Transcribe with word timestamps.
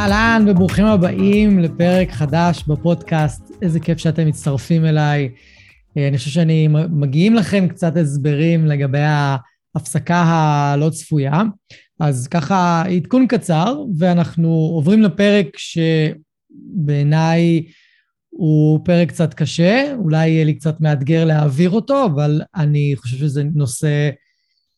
אהלן 0.00 0.44
וברוכים 0.48 0.86
הבאים 0.86 1.58
לפרק 1.58 2.10
חדש 2.10 2.64
בפודקאסט. 2.66 3.50
איזה 3.62 3.80
כיף 3.80 3.98
שאתם 3.98 4.26
מצטרפים 4.26 4.84
אליי. 4.84 5.28
אה, 5.96 6.08
אני 6.08 6.18
חושב 6.18 6.30
שאני 6.30 6.68
מגיעים 6.90 7.34
לכם 7.34 7.68
קצת 7.68 7.96
הסברים 7.96 8.66
לגבי 8.66 8.98
ההפסקה 9.74 10.16
הלא 10.16 10.90
צפויה. 10.90 11.42
אז 12.00 12.28
ככה 12.28 12.82
עדכון 12.96 13.26
קצר, 13.26 13.82
ואנחנו 13.98 14.48
עוברים 14.48 15.02
לפרק 15.02 15.46
שבעיניי 16.76 17.64
הוא 18.30 18.80
פרק 18.84 19.08
קצת 19.08 19.34
קשה, 19.34 19.94
אולי 19.98 20.28
יהיה 20.28 20.44
לי 20.44 20.54
קצת 20.54 20.80
מאתגר 20.80 21.24
להעביר 21.24 21.70
אותו, 21.70 22.04
אבל 22.04 22.40
אני 22.56 22.94
חושב 22.96 23.16
שזה 23.16 23.42
נושא 23.54 24.10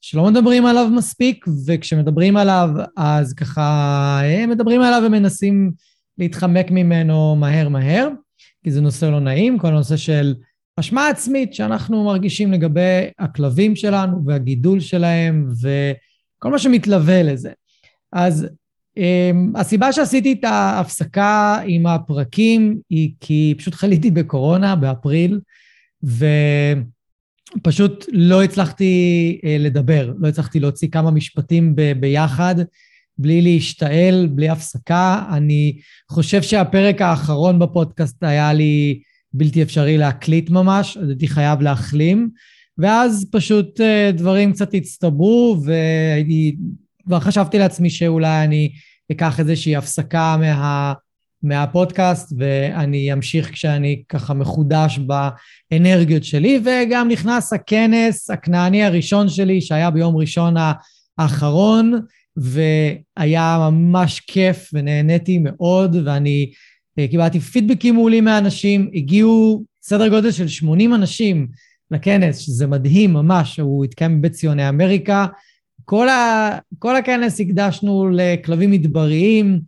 שלא 0.04 0.30
מדברים 0.30 0.66
עליו 0.66 0.88
מספיק, 0.96 1.46
וכשמדברים 1.66 2.36
עליו, 2.36 2.68
אז 2.96 3.34
ככה 3.34 4.20
הם 4.24 4.50
מדברים 4.50 4.82
עליו 4.82 5.02
ומנסים 5.06 5.72
להתחמק 6.18 6.70
ממנו 6.70 7.36
מהר 7.36 7.68
מהר, 7.68 8.08
כי 8.64 8.70
זה 8.70 8.80
נושא 8.80 9.04
לא 9.04 9.20
נעים, 9.20 9.58
כל 9.58 9.66
הנושא 9.66 9.96
של 9.96 10.34
אשמה 10.80 11.08
עצמית 11.08 11.54
שאנחנו 11.54 12.04
מרגישים 12.04 12.52
לגבי 12.52 13.10
הכלבים 13.18 13.76
שלנו 13.76 14.24
והגידול 14.26 14.80
שלהם 14.80 15.48
וכל 15.60 16.50
מה 16.50 16.58
שמתלווה 16.58 17.22
לזה. 17.22 17.50
אז 18.12 18.46
um, 18.98 19.58
הסיבה 19.60 19.92
שעשיתי 19.92 20.32
את 20.32 20.44
ההפסקה 20.44 21.58
עם 21.66 21.86
הפרקים 21.86 22.78
היא 22.90 23.12
כי 23.20 23.54
פשוט 23.58 23.74
חליתי 23.74 24.10
בקורונה 24.10 24.76
באפריל, 24.76 25.40
ו... 26.04 26.26
פשוט 27.62 28.04
לא 28.12 28.42
הצלחתי 28.42 29.40
אה, 29.44 29.56
לדבר, 29.60 30.12
לא 30.18 30.28
הצלחתי 30.28 30.60
להוציא 30.60 30.88
כמה 30.88 31.10
משפטים 31.10 31.76
ב- 31.76 31.92
ביחד, 32.00 32.54
בלי 33.18 33.42
להשתעל, 33.42 34.26
בלי 34.26 34.48
הפסקה. 34.48 35.24
אני 35.32 35.78
חושב 36.10 36.42
שהפרק 36.42 37.02
האחרון 37.02 37.58
בפודקאסט 37.58 38.24
היה 38.24 38.52
לי 38.52 39.00
בלתי 39.32 39.62
אפשרי 39.62 39.98
להקליט 39.98 40.50
ממש, 40.50 40.96
הייתי 41.08 41.28
חייב 41.28 41.60
להחלים, 41.60 42.30
ואז 42.78 43.26
פשוט 43.32 43.80
אה, 43.80 44.10
דברים 44.14 44.52
קצת 44.52 44.74
הצטברו, 44.74 45.56
והייתי, 45.64 46.56
כבר 47.06 47.20
חשבתי 47.20 47.58
לעצמי 47.58 47.90
שאולי 47.90 48.44
אני 48.44 48.72
אקח 49.12 49.40
איזושהי 49.40 49.76
הפסקה 49.76 50.36
מה... 50.40 50.92
מהפודקאסט, 51.42 52.32
ואני 52.38 53.12
אמשיך 53.12 53.52
כשאני 53.52 54.02
ככה 54.08 54.34
מחודש 54.34 54.98
באנרגיות 55.70 56.24
שלי, 56.24 56.60
וגם 56.64 57.08
נכנס 57.08 57.52
הכנס 57.52 58.30
הכנעני 58.30 58.84
הראשון 58.84 59.28
שלי, 59.28 59.60
שהיה 59.60 59.90
ביום 59.90 60.16
ראשון 60.16 60.54
האחרון, 61.18 62.00
והיה 62.36 63.58
ממש 63.70 64.20
כיף 64.20 64.70
ונהניתי 64.72 65.38
מאוד, 65.38 65.96
ואני 66.04 66.50
אה, 66.98 67.08
קיבלתי 67.08 67.40
פידבקים 67.40 67.94
מעולים 67.94 68.24
מהאנשים, 68.24 68.90
הגיעו 68.94 69.64
סדר 69.82 70.08
גודל 70.08 70.30
של 70.30 70.48
80 70.48 70.94
אנשים 70.94 71.48
לכנס, 71.90 72.38
שזה 72.38 72.66
מדהים 72.66 73.12
ממש, 73.12 73.60
הוא 73.60 73.84
התקיים 73.84 74.18
בבית 74.18 74.32
ציוני 74.32 74.68
אמריקה. 74.68 75.26
כל, 75.84 76.08
ה, 76.08 76.50
כל 76.78 76.96
הכנס 76.96 77.40
הקדשנו 77.40 78.10
לכלבים 78.12 78.70
מדבריים, 78.70 79.60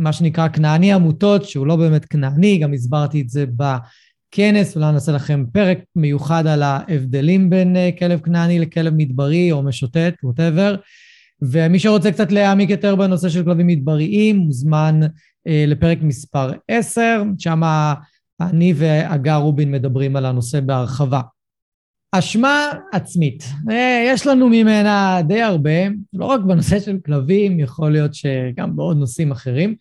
מה 0.00 0.12
שנקרא 0.12 0.48
כנעני 0.48 0.92
עמותות, 0.92 1.44
שהוא 1.44 1.66
לא 1.66 1.76
באמת 1.76 2.04
כנעני, 2.04 2.58
גם 2.58 2.72
הסברתי 2.72 3.20
את 3.20 3.28
זה 3.28 3.44
בכנס, 3.46 4.76
אולי 4.76 4.92
נעשה 4.92 5.12
לכם 5.12 5.44
פרק 5.52 5.78
מיוחד 5.96 6.46
על 6.46 6.62
ההבדלים 6.62 7.50
בין 7.50 7.76
אה, 7.76 7.90
כלב 7.98 8.20
כנעני 8.20 8.58
לכלב 8.58 8.94
מדברי 8.96 9.52
או 9.52 9.62
משוטט, 9.62 10.14
ווטאבר. 10.22 10.76
ומי 11.42 11.78
שרוצה 11.78 12.12
קצת 12.12 12.32
להעמיק 12.32 12.70
יותר 12.70 12.96
בנושא 12.96 13.28
של 13.28 13.44
כלבים 13.44 13.66
מדבריים, 13.66 14.36
מוזמן 14.36 15.00
אה, 15.46 15.64
לפרק 15.66 15.98
מספר 16.02 16.50
10, 16.68 17.22
שם 17.38 17.62
אני 18.40 18.72
והגר 18.76 19.36
רובין 19.36 19.70
מדברים 19.70 20.16
על 20.16 20.26
הנושא 20.26 20.60
בהרחבה. 20.60 21.20
אשמה 22.12 22.70
עצמית. 22.92 23.44
אה, 23.70 24.04
יש 24.06 24.26
לנו 24.26 24.48
ממנה 24.48 25.20
די 25.26 25.42
הרבה, 25.42 25.88
לא 26.12 26.24
רק 26.24 26.40
בנושא 26.40 26.80
של 26.80 26.96
כלבים, 27.06 27.60
יכול 27.60 27.92
להיות 27.92 28.14
שגם 28.14 28.76
בעוד 28.76 28.96
נושאים 28.96 29.30
אחרים. 29.30 29.74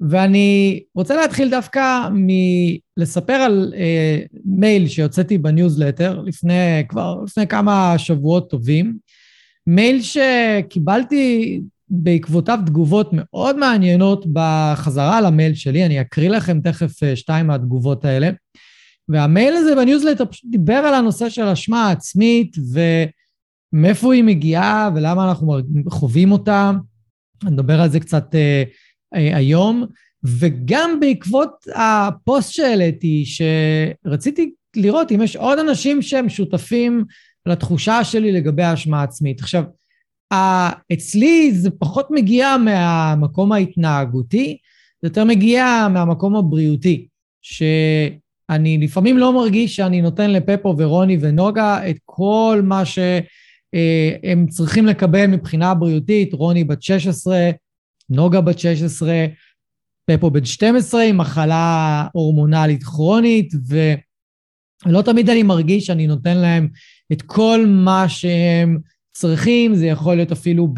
ואני 0.00 0.82
רוצה 0.94 1.16
להתחיל 1.16 1.50
דווקא 1.50 2.08
מלספר 2.12 3.32
על 3.32 3.74
אה, 3.76 4.18
מייל 4.44 4.88
שהוצאתי 4.88 5.38
בניוזלטר 5.38 6.20
לפני, 6.20 6.84
כבר 6.88 7.22
לפני 7.24 7.46
כמה 7.46 7.94
שבועות 7.98 8.50
טובים. 8.50 8.96
מייל 9.66 10.00
שקיבלתי 10.02 11.60
בעקבותיו 11.88 12.58
תגובות 12.66 13.10
מאוד 13.12 13.58
מעניינות 13.58 14.26
בחזרה 14.32 15.20
למייל 15.20 15.54
שלי, 15.54 15.86
אני 15.86 16.00
אקריא 16.00 16.30
לכם 16.30 16.60
תכף 16.60 17.02
אה, 17.02 17.16
שתיים 17.16 17.46
מהתגובות 17.46 18.04
האלה. 18.04 18.30
והמייל 19.08 19.56
הזה 19.56 19.74
בניוזלטר 19.74 20.24
פשוט 20.24 20.50
דיבר 20.50 20.74
על 20.74 20.94
הנושא 20.94 21.28
של 21.28 21.42
אשמה 21.42 21.90
עצמית 21.90 22.56
ומאיפה 23.72 24.14
היא 24.14 24.24
מגיעה 24.24 24.90
ולמה 24.94 25.28
אנחנו 25.28 25.58
חווים 25.88 26.32
אותה. 26.32 26.72
אני 27.42 27.54
אדבר 27.54 27.80
על 27.80 27.90
זה 27.90 28.00
קצת 28.00 28.34
אה, 28.34 28.62
אה, 29.14 29.36
היום. 29.36 29.86
וגם 30.24 31.00
בעקבות 31.00 31.66
הפוסט 31.74 32.52
שהעליתי, 32.52 33.24
שרציתי 33.26 34.52
לראות 34.76 35.12
אם 35.12 35.22
יש 35.22 35.36
עוד 35.36 35.58
אנשים 35.58 36.02
שהם 36.02 36.28
שותפים 36.28 37.04
לתחושה 37.46 38.04
שלי 38.04 38.32
לגבי 38.32 38.62
האשמה 38.62 39.02
עצמית. 39.02 39.40
עכשיו, 39.40 39.64
אצלי 40.92 41.52
זה 41.52 41.70
פחות 41.70 42.08
מגיע 42.10 42.56
מהמקום 42.56 43.52
ההתנהגותי, 43.52 44.58
זה 45.02 45.08
יותר 45.08 45.24
מגיע 45.24 45.86
מהמקום 45.92 46.36
הבריאותי, 46.36 47.08
ש... 47.42 47.62
אני 48.50 48.78
לפעמים 48.78 49.18
לא 49.18 49.32
מרגיש 49.32 49.76
שאני 49.76 50.02
נותן 50.02 50.30
לפפו 50.30 50.74
ורוני 50.78 51.18
ונוגה 51.20 51.90
את 51.90 51.96
כל 52.04 52.60
מה 52.64 52.82
שהם 52.84 54.46
צריכים 54.48 54.86
לקבל 54.86 55.26
מבחינה 55.26 55.74
בריאותית. 55.74 56.32
רוני 56.32 56.64
בת 56.64 56.82
16, 56.82 57.50
נוגה 58.10 58.40
בת 58.40 58.58
16, 58.58 59.26
פפו 60.10 60.30
בן 60.30 60.44
12 60.44 61.02
עם 61.02 61.18
מחלה 61.18 62.06
הורמונלית 62.12 62.82
כרונית, 62.82 63.52
ולא 64.86 65.02
תמיד 65.02 65.30
אני 65.30 65.42
מרגיש 65.42 65.86
שאני 65.86 66.06
נותן 66.06 66.36
להם 66.36 66.68
את 67.12 67.22
כל 67.22 67.64
מה 67.66 68.08
שהם 68.08 68.78
צריכים, 69.18 69.74
זה 69.74 69.86
יכול 69.86 70.14
להיות 70.14 70.32
אפילו 70.32 70.68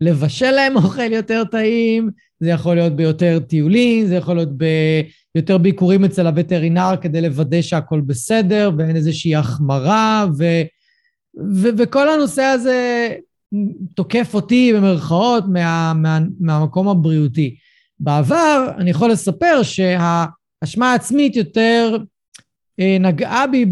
בלבשל 0.00 0.50
להם 0.50 0.76
אוכל 0.76 1.12
יותר 1.12 1.44
טעים, 1.44 2.10
זה 2.40 2.48
יכול 2.50 2.74
להיות 2.74 2.96
ביותר 2.96 3.38
טיולים, 3.38 4.06
זה 4.06 4.14
יכול 4.14 4.36
להיות 4.36 4.48
ביותר 5.34 5.58
ביקורים 5.58 6.04
אצל 6.04 6.26
הווטרינר 6.26 6.94
כדי 7.00 7.20
לוודא 7.20 7.62
שהכל 7.62 8.00
בסדר 8.00 8.70
ואין 8.78 8.96
איזושהי 8.96 9.36
החמרה, 9.36 10.26
ו, 10.38 10.44
ו, 11.54 11.68
וכל 11.78 12.08
הנושא 12.08 12.42
הזה 12.42 13.08
תוקף 13.94 14.34
אותי 14.34 14.72
במרכאות 14.72 15.44
מה, 15.48 15.92
מה, 15.94 16.18
מהמקום 16.40 16.88
הבריאותי. 16.88 17.56
בעבר 18.00 18.70
אני 18.78 18.90
יכול 18.90 19.10
לספר 19.10 19.62
שהאשמה 19.62 20.92
העצמית 20.92 21.36
יותר 21.36 21.96
אה, 22.80 22.96
נגעה 23.00 23.46
בי 23.46 23.64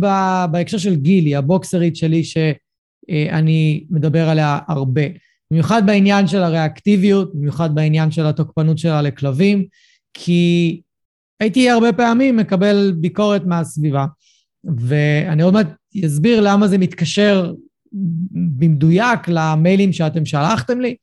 בהקשר 0.50 0.78
של 0.78 0.94
גילי, 0.94 1.36
הבוקסרית 1.36 1.96
שלי, 1.96 2.22
שאני 3.10 3.84
מדבר 3.90 4.28
עליה 4.28 4.58
הרבה. 4.68 5.02
במיוחד 5.50 5.86
בעניין 5.86 6.26
של 6.26 6.42
הריאקטיביות, 6.42 7.34
במיוחד 7.34 7.74
בעניין 7.74 8.10
של 8.10 8.26
התוקפנות 8.26 8.78
שלה 8.78 9.02
לכלבים, 9.02 9.64
כי 10.14 10.80
הייתי 11.40 11.70
הרבה 11.70 11.92
פעמים 11.92 12.36
מקבל 12.36 12.92
ביקורת 13.00 13.44
מהסביבה, 13.46 14.06
ואני 14.78 15.42
עוד 15.42 15.54
מעט 15.54 15.66
אסביר 16.04 16.40
למה 16.40 16.68
זה 16.68 16.78
מתקשר 16.78 17.52
במדויק 18.58 19.28
למיילים 19.28 19.92
שאתם 19.92 20.24
שלחתם 20.24 20.80
לי, 20.80 20.96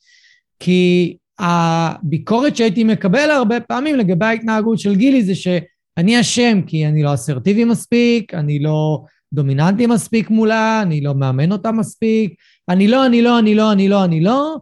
כי 0.59 1.15
הביקורת 1.39 2.55
שהייתי 2.55 2.83
מקבל 2.83 3.31
הרבה 3.31 3.59
פעמים 3.59 3.95
לגבי 3.95 4.25
ההתנהגות 4.25 4.79
של 4.79 4.95
גילי 4.95 5.23
זה 5.23 5.35
שאני 5.35 6.19
אשם 6.19 6.61
כי 6.67 6.87
אני 6.87 7.03
לא 7.03 7.13
אסרטיבי 7.13 7.65
מספיק, 7.65 8.33
אני 8.33 8.59
לא 8.59 9.03
דומיננטי 9.33 9.87
מספיק 9.87 10.29
מולה, 10.29 10.81
אני 10.81 11.01
לא 11.01 11.15
מאמן 11.15 11.51
אותה 11.51 11.71
מספיק, 11.71 12.33
אני 12.69 12.87
לא, 12.87 13.05
אני 13.05 13.21
לא, 13.21 13.39
אני 13.39 13.55
לא, 13.55 13.71
אני 13.71 13.89
לא, 13.89 14.03
אני 14.03 14.21
לא, 14.21 14.57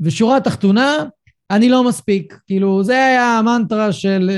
ושורה 0.00 0.40
תחתונה, 0.40 1.04
אני 1.50 1.68
לא 1.68 1.84
מספיק. 1.84 2.38
כאילו, 2.46 2.84
זה 2.84 3.06
היה 3.06 3.38
המנטרה 3.38 3.92
של, 3.92 4.30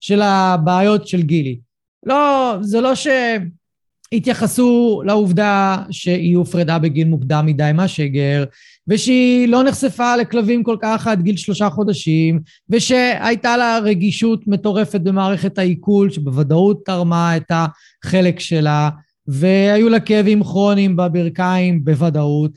של 0.00 0.22
הבעיות 0.22 1.08
של 1.08 1.22
גילי. 1.22 1.58
לא, 2.06 2.56
זה 2.60 2.80
לא 2.80 2.92
שהתייחסו 4.14 5.02
לעובדה 5.04 5.76
שהיא 5.90 6.36
הופרדה 6.36 6.78
בגיל 6.78 7.08
מוקדם 7.08 7.46
מדי 7.46 7.70
מהשגר, 7.74 8.44
ושהיא 8.88 9.48
לא 9.48 9.62
נחשפה 9.62 10.16
לכלבים 10.16 10.62
כל 10.62 10.76
כך 10.82 11.06
עד 11.06 11.22
גיל 11.22 11.36
שלושה 11.36 11.70
חודשים, 11.70 12.40
ושהייתה 12.70 13.56
לה 13.56 13.78
רגישות 13.78 14.46
מטורפת 14.46 15.00
במערכת 15.00 15.58
העיכול, 15.58 16.10
שבוודאות 16.10 16.82
תרמה 16.84 17.36
את 17.36 17.52
החלק 18.04 18.40
שלה, 18.40 18.90
והיו 19.28 19.88
לה 19.88 20.00
כאבים 20.00 20.44
כרוניים 20.44 20.96
בברכיים 20.96 21.84
בוודאות. 21.84 22.50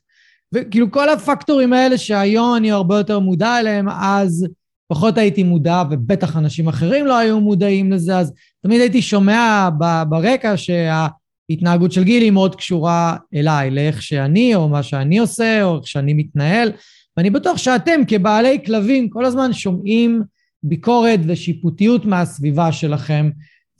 וכאילו 0.53 0.91
כל 0.91 1.09
הפקטורים 1.09 1.73
האלה 1.73 1.97
שהיום 1.97 2.55
אני 2.55 2.71
הרבה 2.71 2.97
יותר 2.97 3.19
מודע 3.19 3.59
אליהם, 3.59 3.89
אז 3.89 4.47
פחות 4.87 5.17
הייתי 5.17 5.43
מודע, 5.43 5.83
ובטח 5.91 6.37
אנשים 6.37 6.67
אחרים 6.67 7.05
לא 7.05 7.17
היו 7.17 7.39
מודעים 7.39 7.91
לזה, 7.91 8.17
אז 8.17 8.33
תמיד 8.63 8.81
הייתי 8.81 9.01
שומע 9.01 9.69
ברקע 10.09 10.53
שההתנהגות 10.57 11.91
של 11.91 12.03
גילי 12.03 12.29
מאוד 12.29 12.55
קשורה 12.55 13.15
אליי, 13.35 13.71
לאיך 13.71 14.01
שאני, 14.01 14.55
או 14.55 14.69
מה 14.69 14.83
שאני 14.83 15.19
עושה, 15.19 15.63
או 15.63 15.77
איך 15.77 15.87
שאני 15.87 16.13
מתנהל, 16.13 16.71
ואני 17.17 17.29
בטוח 17.29 17.57
שאתם 17.57 18.01
כבעלי 18.07 18.59
כלבים 18.65 19.09
כל 19.09 19.25
הזמן 19.25 19.53
שומעים 19.53 20.21
ביקורת 20.63 21.19
ושיפוטיות 21.27 22.05
מהסביבה 22.05 22.71
שלכם, 22.71 23.29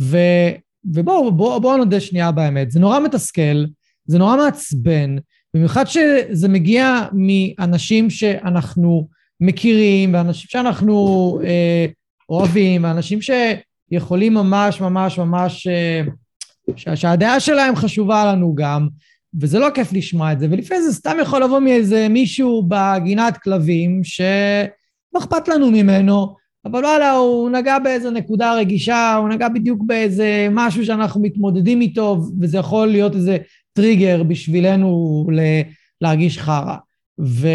ו... 0.01 0.17
ובואו 0.85 1.31
בוא, 1.31 1.59
בוא 1.59 1.77
נודה 1.77 1.99
שנייה 1.99 2.31
באמת, 2.31 2.71
זה 2.71 2.79
נורא 2.79 2.99
מתסכל, 2.99 3.65
זה 4.05 4.19
נורא 4.19 4.37
מעצבן, 4.37 5.15
במיוחד 5.53 5.85
שזה 5.87 6.47
מגיע 6.49 6.99
מאנשים 7.13 8.09
שאנחנו 8.09 9.07
מכירים, 9.41 10.13
ואנשים 10.13 10.47
שאנחנו 10.49 11.39
אה, 11.43 11.85
אוהבים, 12.29 12.83
ואנשים 12.83 13.19
שיכולים 13.21 14.33
ממש 14.33 14.81
ממש 14.81 15.17
ממש, 15.17 15.67
אה, 15.67 16.01
שהדעה 16.95 17.39
שלהם 17.39 17.75
חשובה 17.75 18.25
לנו 18.25 18.55
גם, 18.55 18.87
וזה 19.41 19.59
לא 19.59 19.67
כיף 19.73 19.93
לשמוע 19.93 20.31
את 20.31 20.39
זה, 20.39 20.47
ולפעמים 20.51 20.83
זה 20.83 20.93
סתם 20.93 21.17
יכול 21.21 21.43
לבוא 21.43 21.59
מאיזה 21.59 22.07
מישהו 22.09 22.67
בגינת 22.67 23.37
כלבים, 23.37 24.03
שלא 24.03 25.19
אכפת 25.19 25.47
לנו 25.47 25.71
ממנו, 25.71 26.35
אבל 26.65 26.85
וואלה, 26.85 27.11
הוא 27.11 27.49
נגע 27.49 27.79
באיזה 27.79 28.11
נקודה 28.11 28.53
רגישה, 28.53 29.15
הוא 29.15 29.29
נגע 29.29 29.49
בדיוק 29.49 29.81
באיזה 29.85 30.47
משהו 30.51 30.85
שאנחנו 30.85 31.21
מתמודדים 31.21 31.81
איתו, 31.81 32.21
וזה 32.39 32.57
יכול 32.57 32.87
להיות 32.87 33.15
איזה 33.15 33.37
טריגר 33.73 34.23
בשבילנו 34.23 35.27
להרגיש 36.01 36.39
חרא. 36.39 36.75
ו... 37.19 37.47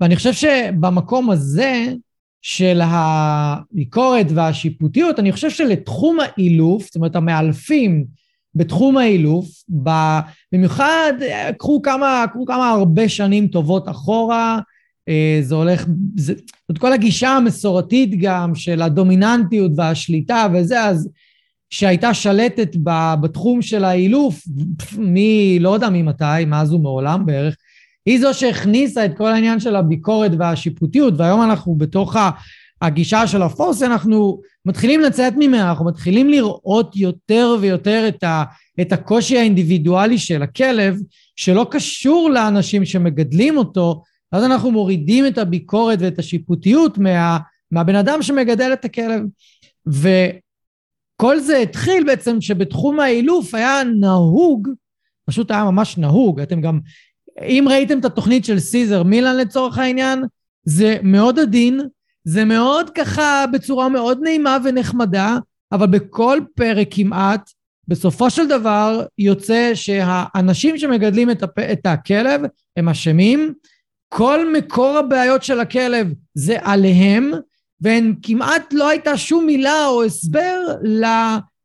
ואני 0.00 0.16
חושב 0.16 0.32
שבמקום 0.32 1.30
הזה 1.30 1.92
של 2.42 2.80
הביקורת 2.84 4.26
והשיפוטיות, 4.34 5.18
אני 5.18 5.32
חושב 5.32 5.50
שלתחום 5.50 6.18
האילוף, 6.20 6.84
זאת 6.84 6.96
אומרת 6.96 7.16
המאלפים 7.16 8.04
בתחום 8.54 8.96
האילוף, 8.96 9.46
במיוחד 10.52 11.12
קחו 11.58 11.82
כמה, 11.82 12.24
קחו 12.32 12.44
כמה 12.44 12.70
הרבה 12.70 13.08
שנים 13.08 13.48
טובות 13.48 13.88
אחורה, 13.88 14.58
זה 15.42 15.54
הולך, 15.54 15.86
זה, 16.16 16.34
זאת 16.68 16.78
כל 16.78 16.92
הגישה 16.92 17.28
המסורתית 17.28 18.10
גם 18.20 18.54
של 18.54 18.82
הדומיננטיות 18.82 19.72
והשליטה 19.76 20.46
וזה, 20.54 20.84
אז 20.84 21.08
שהייתה 21.70 22.14
שלטת 22.14 22.76
בתחום 23.20 23.62
של 23.62 23.84
האילוף, 23.84 24.42
מי, 24.98 25.58
לא 25.60 25.74
יודע 25.74 25.88
ממתי, 25.88 26.44
מאז 26.46 26.72
ומעולם 26.72 27.26
בערך, 27.26 27.56
היא 28.06 28.20
זו 28.20 28.34
שהכניסה 28.34 29.04
את 29.04 29.16
כל 29.16 29.32
העניין 29.32 29.60
של 29.60 29.76
הביקורת 29.76 30.32
והשיפוטיות, 30.38 31.14
והיום 31.16 31.42
אנחנו 31.42 31.74
בתוך 31.74 32.16
הגישה 32.82 33.26
של 33.26 33.42
הפורס, 33.42 33.82
אנחנו 33.82 34.40
מתחילים 34.66 35.00
לצאת 35.00 35.32
ממנה, 35.36 35.70
אנחנו 35.70 35.84
מתחילים 35.84 36.28
לראות 36.28 36.96
יותר 36.96 37.56
ויותר 37.60 38.08
את, 38.08 38.22
ה, 38.22 38.44
את 38.80 38.92
הקושי 38.92 39.38
האינדיבידואלי 39.38 40.18
של 40.18 40.42
הכלב, 40.42 40.98
שלא 41.36 41.66
קשור 41.70 42.30
לאנשים 42.30 42.84
שמגדלים 42.84 43.56
אותו, 43.56 44.02
אז 44.34 44.44
אנחנו 44.44 44.70
מורידים 44.70 45.26
את 45.26 45.38
הביקורת 45.38 45.98
ואת 46.00 46.18
השיפוטיות 46.18 46.98
מה, 46.98 47.38
מהבן 47.70 47.94
אדם 47.94 48.22
שמגדל 48.22 48.72
את 48.72 48.84
הכלב. 48.84 49.22
וכל 49.86 51.40
זה 51.40 51.58
התחיל 51.58 52.04
בעצם 52.04 52.40
שבתחום 52.40 53.00
האילוף 53.00 53.54
היה 53.54 53.82
נהוג, 54.00 54.68
פשוט 55.26 55.50
היה 55.50 55.64
ממש 55.64 55.98
נהוג, 55.98 56.40
אתם 56.40 56.60
גם, 56.60 56.80
אם 57.42 57.64
ראיתם 57.68 57.98
את 57.98 58.04
התוכנית 58.04 58.44
של 58.44 58.58
סיזר 58.58 59.02
מילן 59.02 59.36
לצורך 59.36 59.78
העניין, 59.78 60.24
זה 60.64 60.96
מאוד 61.02 61.38
עדין, 61.38 61.80
זה 62.24 62.44
מאוד 62.44 62.90
ככה 62.90 63.44
בצורה 63.52 63.88
מאוד 63.88 64.18
נעימה 64.22 64.58
ונחמדה, 64.64 65.38
אבל 65.72 65.86
בכל 65.86 66.40
פרק 66.54 66.88
כמעט, 66.90 67.50
בסופו 67.88 68.30
של 68.30 68.48
דבר 68.48 69.06
יוצא 69.18 69.70
שהאנשים 69.74 70.78
שמגדלים 70.78 71.30
את, 71.30 71.42
הפ... 71.42 71.58
את 71.58 71.86
הכלב 71.86 72.40
הם 72.76 72.88
אשמים, 72.88 73.54
כל 74.08 74.52
מקור 74.52 74.98
הבעיות 74.98 75.42
של 75.42 75.60
הכלב 75.60 76.12
זה 76.34 76.56
עליהם, 76.60 77.30
והן 77.80 78.14
כמעט 78.22 78.72
לא 78.72 78.88
הייתה 78.88 79.16
שום 79.16 79.46
מילה 79.46 79.86
או 79.86 80.04
הסבר 80.04 80.60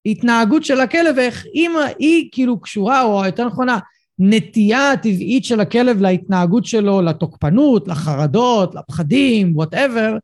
להתנהגות 0.05 0.65
של 0.65 0.79
הכלב, 0.79 1.15
ואיך 1.17 1.45
אם 1.55 1.71
היא 1.99 2.29
כאילו 2.31 2.61
קשורה, 2.61 3.03
או 3.03 3.25
יותר 3.25 3.47
נכונה, 3.47 3.79
נטייה 4.19 4.91
הטבעית 4.91 5.45
של 5.45 5.59
הכלב 5.59 6.01
להתנהגות 6.01 6.65
שלו, 6.65 7.01
לתוקפנות, 7.01 7.87
לחרדות, 7.87 8.75
לפחדים, 8.75 9.55
וואטאבר, 9.55 10.17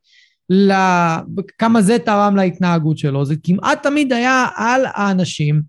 כמה 1.58 1.82
זה 1.82 2.00
תרם 2.00 2.36
להתנהגות 2.36 2.98
שלו. 2.98 3.26
זה 3.26 3.36
כמעט 3.44 3.84
תמיד 3.84 4.14
היה 4.14 4.48
על 4.56 4.82
האנשים, 4.86 5.62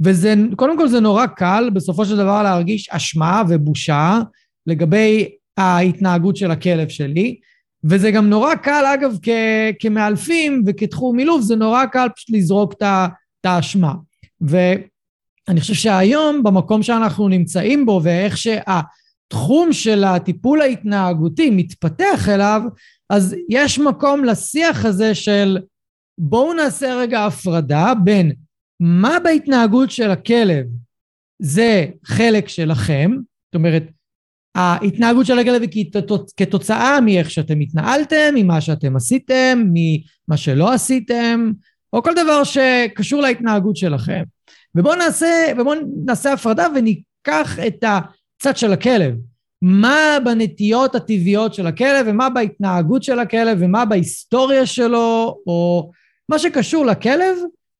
וזה, 0.00 0.34
קודם 0.56 0.78
כל 0.78 0.88
זה 0.88 1.00
נורא 1.00 1.26
קל 1.26 1.70
בסופו 1.72 2.04
של 2.04 2.16
דבר 2.16 2.42
להרגיש 2.42 2.88
אשמה 2.90 3.42
ובושה 3.48 4.20
לגבי 4.66 5.28
ההתנהגות 5.56 6.36
של 6.36 6.50
הכלב 6.50 6.88
שלי, 6.88 7.38
וזה 7.84 8.10
גם 8.10 8.30
נורא 8.30 8.54
קל, 8.54 8.84
אגב, 8.94 9.18
כ- 9.22 9.74
כמאלפים 9.78 10.62
וכתחום 10.66 11.18
אילוף, 11.18 11.42
זה 11.42 11.56
נורא 11.56 11.84
קל 11.86 12.06
פשוט 12.16 12.30
לזרוק 12.30 12.72
את 12.72 13.44
האשמה. 13.44 13.94
ואני 14.40 15.60
חושב 15.60 15.74
שהיום, 15.74 16.42
במקום 16.42 16.82
שאנחנו 16.82 17.28
נמצאים 17.28 17.86
בו, 17.86 18.00
ואיך 18.02 18.36
שהתחום 18.36 19.72
של 19.72 20.04
הטיפול 20.04 20.60
ההתנהגותי 20.60 21.50
מתפתח 21.50 22.28
אליו, 22.28 22.62
אז 23.10 23.36
יש 23.48 23.78
מקום 23.78 24.24
לשיח 24.24 24.84
הזה 24.84 25.14
של 25.14 25.58
בואו 26.18 26.54
נעשה 26.54 26.94
רגע 26.94 27.26
הפרדה 27.26 27.92
בין 28.04 28.32
מה 28.80 29.16
בהתנהגות 29.24 29.90
של 29.90 30.10
הכלב 30.10 30.66
זה 31.38 31.86
חלק 32.04 32.48
שלכם, 32.48 33.10
זאת 33.46 33.54
אומרת, 33.54 33.82
ההתנהגות 34.56 35.26
של 35.26 35.38
הכלב 35.38 35.62
היא 35.62 35.90
כתוצאה 36.36 37.00
מאיך 37.00 37.30
שאתם 37.30 37.60
התנהלתם, 37.60 38.34
ממה 38.34 38.60
שאתם 38.60 38.96
עשיתם, 38.96 39.64
ממה 39.72 40.36
שלא 40.36 40.72
עשיתם, 40.72 41.52
או 41.92 42.02
כל 42.02 42.14
דבר 42.14 42.44
שקשור 42.44 43.22
להתנהגות 43.22 43.76
שלכם. 43.76 44.22
ובואו 44.74 44.94
נעשה, 44.94 45.52
ובואו 45.58 45.78
נעשה 46.04 46.32
הפרדה 46.32 46.66
וניקח 46.74 47.58
את 47.66 47.84
הצד 47.84 48.56
של 48.56 48.72
הכלב. 48.72 49.14
מה 49.62 50.18
בנטיות 50.24 50.94
הטבעיות 50.94 51.54
של 51.54 51.66
הכלב, 51.66 52.06
ומה 52.08 52.30
בהתנהגות 52.30 53.02
של 53.02 53.18
הכלב, 53.18 53.58
ומה 53.60 53.84
בהיסטוריה 53.84 54.66
שלו, 54.66 55.36
או 55.46 55.90
מה 56.28 56.38
שקשור 56.38 56.86
לכלב, 56.86 57.36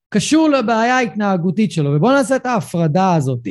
קשור 0.08 0.48
לבעיה 0.48 0.96
ההתנהגותית 0.96 1.72
שלו, 1.72 1.90
ובואו 1.90 2.12
נעשה 2.12 2.36
את 2.36 2.46
ההפרדה 2.46 3.14
הזאת. 3.14 3.48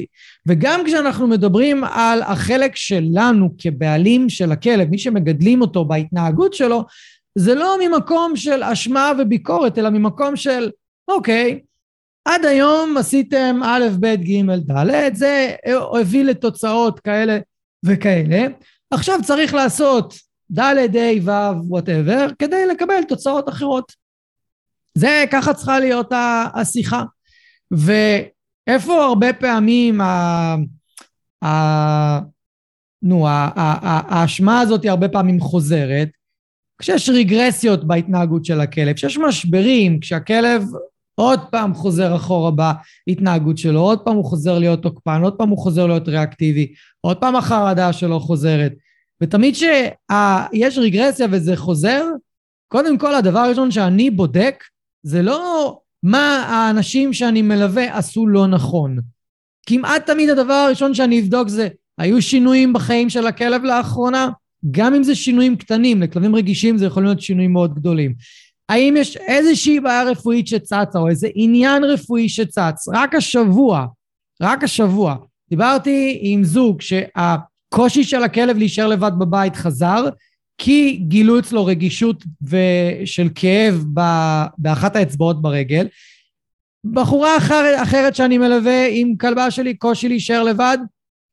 וגם 0.48 0.82
כשאנחנו 0.86 1.28
מדברים 1.28 1.84
על 1.84 2.22
החלק 2.22 2.76
שלנו 2.76 3.50
כבעלים 3.58 4.30
של 4.30 4.52
הכלב, 4.52 4.90
מי 4.90 4.98
שמגדלים 4.98 5.62
אותו 5.62 5.86
בהתנהגות 5.86 6.54
שלו, 6.54 6.86
זה 7.36 7.56
לא 7.56 7.78
ממקום 7.82 8.36
של 8.36 8.64
אשמה 8.64 9.12
וביקורת, 9.20 9.78
אלא 9.78 9.90
ממקום 9.90 10.36
של, 10.36 10.70
אוקיי, 11.08 11.60
עד 12.26 12.46
היום 12.46 12.98
עשיתם 12.98 13.60
א', 13.64 13.86
ב', 14.00 14.16
ג', 14.16 14.72
ד', 14.72 15.16
זה 15.16 15.56
הביא 16.00 16.24
לתוצאות 16.24 17.00
כאלה 17.00 17.40
וכאלה, 17.86 18.48
עכשיו 18.92 19.20
צריך 19.24 19.54
לעשות 19.54 20.14
ד', 20.52 20.96
ה', 20.96 21.24
ו', 21.24 21.70
וואטאבר, 21.70 22.28
כדי 22.40 22.66
לקבל 22.66 23.04
תוצאות 23.08 23.50
אחרות. 23.50 24.05
זה, 24.96 25.26
ככה 25.32 25.54
צריכה 25.54 25.80
להיות 25.80 26.12
השיחה. 26.54 27.04
ואיפה 27.72 29.06
הרבה 29.06 29.34
פעמים 29.34 30.02
ה... 30.02 30.56
ה... 31.46 32.20
נו, 33.02 33.26
האשמה 33.28 34.60
הזאת 34.60 34.86
הרבה 34.86 35.10
פעמים 35.10 35.40
חוזרת, 35.40 36.10
כשיש 36.82 37.10
רגרסיות 37.10 37.88
בהתנהגות 37.88 38.46
של 38.46 38.62
הכלב, 38.62 38.96
כשיש 38.96 39.18
משברים, 39.18 40.00
כשהכלב 40.00 40.64
עוד 41.16 41.40
פעם 41.52 41.74
חוזר 41.74 42.16
אחורה 42.16 42.52
בהתנהגות 42.52 43.58
שלו, 43.58 43.80
עוד 43.80 44.00
פעם 44.00 44.16
הוא 44.16 44.26
חוזר 44.26 44.60
להיות 44.60 44.82
תוקפן, 44.84 45.22
עוד 45.24 45.34
פעם 45.38 45.50
הוא 45.50 45.58
חוזר 45.58 45.88
להיות 45.88 46.08
ריאקטיבי, 46.08 46.74
עוד 47.02 47.18
פעם 47.18 47.36
החרדה 47.36 47.94
שלו 47.94 48.20
חוזרת. 48.20 48.74
ותמיד 49.22 49.56
שיש 49.56 50.78
רגרסיה 50.78 51.28
וזה 51.32 51.56
חוזר, 51.56 52.06
קודם 52.68 52.98
כל 52.98 53.16
הדבר 53.16 53.40
הראשון 53.40 53.72
שאני 53.72 54.10
בודק 54.10 54.64
זה 55.06 55.22
לא 55.22 55.78
מה 56.04 56.46
האנשים 56.50 57.14
שאני 57.14 57.42
מלווה 57.42 57.98
עשו 57.98 58.28
לא 58.28 58.48
נכון. 58.48 58.98
כמעט 59.68 60.06
תמיד 60.06 60.30
הדבר 60.30 60.54
הראשון 60.54 60.94
שאני 60.94 61.20
אבדוק 61.20 61.48
זה 61.48 61.68
היו 61.98 62.22
שינויים 62.22 62.74
בחיים 62.74 63.10
של 63.10 63.28
הכלב 63.28 63.64
לאחרונה? 63.64 64.30
גם 64.72 64.94
אם 64.94 65.04
זה 65.04 65.16
שינויים 65.16 65.56
קטנים, 65.56 66.02
לכלבים 66.02 66.36
רגישים 66.36 66.78
זה 66.78 66.86
יכול 66.86 67.04
להיות 67.04 67.22
שינויים 67.22 67.54
מאוד 67.54 67.76
גדולים. 67.76 68.14
האם 68.70 68.96
יש 68.98 69.18
איזושהי 69.18 69.80
בעיה 69.80 70.04
רפואית 70.04 70.48
שצצה 70.48 71.00
או 71.00 71.08
איזה 71.08 71.28
עניין 71.36 71.84
רפואי 71.84 72.30
שצץ? 72.30 72.88
רק 72.94 73.16
השבוע, 73.16 73.86
רק 74.42 74.64
השבוע, 74.64 75.16
דיברתי 75.50 76.20
עם 76.22 76.44
זוג 76.44 76.82
שהקושי 76.82 78.04
של 78.04 78.24
הכלב 78.24 78.58
להישאר 78.58 78.88
לבד 78.88 79.12
בבית 79.20 79.56
חזר, 79.56 80.06
כי 80.58 81.02
גילו 81.08 81.40
אצלו 81.40 81.66
רגישות 81.66 82.24
של 83.06 83.30
כאב 83.36 83.84
באחת 84.58 84.96
האצבעות 84.96 85.42
ברגל. 85.42 85.88
בחורה 86.94 87.38
אחרת, 87.38 87.84
אחרת 87.84 88.16
שאני 88.16 88.38
מלווה 88.38 88.88
עם 88.92 89.16
כלבה 89.16 89.52
שלי, 89.52 89.74
קושי 89.74 90.10
להישאר 90.10 90.44
לבד, 90.44 90.78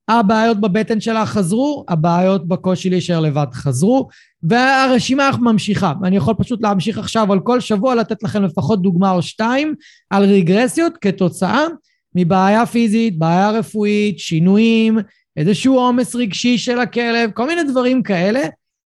הבעיות 0.08 0.60
בבטן 0.60 1.00
שלה 1.00 1.26
חזרו, 1.26 1.84
הבעיות 1.88 2.48
בקושי 2.48 2.90
להישאר 2.90 3.20
לבד 3.20 3.46
חזרו, 3.52 4.08
והרשימה 4.42 5.30
ממשיכה. 5.40 5.92
אני 6.04 6.16
יכול 6.16 6.34
פשוט 6.34 6.62
להמשיך 6.62 6.98
עכשיו 6.98 7.32
על 7.32 7.40
כל 7.40 7.60
שבוע 7.60 7.94
לתת 7.94 8.22
לכם 8.22 8.42
לפחות 8.42 8.82
דוגמה 8.82 9.10
או 9.10 9.22
שתיים 9.22 9.74
על 10.10 10.24
רגרסיות 10.24 10.96
כתוצאה 10.96 11.66
מבעיה 12.14 12.66
פיזית, 12.66 13.18
בעיה 13.18 13.50
רפואית, 13.50 14.18
שינויים, 14.18 14.98
איזשהו 15.36 15.78
עומס 15.78 16.14
רגשי 16.14 16.58
של 16.58 16.78
הכלב, 16.80 17.30
כל 17.30 17.46
מיני 17.46 17.64
דברים 17.64 18.02
כאלה, 18.02 18.40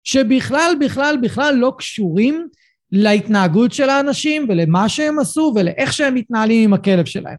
שבכלל, 0.03 0.73
בכלל, 0.79 1.17
בכלל 1.21 1.55
לא 1.55 1.73
קשורים 1.77 2.47
להתנהגות 2.91 3.73
של 3.73 3.89
האנשים 3.89 4.45
ולמה 4.49 4.89
שהם 4.89 5.19
עשו 5.19 5.53
ולאיך 5.55 5.93
שהם 5.93 6.15
מתנהלים 6.15 6.63
עם 6.63 6.73
הכלב 6.73 7.05
שלהם. 7.05 7.35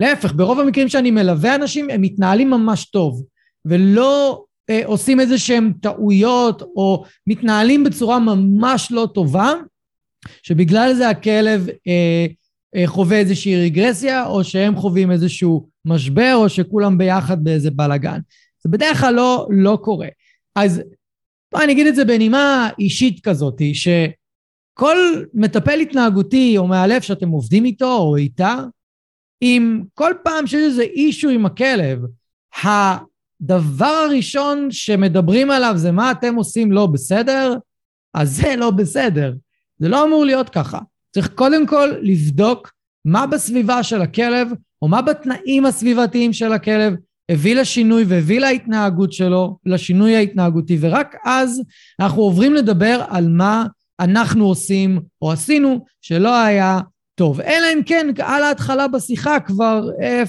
להפך, 0.00 0.32
ברוב 0.36 0.60
המקרים 0.60 0.88
שאני 0.88 1.10
מלווה 1.10 1.54
אנשים, 1.54 1.90
הם 1.90 2.00
מתנהלים 2.00 2.50
ממש 2.50 2.84
טוב, 2.84 3.24
ולא 3.64 4.44
אה, 4.70 4.82
עושים 4.84 5.20
איזה 5.20 5.38
שהם 5.38 5.72
טעויות, 5.82 6.62
או 6.62 7.04
מתנהלים 7.26 7.84
בצורה 7.84 8.18
ממש 8.18 8.88
לא 8.92 9.08
טובה, 9.14 9.52
שבגלל 10.42 10.94
זה 10.94 11.08
הכלב 11.08 11.68
אה, 11.68 12.26
אה, 12.76 12.86
חווה 12.86 13.18
איזושהי 13.18 13.64
רגרסיה, 13.64 14.26
או 14.26 14.44
שהם 14.44 14.76
חווים 14.76 15.10
איזשהו 15.10 15.68
משבר, 15.84 16.32
או 16.34 16.48
שכולם 16.48 16.98
ביחד 16.98 17.44
באיזה 17.44 17.70
בלאגן. 17.70 18.18
זה 18.64 18.70
בדרך 18.70 19.00
כלל 19.00 19.14
לא, 19.14 19.46
לא 19.50 19.78
קורה. 19.82 20.08
אז 20.56 20.82
בוא 21.52 21.62
אני 21.62 21.72
אגיד 21.72 21.86
את 21.86 21.94
זה 21.94 22.04
בנימה 22.04 22.70
אישית 22.78 23.20
כזאת, 23.20 23.62
שכל 23.72 24.96
מטפל 25.34 25.80
התנהגותי 25.80 26.58
או 26.58 26.66
מאלף 26.66 27.02
שאתם 27.02 27.28
עובדים 27.28 27.64
איתו 27.64 27.96
או 27.96 28.16
איתה, 28.16 28.56
אם 29.42 29.82
כל 29.94 30.12
פעם 30.24 30.46
שיש 30.46 30.60
איזה 30.64 30.82
אישו 30.82 31.28
עם 31.28 31.46
הכלב, 31.46 31.98
הדבר 32.62 33.86
הראשון 33.86 34.70
שמדברים 34.70 35.50
עליו 35.50 35.72
זה 35.76 35.92
מה 35.92 36.10
אתם 36.10 36.34
עושים 36.34 36.72
לא 36.72 36.86
בסדר, 36.86 37.56
אז 38.14 38.36
זה 38.36 38.56
לא 38.56 38.70
בסדר. 38.70 39.34
זה 39.78 39.88
לא 39.88 40.04
אמור 40.04 40.24
להיות 40.24 40.48
ככה. 40.48 40.78
צריך 41.10 41.28
קודם 41.34 41.66
כל 41.66 41.92
לבדוק 42.02 42.72
מה 43.04 43.26
בסביבה 43.26 43.82
של 43.82 44.00
הכלב, 44.00 44.48
או 44.82 44.88
מה 44.88 45.02
בתנאים 45.02 45.66
הסביבתיים 45.66 46.32
של 46.32 46.52
הכלב 46.52 46.94
הביא 47.28 47.54
לשינוי 47.54 48.04
והביא 48.08 48.40
להתנהגות 48.40 49.12
שלו, 49.12 49.58
לשינוי 49.66 50.16
ההתנהגותי, 50.16 50.78
ורק 50.80 51.16
אז 51.24 51.62
אנחנו 52.00 52.22
עוברים 52.22 52.54
לדבר 52.54 53.04
על 53.08 53.28
מה 53.28 53.66
אנחנו 54.00 54.46
עושים 54.46 55.00
או 55.22 55.32
עשינו 55.32 55.84
שלא 56.00 56.36
היה 56.36 56.80
טוב, 57.14 57.40
אלא 57.40 57.66
אם 57.74 57.82
כן 57.86 58.06
על 58.18 58.42
ההתחלה 58.42 58.88
בשיחה 58.88 59.40
כבר 59.40 59.88
אה, 60.02 60.22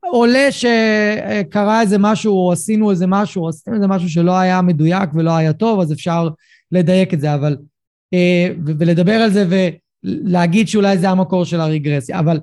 עולה 0.00 0.48
שקרה 0.50 1.80
איזה 1.80 1.98
משהו 1.98 2.32
או 2.32 2.52
עשינו 2.52 2.90
איזה 2.90 3.06
משהו 3.06 3.42
או 3.42 3.48
עשינו 3.48 3.76
איזה 3.76 3.86
משהו 3.86 4.08
שלא 4.08 4.38
היה 4.38 4.62
מדויק 4.62 5.10
ולא 5.14 5.36
היה 5.36 5.52
טוב, 5.52 5.80
אז 5.80 5.92
אפשר 5.92 6.28
לדייק 6.72 7.14
את 7.14 7.20
זה, 7.20 7.34
אבל... 7.34 7.56
אה, 8.14 8.48
ולדבר 8.64 9.12
על 9.12 9.30
זה 9.30 9.46
ולהגיד 10.04 10.68
שאולי 10.68 10.98
זה 10.98 11.10
המקור 11.10 11.44
של 11.44 11.60
הרגרסיה, 11.60 12.18
אבל 12.18 12.40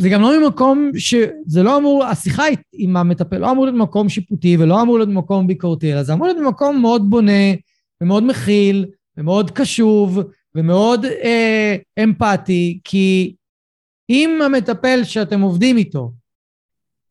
זה 0.00 0.08
גם 0.08 0.22
לא 0.22 0.40
ממקום 0.40 0.90
שזה 0.96 1.62
לא 1.62 1.76
אמור, 1.76 2.04
השיחה 2.04 2.44
עם 2.72 2.96
המטפל 2.96 3.38
לא 3.38 3.50
אמור 3.50 3.64
להיות 3.64 3.78
מקום 3.78 4.08
שיפוטי 4.08 4.56
ולא 4.56 4.82
אמור 4.82 4.98
להיות 4.98 5.10
מקום 5.10 5.46
ביקורתי, 5.46 5.92
אלא 5.92 6.02
זה 6.02 6.12
אמור 6.12 6.26
להיות 6.26 6.40
מקום 6.48 6.80
מאוד 6.80 7.10
בונה 7.10 7.52
ומאוד 8.00 8.22
מכיל 8.22 8.86
ומאוד 9.16 9.50
קשוב 9.50 10.20
ומאוד 10.54 11.04
אה, 11.04 11.76
אמפתי, 12.02 12.80
כי 12.84 13.34
אם 14.10 14.38
המטפל 14.44 15.04
שאתם 15.04 15.40
עובדים 15.40 15.76
איתו 15.76 16.12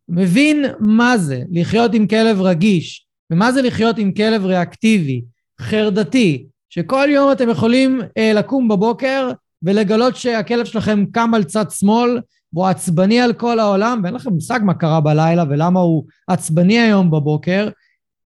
מבין 0.10 0.66
מה 0.80 1.18
זה 1.18 1.42
לחיות 1.52 1.94
עם 1.94 2.08
כלב 2.08 2.42
רגיש, 2.42 3.08
ומה 3.32 3.52
זה 3.52 3.62
לחיות 3.62 3.98
עם 3.98 4.12
כלב 4.12 4.46
ריאקטיבי, 4.46 5.22
חרדתי, 5.62 6.46
שכל 6.70 7.08
יום 7.10 7.32
אתם 7.32 7.50
יכולים 7.50 8.02
אה, 8.18 8.34
לקום 8.34 8.68
בבוקר 8.68 9.32
ולגלות 9.64 10.16
שהכלב 10.16 10.66
שלכם 10.66 11.06
קם 11.12 11.34
על 11.34 11.44
צד 11.44 11.72
שמאל 11.72 12.20
והוא 12.54 12.66
עצבני 12.66 13.22
על 13.22 13.34
כל 13.34 13.60
העולם, 13.60 14.00
ואין 14.04 14.14
לכם 14.14 14.34
מושג 14.34 14.60
מה 14.64 14.74
קרה 14.74 15.02
בלילה 15.02 15.44
ולמה 15.50 15.80
הוא 15.80 16.04
עצבני 16.28 16.80
היום 16.80 17.12
בבוקר, 17.12 17.70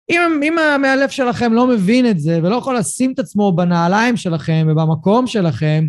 אם, 0.09 0.21
אם 0.43 0.59
המאלף 0.59 1.11
שלכם 1.11 1.53
לא 1.53 1.67
מבין 1.67 2.09
את 2.09 2.19
זה 2.19 2.39
ולא 2.43 2.55
יכול 2.55 2.77
לשים 2.77 3.11
את 3.11 3.19
עצמו 3.19 3.51
בנעליים 3.51 4.17
שלכם 4.17 4.67
ובמקום 4.69 5.27
שלכם, 5.27 5.87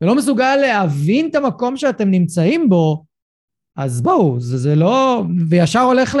ולא 0.00 0.14
מסוגל 0.14 0.56
להבין 0.56 1.28
את 1.30 1.34
המקום 1.34 1.76
שאתם 1.76 2.10
נמצאים 2.10 2.68
בו, 2.68 3.04
אז 3.76 4.02
בואו, 4.02 4.40
זה, 4.40 4.58
זה 4.58 4.74
לא... 4.74 5.24
וישר 5.48 5.80
הולך 5.80 6.14
ל, 6.14 6.20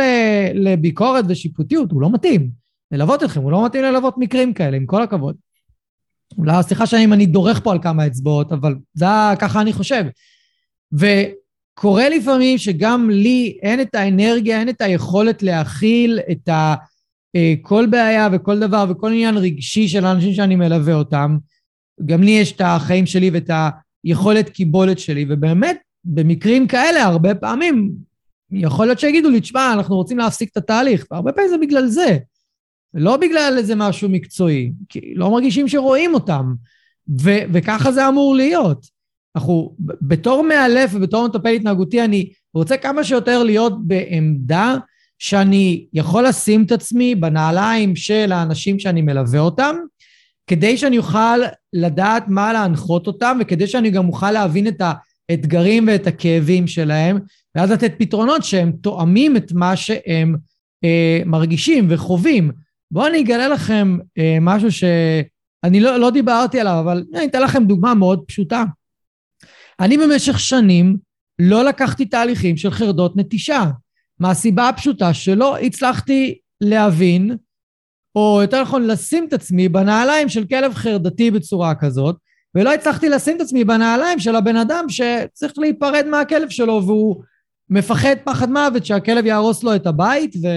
לביקורת 0.54 1.24
ושיפוטיות, 1.28 1.92
הוא 1.92 2.02
לא 2.02 2.10
מתאים 2.10 2.50
ללוות 2.92 3.22
אתכם, 3.22 3.42
הוא 3.42 3.52
לא 3.52 3.66
מתאים 3.66 3.84
ללוות 3.84 4.14
מקרים 4.18 4.54
כאלה, 4.54 4.76
עם 4.76 4.86
כל 4.86 5.02
הכבוד. 5.02 5.36
אולי 6.38 6.62
סליחה 6.62 6.86
שאני 6.86 7.26
דורך 7.26 7.60
פה 7.64 7.72
על 7.72 7.78
כמה 7.82 8.06
אצבעות, 8.06 8.52
אבל 8.52 8.74
זה 8.94 9.06
ככה 9.38 9.60
אני 9.60 9.72
חושב. 9.72 10.04
וקורה 11.78 12.08
לפעמים 12.08 12.58
שגם 12.58 13.10
לי 13.10 13.58
אין 13.62 13.80
את 13.80 13.94
האנרגיה, 13.94 14.60
אין 14.60 14.68
את 14.68 14.80
היכולת 14.80 15.42
להכיל 15.42 16.20
את 16.30 16.48
ה... 16.48 16.74
אה, 17.36 17.54
כל 17.62 17.86
בעיה 17.90 18.28
וכל 18.32 18.58
דבר 18.58 18.84
וכל 18.88 19.12
עניין 19.12 19.36
רגשי 19.36 19.88
של 19.88 20.04
האנשים 20.04 20.34
שאני 20.34 20.56
מלווה 20.56 20.94
אותם, 20.94 21.36
גם 22.06 22.22
לי 22.22 22.30
יש 22.30 22.52
את 22.52 22.60
החיים 22.64 23.06
שלי 23.06 23.30
ואת 23.30 23.50
היכולת 24.04 24.48
קיבולת 24.48 24.98
שלי, 24.98 25.26
ובאמת, 25.28 25.76
במקרים 26.04 26.66
כאלה, 26.66 27.02
הרבה 27.02 27.34
פעמים, 27.34 27.92
יכול 28.50 28.86
להיות 28.86 28.98
שיגידו 28.98 29.30
לי, 29.30 29.40
תשמע, 29.40 29.72
אנחנו 29.72 29.96
רוצים 29.96 30.18
להפסיק 30.18 30.50
את 30.52 30.56
התהליך, 30.56 31.06
והרבה 31.10 31.32
פעמים 31.32 31.50
זה 31.50 31.58
בגלל 31.58 31.86
זה, 31.86 32.18
לא 32.94 33.16
בגלל 33.16 33.54
איזה 33.58 33.74
משהו 33.74 34.08
מקצועי, 34.08 34.72
כי 34.88 35.14
לא 35.14 35.30
מרגישים 35.30 35.68
שרואים 35.68 36.14
אותם, 36.14 36.54
ו- 37.20 37.44
וככה 37.52 37.92
זה 37.92 38.08
אמור 38.08 38.34
להיות. 38.34 38.93
אנחנו, 39.36 39.74
בתור 39.78 40.42
מאלף 40.42 40.90
ובתור 40.94 41.26
מטפל 41.28 41.48
התנהגותי, 41.48 42.04
אני 42.04 42.32
רוצה 42.54 42.76
כמה 42.76 43.04
שיותר 43.04 43.42
להיות 43.42 43.86
בעמדה 43.86 44.76
שאני 45.18 45.86
יכול 45.92 46.26
לשים 46.26 46.64
את 46.64 46.72
עצמי 46.72 47.14
בנעליים 47.14 47.96
של 47.96 48.32
האנשים 48.32 48.78
שאני 48.78 49.02
מלווה 49.02 49.40
אותם, 49.40 49.76
כדי 50.46 50.76
שאני 50.76 50.98
אוכל 50.98 51.38
לדעת 51.72 52.24
מה 52.28 52.52
להנחות 52.52 53.06
אותם, 53.06 53.38
וכדי 53.40 53.66
שאני 53.66 53.90
גם 53.90 54.08
אוכל 54.08 54.30
להבין 54.30 54.68
את 54.68 54.82
האתגרים 55.30 55.86
ואת 55.86 56.06
הכאבים 56.06 56.66
שלהם, 56.66 57.18
ואז 57.54 57.70
לתת 57.70 57.92
פתרונות 57.98 58.44
שהם 58.44 58.72
תואמים 58.72 59.36
את 59.36 59.52
מה 59.52 59.76
שהם 59.76 60.36
אה, 60.84 61.22
מרגישים 61.26 61.86
וחווים. 61.90 62.50
בואו 62.90 63.06
אני 63.06 63.20
אגלה 63.20 63.48
לכם 63.48 63.98
אה, 64.18 64.38
משהו 64.40 64.72
שאני 64.72 65.80
לא, 65.80 65.96
לא 65.96 66.10
דיברתי 66.10 66.60
עליו, 66.60 66.80
אבל 66.80 67.04
אני 67.14 67.26
אתן 67.26 67.42
לכם 67.42 67.64
דוגמה 67.64 67.94
מאוד 67.94 68.24
פשוטה. 68.26 68.64
אני 69.80 69.98
במשך 69.98 70.40
שנים 70.40 70.96
לא 71.38 71.64
לקחתי 71.64 72.06
תהליכים 72.06 72.56
של 72.56 72.70
חרדות 72.70 73.16
נטישה. 73.16 73.64
מהסיבה 74.20 74.68
הפשוטה 74.68 75.14
שלא 75.14 75.58
הצלחתי 75.58 76.38
להבין, 76.60 77.36
או 78.16 78.38
יותר 78.42 78.62
נכון 78.62 78.86
לשים 78.86 79.26
את 79.28 79.32
עצמי 79.32 79.68
בנעליים 79.68 80.28
של 80.28 80.44
כלב 80.44 80.74
חרדתי 80.74 81.30
בצורה 81.30 81.74
כזאת, 81.74 82.16
ולא 82.54 82.74
הצלחתי 82.74 83.08
לשים 83.08 83.36
את 83.36 83.40
עצמי 83.40 83.64
בנעליים 83.64 84.18
של 84.18 84.36
הבן 84.36 84.56
אדם 84.56 84.84
שצריך 84.88 85.52
להיפרד 85.58 86.06
מהכלב 86.06 86.50
שלו 86.50 86.82
והוא 86.86 87.22
מפחד 87.70 88.16
פחד 88.24 88.50
מוות 88.50 88.86
שהכלב 88.86 89.26
יהרוס 89.26 89.62
לו 89.62 89.74
את 89.74 89.86
הבית 89.86 90.36
ו... 90.42 90.48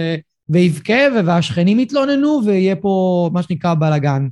ויבכה 0.50 0.94
והשכנים 1.24 1.80
יתלוננו 1.80 2.40
ויהיה 2.44 2.76
פה 2.76 3.30
מה 3.32 3.42
שנקרא 3.42 3.74
בלאגן. 3.74 4.28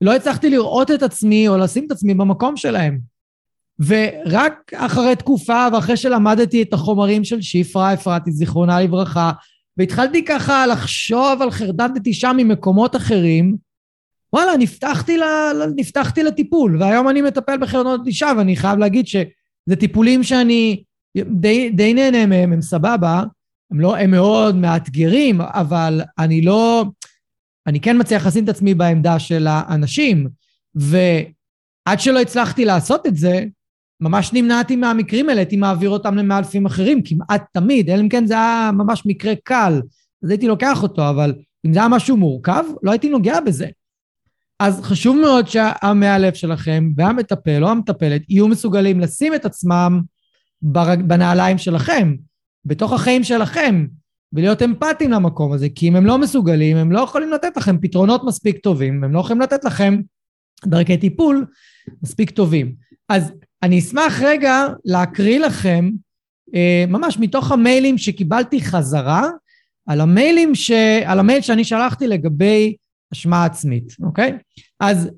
לא 0.00 0.14
הצלחתי 0.14 0.50
לראות 0.50 0.90
את 0.90 1.02
עצמי 1.02 1.48
או 1.48 1.58
לשים 1.58 1.86
את 1.86 1.90
עצמי 1.90 2.14
במקום 2.14 2.56
שלהם. 2.56 3.13
ורק 3.80 4.74
אחרי 4.74 5.16
תקופה 5.16 5.66
ואחרי 5.72 5.96
שלמדתי 5.96 6.62
את 6.62 6.72
החומרים 6.72 7.24
של 7.24 7.42
שפרה 7.42 7.94
אפרתי 7.94 8.32
זיכרונה 8.32 8.80
לברכה 8.80 9.32
והתחלתי 9.76 10.24
ככה 10.24 10.66
לחשוב 10.66 11.42
על 11.42 11.50
חרדת 11.50 11.90
נטישה 11.94 12.32
ממקומות 12.36 12.96
אחרים 12.96 13.56
וואלה 14.32 14.56
נפתחתי, 14.56 15.18
ל... 15.18 15.22
נפתחתי 15.76 16.22
לטיפול. 16.22 16.82
והיום 16.82 17.08
אני 17.08 17.22
מטפל 17.22 17.56
בחרדות 17.60 18.00
נטישה 18.00 18.32
ואני 18.38 18.56
חייב 18.56 18.78
להגיד 18.78 19.06
שזה 19.06 19.76
טיפולים 19.80 20.22
שאני 20.22 20.82
די, 21.16 21.70
די 21.70 21.94
נהנה 21.94 22.26
מהם 22.26 22.52
הם 22.52 22.62
סבבה 22.62 23.22
הם 23.70 23.80
לא 23.80 23.96
הם 23.96 24.10
מאוד 24.10 24.56
מאתגרים 24.56 25.40
אבל 25.40 26.00
אני 26.18 26.42
לא 26.42 26.84
אני 27.66 27.80
כן 27.80 28.00
מצליח 28.00 28.26
לשים 28.26 28.44
את 28.44 28.48
עצמי 28.48 28.74
בעמדה 28.74 29.18
של 29.18 29.46
האנשים. 29.46 30.28
ועד 30.74 32.00
שלא 32.00 32.20
הצלחתי 32.20 32.64
לעשות 32.64 33.06
את 33.06 33.16
זה 33.16 33.44
ממש 34.00 34.32
נמנעתי 34.32 34.76
מהמקרים 34.76 35.28
האלה, 35.28 35.40
הייתי 35.40 35.56
מעביר 35.56 35.90
אותם 35.90 36.16
למאלפים 36.16 36.66
אחרים, 36.66 37.02
כמעט 37.04 37.44
תמיד, 37.52 37.90
אלא 37.90 38.00
אם 38.00 38.08
כן 38.08 38.26
זה 38.26 38.34
היה 38.34 38.70
ממש 38.74 39.02
מקרה 39.06 39.32
קל, 39.44 39.80
אז 40.24 40.30
הייתי 40.30 40.46
לוקח 40.46 40.82
אותו, 40.82 41.10
אבל 41.10 41.34
אם 41.66 41.72
זה 41.72 41.78
היה 41.78 41.88
משהו 41.88 42.16
מורכב, 42.16 42.64
לא 42.82 42.90
הייתי 42.90 43.08
נוגע 43.08 43.40
בזה. 43.40 43.66
אז 44.60 44.80
חשוב 44.82 45.16
מאוד 45.16 45.48
שהמאלף 45.48 46.34
שלכם 46.34 46.90
והמטפל 46.96 47.64
או 47.64 47.70
המטפלת 47.70 48.22
יהיו 48.28 48.48
מסוגלים 48.48 49.00
לשים 49.00 49.34
את 49.34 49.44
עצמם 49.44 50.00
בנעליים 51.06 51.58
שלכם, 51.58 52.14
בתוך 52.64 52.92
החיים 52.92 53.24
שלכם, 53.24 53.86
ולהיות 54.32 54.62
אמפתיים 54.62 55.10
למקום 55.10 55.52
הזה, 55.52 55.68
כי 55.74 55.88
אם 55.88 55.96
הם 55.96 56.06
לא 56.06 56.18
מסוגלים, 56.18 56.76
הם 56.76 56.92
לא 56.92 57.00
יכולים 57.00 57.30
לתת 57.32 57.56
לכם 57.56 57.78
פתרונות 57.80 58.24
מספיק 58.24 58.58
טובים, 58.58 59.04
הם 59.04 59.12
לא 59.12 59.20
יכולים 59.20 59.40
לתת 59.40 59.64
לכם 59.64 60.00
דרכי 60.66 60.96
טיפול 60.96 61.46
מספיק 62.02 62.30
טובים. 62.30 62.74
אז 63.08 63.32
אני 63.64 63.78
אשמח 63.78 64.20
רגע 64.22 64.66
להקריא 64.84 65.38
לכם 65.38 65.90
אה, 66.54 66.84
ממש 66.88 67.18
מתוך 67.18 67.52
המיילים 67.52 67.98
שקיבלתי 67.98 68.60
חזרה, 68.60 69.28
על 69.86 70.00
המיילים 70.00 70.54
ש... 70.54 70.70
על 71.04 71.18
המייל 71.18 71.40
שאני 71.40 71.64
שלחתי 71.64 72.06
לגבי 72.06 72.76
אשמה 73.12 73.44
עצמית, 73.44 73.96
אוקיי? 74.02 74.32
אז 74.80 75.10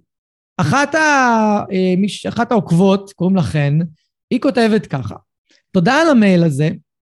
אחת, 0.57 0.95
ה... 0.95 0.99
אה, 1.73 2.29
אחת 2.29 2.53
העוקבות, 2.53 3.12
קוראים 3.12 3.37
לה 3.37 3.43
חן, 3.43 3.79
היא 4.31 4.41
כותבת 4.41 4.87
ככה: 4.87 5.15
תודה 5.73 5.95
על 5.95 6.09
המייל 6.09 6.45
הזה, 6.45 6.71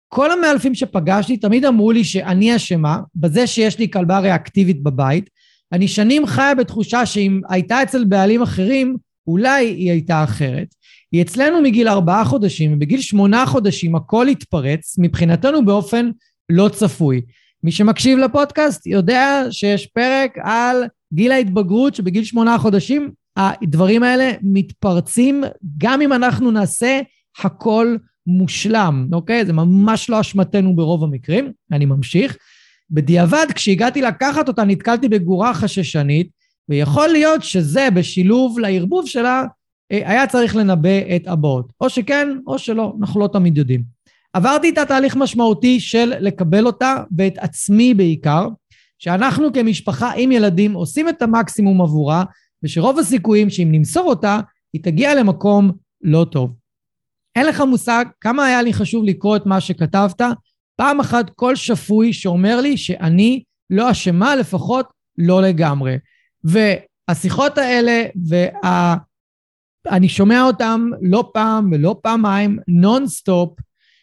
כל 0.09 0.31
המאלפים 0.31 0.75
שפגשתי 0.75 1.37
תמיד 1.37 1.65
אמרו 1.65 1.93
לי 1.93 2.05
שאני 2.05 2.57
אשמה 2.57 2.99
בזה 3.15 3.47
שיש 3.47 3.79
לי 3.79 3.91
כלבה 3.91 4.19
ריאקטיבית 4.19 4.83
בבית. 4.83 5.31
אני 5.73 5.89
שנים 5.89 6.27
חיה 6.27 6.55
בתחושה 6.55 7.07
שאם 7.07 7.41
הייתה 7.49 7.83
אצל 7.83 8.05
בעלים 8.05 8.43
אחרים, 8.43 8.97
אולי 9.27 9.67
היא 9.67 9.91
הייתה 9.91 10.25
אחרת. 10.25 10.75
היא 11.13 11.23
אצלנו 11.23 11.63
מגיל 11.63 11.89
ארבעה 11.89 12.25
חודשים, 12.25 12.73
ובגיל 12.73 13.01
שמונה 13.01 13.47
חודשים 13.47 13.95
הכל 13.95 14.29
התפרץ, 14.29 14.95
מבחינתנו 14.99 15.65
באופן 15.65 16.11
לא 16.49 16.69
צפוי. 16.69 17.21
מי 17.65 17.73
שמקשיב 17.73 18.19
לפודקאסט 18.19 18.87
יודע 18.87 19.43
שיש 19.51 19.87
פרק 19.87 20.39
על 20.43 20.85
גיל 21.13 21.33
ההתבגרות, 21.33 21.95
שבגיל 21.95 22.25
שמונה 22.25 22.59
חודשים 22.59 23.11
הדברים 23.37 24.03
האלה 24.03 24.33
מתפרצים, 24.43 25.45
גם 25.79 26.01
אם 26.01 26.13
אנחנו 26.13 26.51
נעשה 26.51 27.01
הכל 27.39 27.97
מושלם, 28.27 29.09
אוקיי? 29.13 29.47
זה 29.47 29.53
ממש 29.53 30.11
לא 30.11 30.21
אשמתנו 30.21 30.77
ברוב 30.77 31.05
המקרים. 31.05 31.53
אני 31.73 31.85
ממשיך. 31.85 32.37
בדיעבד, 32.91 33.47
כשהגעתי 33.55 34.03
לקחת 34.03 34.49
אותה, 34.49 34.65
נתקלתי 34.65 35.09
בגורה 35.09 35.55
חששנית, 35.55 36.29
ויכול 36.69 37.09
להיות 37.09 37.43
שזה, 37.43 37.89
בשילוב 37.91 38.59
לערבוב 38.59 39.07
שלה, 39.07 39.45
היה 39.93 40.27
צריך 40.27 40.57
לנבא 40.57 41.17
את 41.17 41.29
הבאות. 41.29 41.73
או 41.81 41.91
שכן, 41.91 42.29
או 42.47 42.59
שלא, 42.59 42.95
אנחנו 43.01 43.21
לא 43.21 43.29
תמיד 43.33 43.59
יודעים. 43.59 43.83
עברתי 44.33 44.69
את 44.69 44.79
התהליך 44.79 45.17
משמעותי 45.17 45.81
של 45.81 46.13
לקבל 46.21 46.67
אותה, 46.67 46.97
ואת 47.17 47.39
עצמי 47.39 47.95
בעיקר, 47.95 48.49
שאנחנו 48.99 49.53
כמשפחה 49.53 50.13
עם 50.17 50.33
ילדים 50.33 50.73
עושים 50.73 51.09
את 51.09 51.23
המקסימום 51.23 51.81
עבורה, 51.81 52.25
ושרוב 52.63 52.99
הסיכויים 52.99 53.51
שאם 53.51 53.69
נמסור 53.73 54.09
אותה, 54.09 54.41
היא 54.73 54.83
תגיע 54.83 55.15
למקום 55.15 55.73
לא 56.03 56.27
טוב. 56.31 56.55
אין 57.37 57.47
לך 57.47 57.61
מושג 57.61 58.05
כמה 58.21 58.47
היה 58.47 58.63
לי 58.63 58.73
חשוב 58.73 59.05
לקרוא 59.05 59.37
את 59.37 59.47
מה 59.47 59.61
שכתבת, 59.61 60.23
פעם 60.77 61.01
אחת 61.01 61.31
קול 61.31 61.57
שפוי 61.57 62.13
שאומר 62.13 62.61
לי 62.61 62.77
שאני 62.77 63.43
לא 63.71 63.91
אשמה, 63.91 64.37
לפחות 64.37 64.87
לא 65.19 65.43
לגמרי. 65.43 65.97
והשיחות 66.45 67.59
האלה 67.59 68.05
וה... 68.29 68.95
אני 69.91 70.09
שומע 70.09 70.43
אותם 70.43 70.91
לא 71.03 71.31
פעם 71.35 71.71
ולא 71.73 71.97
פעמיים, 72.03 72.59
נונסטופ, 72.69 73.51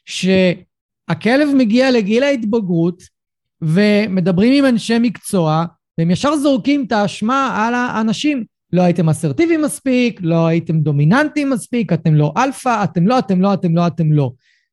שהכלב 0.06 1.50
מגיע 1.56 1.92
לגיל 1.92 2.24
ההתבגרות 2.24 3.04
ומדברים 3.62 4.54
עם 4.54 4.66
אנשי 4.66 5.00
מקצוע, 5.00 5.66
והם 5.98 6.12
ישר 6.12 6.36
זורקים 6.36 6.86
את 6.88 6.92
האשמה 6.92 7.68
על 7.68 7.74
האנשים. 7.74 8.44
לא 8.74 8.82
הייתם 8.82 9.10
אסרטיביים 9.10 9.62
מספיק, 9.62 10.20
לא 10.24 10.48
הייתם 10.48 10.80
דומיננטיים 10.80 11.50
מספיק, 11.50 11.94
אתם 11.94 12.16
לא 12.16 12.34
אלפא, 12.38 12.84
אתם 12.84 13.08
לא, 13.08 13.20
אתם 13.20 13.42
לא, 13.42 13.54
אתם 13.54 13.76
לא, 13.76 13.88
אתם 13.88 14.12
לא. 14.12 14.32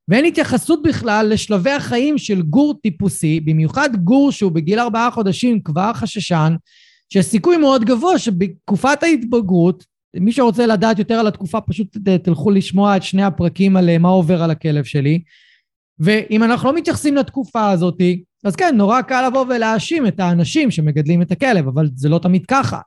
ואין 0.09 0.25
התייחסות 0.25 0.83
בכלל 0.83 1.27
לשלבי 1.31 1.71
החיים 1.71 2.19
של 2.19 2.43
גור 2.43 2.75
טיפוסי, 2.83 3.41
במיוחד 3.41 3.97
גור 3.97 4.33
שהוא 4.33 4.53
בגיל 4.53 4.79
ארבעה 4.81 5.11
חודשים 5.11 5.61
כבר 5.61 5.93
חששן, 5.95 6.55
שיש 7.13 7.27
סיכוי 7.27 7.57
מאוד 7.57 7.85
גבוה 7.85 8.19
שבתקופת 8.19 9.03
ההתבגרות 9.03 9.85
מי 10.21 10.33
שרוצה 10.33 10.67
לדעת 10.67 10.99
יותר 10.99 11.15
על 11.15 11.27
התקופה, 11.27 11.61
פשוט 11.61 11.97
תלכו 12.23 12.51
לשמוע 12.51 12.97
את 12.97 13.03
שני 13.03 13.23
הפרקים 13.23 13.77
על 13.77 13.89
אה, 13.89 13.99
מה 13.99 14.09
עובר 14.09 14.43
על 14.43 14.51
הכלב 14.51 14.85
שלי. 14.85 15.23
ואם 15.99 16.43
אנחנו 16.43 16.69
לא 16.69 16.77
מתייחסים 16.77 17.17
לתקופה 17.17 17.71
הזאת, 17.71 18.01
אז 18.45 18.57
כן, 18.57 18.75
נורא 18.77 19.03
קל 19.03 19.27
לבוא 19.27 19.45
ולהאשים 19.49 20.07
את 20.07 20.21
האנשים 20.21 20.71
שמגדלים 20.71 21.23
את 21.23 21.33
הכלב, 21.33 21.69
אבל 21.69 21.89
זה 21.95 22.09
לא 22.09 22.19
תמיד 22.19 22.47
ככה. 22.47 22.79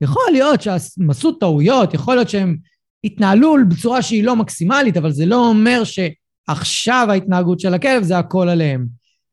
יכול 0.00 0.22
להיות 0.32 0.62
שהם 0.62 1.10
עשו 1.10 1.32
טעויות, 1.32 1.94
יכול 1.94 2.14
להיות 2.14 2.28
שהם 2.28 2.56
התנהלו 3.04 3.56
בצורה 3.68 4.02
שהיא 4.02 4.24
לא 4.24 4.36
מקסימלית, 4.36 4.96
אבל 4.96 5.12
זה 5.12 5.26
לא 5.26 5.48
אומר 5.48 5.82
שעכשיו 5.84 7.06
ההתנהגות 7.10 7.60
של 7.60 7.74
הכלב 7.74 8.02
זה 8.02 8.18
הכל 8.18 8.48
עליהם. 8.48 8.86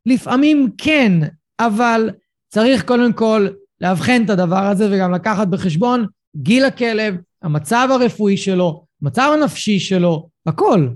לפעמים 0.06 0.70
כן, 0.78 1.12
אבל 1.60 2.10
צריך 2.50 2.86
קודם 2.86 3.14
כל 3.14 3.48
לאבחן 3.82 4.24
את 4.26 4.30
הדבר 4.30 4.66
הזה 4.66 4.88
וגם 4.92 5.14
לקחת 5.14 5.48
בחשבון 5.48 6.06
גיל 6.36 6.66
הכלב, 6.66 7.16
המצב 7.46 7.88
הרפואי 7.92 8.38
שלו, 8.38 8.86
המצב 9.02 9.32
הנפשי 9.34 9.80
שלו, 9.80 10.30
הכל. 10.46 10.90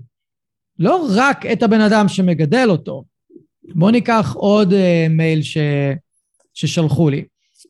לא 0.80 1.08
רק 1.16 1.46
את 1.46 1.64
הבן 1.64 1.82
אדם 1.82 2.08
שמגדל 2.08 2.68
אותו. 2.70 3.04
בואו 3.64 3.92
ניקח 3.92 4.34
עוד 4.36 4.74
uh, 4.74 5.10
מייל 5.10 5.42
ש... 5.42 5.58
ששלחו 6.54 7.10
לי. 7.10 7.24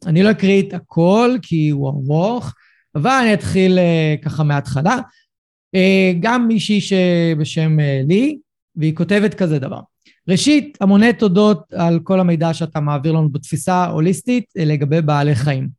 אני 0.05 0.23
לא 0.23 0.31
אקריא 0.31 0.61
את 0.61 0.73
הכל 0.73 1.37
כי 1.41 1.69
הוא 1.69 1.89
ארוך, 1.89 2.53
אבל 2.95 3.19
אני 3.23 3.33
אתחיל 3.33 3.77
uh, 3.77 4.25
ככה 4.25 4.43
מההתחלה. 4.43 4.97
Uh, 5.75 6.17
גם 6.19 6.47
מישהי 6.47 6.81
שבשם 6.81 7.79
uh, 7.79 8.07
לי, 8.07 8.37
והיא 8.75 8.95
כותבת 8.95 9.33
כזה 9.33 9.59
דבר. 9.59 9.79
ראשית, 10.27 10.77
המוני 10.81 11.13
תודות 11.13 11.73
על 11.73 11.99
כל 12.03 12.19
המידע 12.19 12.53
שאתה 12.53 12.79
מעביר 12.79 13.11
לנו 13.11 13.29
בתפיסה 13.29 13.85
הוליסטית 13.85 14.45
לגבי 14.55 15.01
בעלי 15.01 15.35
חיים. 15.35 15.69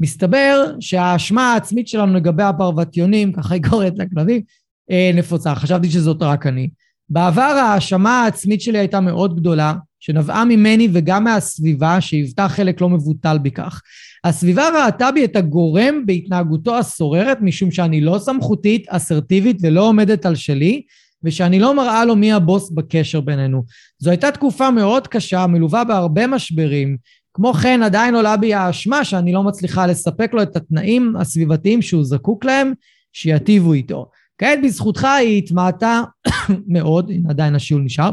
מסתבר 0.00 0.72
שהאשמה 0.80 1.52
העצמית 1.52 1.88
שלנו 1.88 2.14
לגבי 2.14 2.42
הפרווטיונים, 2.42 3.32
ככה 3.32 3.54
היא 3.54 3.62
קוראת 3.70 3.92
לכלבים, 3.96 4.42
אה, 4.90 5.10
נפוצה. 5.14 5.54
חשבתי 5.54 5.90
שזאת 5.90 6.22
רק 6.22 6.46
אני. 6.46 6.68
בעבר 7.08 7.42
ההאשמה 7.42 8.22
העצמית 8.22 8.60
שלי 8.60 8.78
הייתה 8.78 9.00
מאוד 9.00 9.36
גדולה, 9.36 9.74
שנבעה 10.00 10.44
ממני 10.44 10.88
וגם 10.92 11.24
מהסביבה, 11.24 12.00
שהיוותה 12.00 12.48
חלק 12.48 12.80
לא 12.80 12.88
מבוטל 12.88 13.38
בכך. 13.38 13.82
הסביבה 14.24 14.68
ראתה 14.84 15.12
בי 15.12 15.24
את 15.24 15.36
הגורם 15.36 16.06
בהתנהגותו 16.06 16.78
הסוררת, 16.78 17.38
משום 17.40 17.70
שאני 17.70 18.00
לא 18.00 18.18
סמכותית, 18.18 18.88
אסרטיבית 18.88 19.58
ולא 19.62 19.88
עומדת 19.88 20.26
על 20.26 20.34
שלי, 20.34 20.82
ושאני 21.22 21.58
לא 21.58 21.76
מראה 21.76 22.04
לו 22.04 22.16
מי 22.16 22.32
הבוס 22.32 22.70
בקשר 22.70 23.20
בינינו. 23.20 23.64
זו 23.98 24.10
הייתה 24.10 24.30
תקופה 24.30 24.70
מאוד 24.70 25.08
קשה, 25.08 25.46
מלווה 25.46 25.84
בהרבה 25.84 26.26
משברים, 26.26 26.96
כמו 27.36 27.52
כן, 27.52 27.82
עדיין 27.82 28.14
עולה 28.14 28.36
בי 28.36 28.54
האשמה 28.54 29.04
שאני 29.04 29.32
לא 29.32 29.42
מצליחה 29.42 29.86
לספק 29.86 30.30
לו 30.34 30.42
את 30.42 30.56
התנאים 30.56 31.16
הסביבתיים 31.16 31.82
שהוא 31.82 32.04
זקוק 32.04 32.44
להם, 32.44 32.72
שיטיבו 33.12 33.72
איתו. 33.72 34.10
כעת 34.38 34.58
בזכותך 34.64 35.04
היא 35.04 35.38
התמעטה 35.38 36.02
מאוד, 36.74 37.10
הנה 37.10 37.30
עדיין 37.30 37.54
השיעול 37.54 37.82
נשאר. 37.82 38.10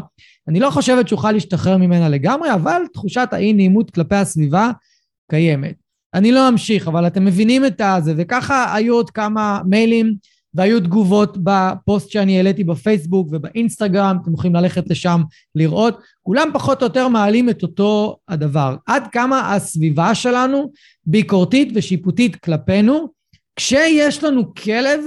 אני 0.48 0.60
לא 0.60 0.70
חושבת 0.70 1.08
שאוכל 1.08 1.32
להשתחרר 1.32 1.78
ממנה 1.78 2.10
לגמרי, 2.10 2.54
אבל 2.54 2.82
תחושת 2.94 3.28
האי 3.32 3.54
נעימות 3.54 3.92
כלפי 3.92 4.16
הסביבה 4.16 4.72
קיימת. 5.32 5.76
אני 6.14 6.32
לא 6.32 6.50
אמשיך, 6.50 6.88
אבל 6.88 7.08
אתם 7.08 7.26
מבינים 7.26 7.66
את 7.66 7.82
הזה, 7.82 8.14
וככה 8.18 8.76
היו 8.76 8.96
עוד 8.96 9.10
כמה 9.10 9.62
מיילים 9.66 10.16
והיו 10.56 10.80
תגובות 10.80 11.38
בפוסט 11.44 12.10
שאני 12.10 12.38
העליתי 12.38 12.64
בפייסבוק 12.64 13.28
ובאינסטגרם, 13.32 14.18
אתם 14.22 14.34
יכולים 14.34 14.56
ללכת 14.56 14.90
לשם 14.90 15.22
לראות, 15.56 16.00
כולם 16.24 16.50
פחות 16.54 16.82
או 16.82 16.88
יותר 16.88 17.08
מעלים 17.08 17.50
את 17.50 17.64
אותו 17.64 18.18
הדבר. 18.28 18.76
עד 18.86 19.04
כמה 19.12 19.54
הסביבה 19.54 20.16
שלנו 20.16 20.72
ביקורתית 21.06 21.70
ושיפוטית 21.76 22.36
כלפינו, 22.36 23.08
כשיש 23.56 24.24
לנו 24.24 24.54
כלב 24.54 25.00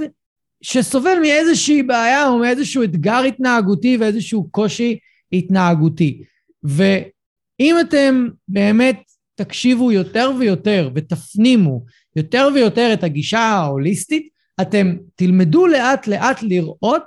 שסובל 0.61 1.19
מאיזושהי 1.21 1.83
בעיה 1.83 2.27
או 2.27 2.37
מאיזשהו 2.37 2.83
אתגר 2.83 3.23
התנהגותי 3.23 3.97
ואיזשהו 3.97 4.47
קושי 4.51 4.97
התנהגותי. 5.33 6.23
ואם 6.63 7.75
אתם 7.81 8.27
באמת 8.47 8.99
תקשיבו 9.35 9.91
יותר 9.91 10.31
ויותר 10.39 10.89
ותפנימו 10.95 11.83
יותר 12.15 12.49
ויותר 12.53 12.93
את 12.93 13.03
הגישה 13.03 13.39
ההוליסטית, 13.39 14.29
אתם 14.61 14.95
תלמדו 15.15 15.67
לאט 15.67 16.07
לאט 16.07 16.43
לראות 16.43 17.03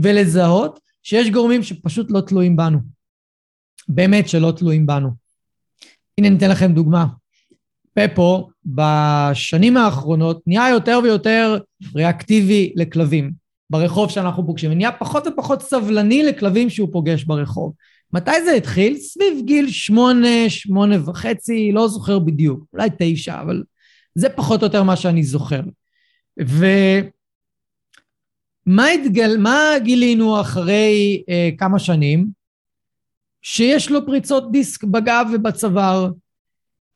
ולזהות 0.00 0.80
שיש 1.02 1.30
גורמים 1.30 1.62
שפשוט 1.62 2.10
לא 2.10 2.20
תלויים 2.20 2.56
בנו. 2.56 2.78
באמת 3.88 4.28
שלא 4.28 4.52
תלויים 4.56 4.86
בנו. 4.86 5.10
הנה 6.18 6.30
ניתן 6.30 6.50
לכם 6.50 6.72
דוגמה. 6.72 7.06
פפו 7.94 8.50
בשנים 8.64 9.76
האחרונות 9.76 10.42
נהיה 10.46 10.70
יותר 10.70 11.00
ויותר 11.04 11.58
ריאקטיבי 11.94 12.72
לכלבים 12.76 13.32
ברחוב 13.70 14.10
שאנחנו 14.10 14.46
פוגשים, 14.46 14.72
נהיה 14.72 14.92
פחות 14.92 15.26
ופחות 15.26 15.62
סבלני 15.62 16.22
לכלבים 16.22 16.70
שהוא 16.70 16.88
פוגש 16.92 17.24
ברחוב. 17.24 17.72
מתי 18.12 18.44
זה 18.44 18.52
התחיל? 18.52 18.96
סביב 18.96 19.42
גיל 19.44 19.70
שמונה, 19.70 20.48
שמונה 20.48 21.10
וחצי, 21.10 21.72
לא 21.72 21.88
זוכר 21.88 22.18
בדיוק, 22.18 22.64
אולי 22.72 22.88
תשע, 22.98 23.40
אבל 23.40 23.62
זה 24.14 24.28
פחות 24.28 24.62
או 24.62 24.66
יותר 24.66 24.82
מה 24.82 24.96
שאני 24.96 25.22
זוכר. 25.22 25.60
ומה 26.38 27.10
התגל... 28.86 29.36
גילינו 29.82 30.40
אחרי 30.40 31.22
אה, 31.28 31.50
כמה 31.58 31.78
שנים? 31.78 32.40
שיש 33.42 33.90
לו 33.90 34.06
פריצות 34.06 34.52
דיסק 34.52 34.84
בגב 34.84 35.26
ובצוואר. 35.32 36.10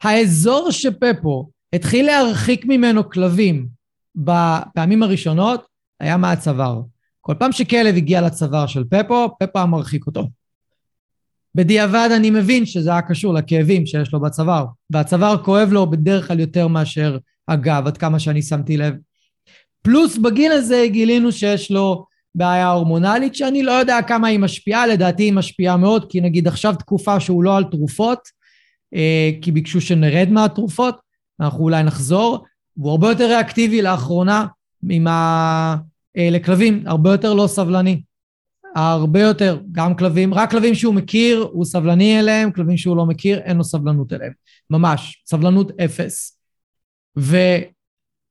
האזור 0.02 0.70
שפפו 0.70 1.50
התחיל 1.72 2.06
להרחיק 2.06 2.64
ממנו 2.64 3.10
כלבים 3.10 3.68
בפעמים 4.14 5.02
הראשונות 5.02 5.66
היה 6.00 6.16
מהצוואר. 6.16 6.82
כל 7.20 7.34
פעם 7.38 7.52
שכלב 7.52 7.96
הגיע 7.96 8.20
לצוואר 8.20 8.66
של 8.66 8.84
פפו, 8.84 9.28
פפו 9.38 9.58
היה 9.58 9.66
מרחיק 9.66 10.06
אותו. 10.06 10.28
בדיעבד 11.54 12.08
אני 12.16 12.30
מבין 12.30 12.66
שזה 12.66 12.90
היה 12.90 13.02
קשור 13.02 13.34
לכאבים 13.34 13.86
שיש 13.86 14.12
לו 14.12 14.20
בצוואר, 14.20 14.66
והצוואר 14.90 15.44
כואב 15.44 15.68
לו 15.72 15.90
בדרך 15.90 16.28
כלל 16.28 16.40
יותר 16.40 16.68
מאשר 16.68 17.18
הגב, 17.48 17.86
עד 17.86 17.96
כמה 17.96 18.18
שאני 18.18 18.42
שמתי 18.42 18.76
לב. 18.76 18.94
פלוס 19.84 20.18
בגיל 20.18 20.52
הזה 20.52 20.86
גילינו 20.88 21.32
שיש 21.32 21.70
לו 21.70 22.06
בעיה 22.34 22.70
הורמונלית 22.70 23.34
שאני 23.34 23.62
לא 23.62 23.72
יודע 23.72 23.98
כמה 24.02 24.28
היא 24.28 24.38
משפיעה, 24.38 24.86
לדעתי 24.86 25.22
היא 25.22 25.32
משפיעה 25.32 25.76
מאוד, 25.76 26.10
כי 26.10 26.20
נגיד 26.20 26.48
עכשיו 26.48 26.74
תקופה 26.74 27.20
שהוא 27.20 27.44
לא 27.44 27.56
על 27.56 27.64
תרופות, 27.64 28.18
אה, 28.94 29.30
כי 29.42 29.52
ביקשו 29.52 29.80
שנרד 29.80 30.28
מהתרופות, 30.30 30.96
אנחנו 31.40 31.64
אולי 31.64 31.82
נחזור, 31.82 32.44
והוא 32.76 32.90
הרבה 32.90 33.08
יותר 33.08 33.26
ריאקטיבי 33.26 33.82
לאחרונה 33.82 34.46
עם 34.90 35.06
ה... 35.06 35.76
אה, 36.16 36.28
לכלבים, 36.30 36.82
הרבה 36.86 37.12
יותר 37.12 37.34
לא 37.34 37.46
סבלני. 37.46 38.02
הרבה 38.76 39.20
יותר, 39.20 39.60
גם 39.72 39.96
כלבים, 39.96 40.34
רק 40.34 40.50
כלבים 40.50 40.74
שהוא 40.74 40.94
מכיר, 40.94 41.48
הוא 41.52 41.64
סבלני 41.64 42.20
אליהם, 42.20 42.50
כלבים 42.50 42.76
שהוא 42.76 42.96
לא 42.96 43.06
מכיר, 43.06 43.38
אין 43.38 43.56
לו 43.56 43.64
סבלנות 43.64 44.12
אליהם. 44.12 44.32
ממש, 44.70 45.22
סבלנות 45.26 45.80
אפס. 45.80 46.38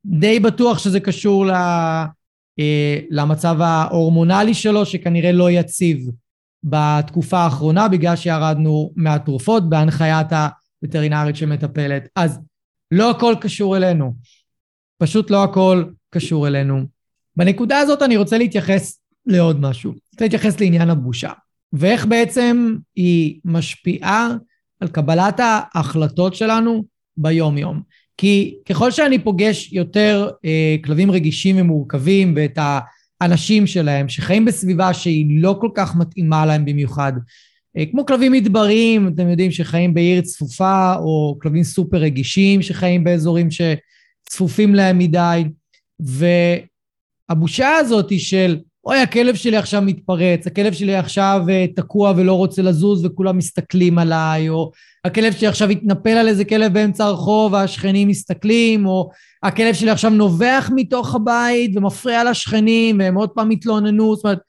ודי 0.05 0.39
בטוח 0.39 0.77
שזה 0.77 0.99
קשור 0.99 1.45
ל... 1.45 1.51
אה, 2.59 2.99
למצב 3.09 3.61
ההורמונלי 3.61 4.53
שלו, 4.53 4.85
שכנראה 4.85 5.31
לא 5.31 5.51
יציב 5.51 6.09
בתקופה 6.63 7.37
האחרונה, 7.37 7.87
בגלל 7.87 8.15
שירדנו 8.15 8.91
מהתרופות 8.95 9.69
בהנחיית 9.69 10.27
הווטרינרית 10.81 11.35
שמטפלת. 11.35 12.07
אז 12.15 12.39
לא 12.91 13.11
הכל 13.11 13.35
קשור 13.41 13.77
אלינו. 13.77 14.13
פשוט 14.97 15.31
לא 15.31 15.43
הכל 15.43 15.83
קשור 16.09 16.47
אלינו. 16.47 16.85
בנקודה 17.35 17.79
הזאת 17.79 18.01
אני 18.01 18.17
רוצה 18.17 18.37
להתייחס 18.37 18.99
לעוד 19.25 19.61
משהו. 19.61 19.91
אני 19.91 19.99
רוצה 20.13 20.25
להתייחס 20.25 20.59
לעניין 20.59 20.89
הבושה, 20.89 21.31
ואיך 21.73 22.05
בעצם 22.05 22.75
היא 22.95 23.39
משפיעה 23.45 24.29
על 24.79 24.87
קבלת 24.87 25.39
ההחלטות 25.39 26.35
שלנו 26.35 26.83
ביום-יום. 27.17 27.81
כי 28.17 28.55
ככל 28.69 28.91
שאני 28.91 29.19
פוגש 29.19 29.73
יותר 29.73 30.29
אה, 30.45 30.75
כלבים 30.83 31.11
רגישים 31.11 31.55
ומורכבים 31.59 32.33
ואת 32.35 32.59
האנשים 33.21 33.67
שלהם 33.67 34.09
שחיים 34.09 34.45
בסביבה 34.45 34.93
שהיא 34.93 35.41
לא 35.41 35.57
כל 35.61 35.69
כך 35.75 35.95
מתאימה 35.95 36.45
להם 36.45 36.65
במיוחד, 36.65 37.13
אה, 37.77 37.83
כמו 37.91 38.05
כלבים 38.05 38.31
מדבריים, 38.31 39.07
אתם 39.07 39.29
יודעים, 39.29 39.51
שחיים 39.51 39.93
בעיר 39.93 40.21
צפופה, 40.21 40.95
או 40.95 41.37
כלבים 41.41 41.63
סופר 41.63 41.97
רגישים 41.97 42.61
שחיים 42.61 43.03
באזורים 43.03 43.47
שצפופים 43.51 44.75
להם 44.75 44.97
מדי, 44.97 45.43
והבושה 47.29 47.75
הזאת 47.75 48.09
היא 48.09 48.19
של 48.19 48.59
אוי, 48.85 48.97
הכלב 48.97 49.35
שלי 49.35 49.57
עכשיו 49.57 49.81
מתפרץ, 49.81 50.47
הכלב 50.47 50.73
שלי 50.73 50.95
עכשיו 50.95 51.41
uh, 51.47 51.75
תקוע 51.75 52.13
ולא 52.17 52.33
רוצה 52.33 52.61
לזוז 52.61 53.05
וכולם 53.05 53.37
מסתכלים 53.37 53.97
עליי, 53.97 54.49
או 54.49 54.71
הכלב 55.05 55.33
שלי 55.33 55.47
עכשיו 55.47 55.69
התנפל 55.69 56.09
על 56.09 56.27
איזה 56.27 56.45
כלב 56.45 56.73
באמצע 56.73 57.05
הרחוב 57.05 57.53
והשכנים 57.53 58.07
מסתכלים, 58.07 58.85
או 58.85 59.09
הכלב 59.43 59.73
שלי 59.73 59.91
עכשיו 59.91 60.11
נובח 60.11 60.69
מתוך 60.75 61.15
הבית 61.15 61.77
ומפריע 61.77 62.23
לשכנים 62.23 62.99
והם 62.99 63.15
עוד 63.15 63.29
פעם 63.29 63.49
התלוננו, 63.49 64.15
זאת 64.15 64.25
אומרת, 64.25 64.39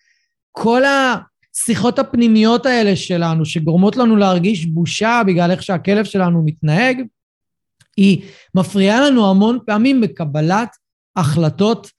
כל 0.52 0.82
השיחות 0.84 1.98
הפנימיות 1.98 2.66
האלה 2.66 2.96
שלנו 2.96 3.44
שגורמות 3.44 3.96
לנו 3.96 4.16
להרגיש 4.16 4.66
בושה 4.66 5.22
בגלל 5.26 5.50
איך 5.50 5.62
שהכלב 5.62 6.04
שלנו 6.04 6.42
מתנהג, 6.44 7.02
היא 7.96 8.22
מפריעה 8.54 9.00
לנו 9.00 9.30
המון 9.30 9.58
פעמים 9.66 10.00
בקבלת 10.00 10.76
החלטות 11.16 11.90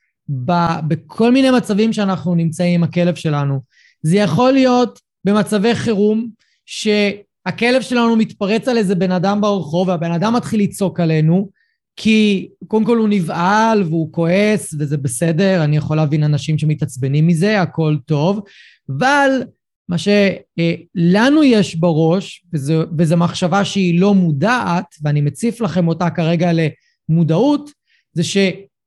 בכל 0.87 1.31
מיני 1.31 1.51
מצבים 1.51 1.93
שאנחנו 1.93 2.35
נמצאים 2.35 2.73
עם 2.73 2.83
הכלב 2.83 3.15
שלנו. 3.15 3.59
זה 4.01 4.17
יכול 4.17 4.51
להיות 4.51 4.99
במצבי 5.25 5.75
חירום, 5.75 6.29
שהכלב 6.65 7.81
שלנו 7.81 8.15
מתפרץ 8.15 8.67
על 8.67 8.77
איזה 8.77 8.95
בן 8.95 9.11
אדם 9.11 9.41
ברחוב, 9.41 9.87
והבן 9.87 10.11
אדם 10.11 10.33
מתחיל 10.35 10.61
לצעוק 10.61 10.99
עלינו, 10.99 11.49
כי 11.95 12.49
קודם 12.67 12.85
כל 12.85 12.97
הוא 12.97 13.09
נבהל 13.09 13.83
והוא 13.83 14.13
כועס, 14.13 14.75
וזה 14.79 14.97
בסדר, 14.97 15.63
אני 15.63 15.77
יכול 15.77 15.97
להבין 15.97 16.23
אנשים 16.23 16.57
שמתעצבנים 16.57 17.27
מזה, 17.27 17.61
הכל 17.61 17.97
טוב, 18.05 18.41
אבל 18.97 19.29
מה 19.89 19.97
שלנו 19.97 21.43
יש 21.43 21.75
בראש, 21.75 22.45
וזו 22.97 23.17
מחשבה 23.17 23.65
שהיא 23.65 23.99
לא 23.99 24.13
מודעת, 24.13 24.95
ואני 25.01 25.21
מציף 25.21 25.61
לכם 25.61 25.87
אותה 25.87 26.09
כרגע 26.09 26.51
למודעות, 27.09 27.69
זה 28.13 28.23
ש... 28.23 28.37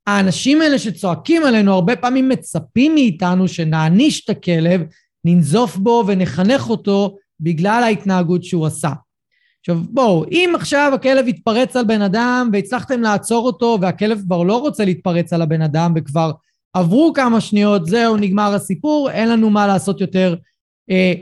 האנשים 0.09 0.63
האלה 0.63 0.79
שצועקים 0.79 1.45
עלינו 1.45 1.73
הרבה 1.73 1.97
פעמים 1.97 2.29
מצפים 2.29 2.95
מאיתנו 2.95 3.49
שנעניש 3.49 4.25
את 4.25 4.31
הכלב, 4.31 4.83
ננזוף 5.25 5.77
בו 5.77 6.05
ונחנך 6.07 6.71
אותו 6.71 7.17
בגלל 7.41 7.83
ההתנהגות 7.85 8.45
שהוא 8.45 8.67
עשה. 8.67 8.91
עכשיו 9.61 9.81
בואו, 9.91 10.25
אם 10.31 10.53
עכשיו 10.55 10.93
הכלב 10.95 11.29
יתפרץ 11.29 11.77
על 11.77 11.85
בן 11.85 12.03
אדם 12.03 12.51
והצלחתם 12.53 13.01
לעצור 13.01 13.47
אותו 13.47 13.79
והכלב 13.81 14.21
כבר 14.27 14.43
לא 14.43 14.57
רוצה 14.57 14.85
להתפרץ 14.85 15.33
על 15.33 15.43
הבן 15.43 15.63
אדם 15.63 15.93
וכבר 15.97 16.31
עברו 16.73 17.13
כמה 17.15 17.41
שניות, 17.41 17.87
זהו, 17.87 18.17
נגמר 18.17 18.55
הסיפור, 18.55 19.11
אין 19.11 19.29
לנו 19.29 19.51
מה 19.51 19.67
לעשות 19.67 20.01
יותר, 20.01 20.35
אה, 20.91 21.13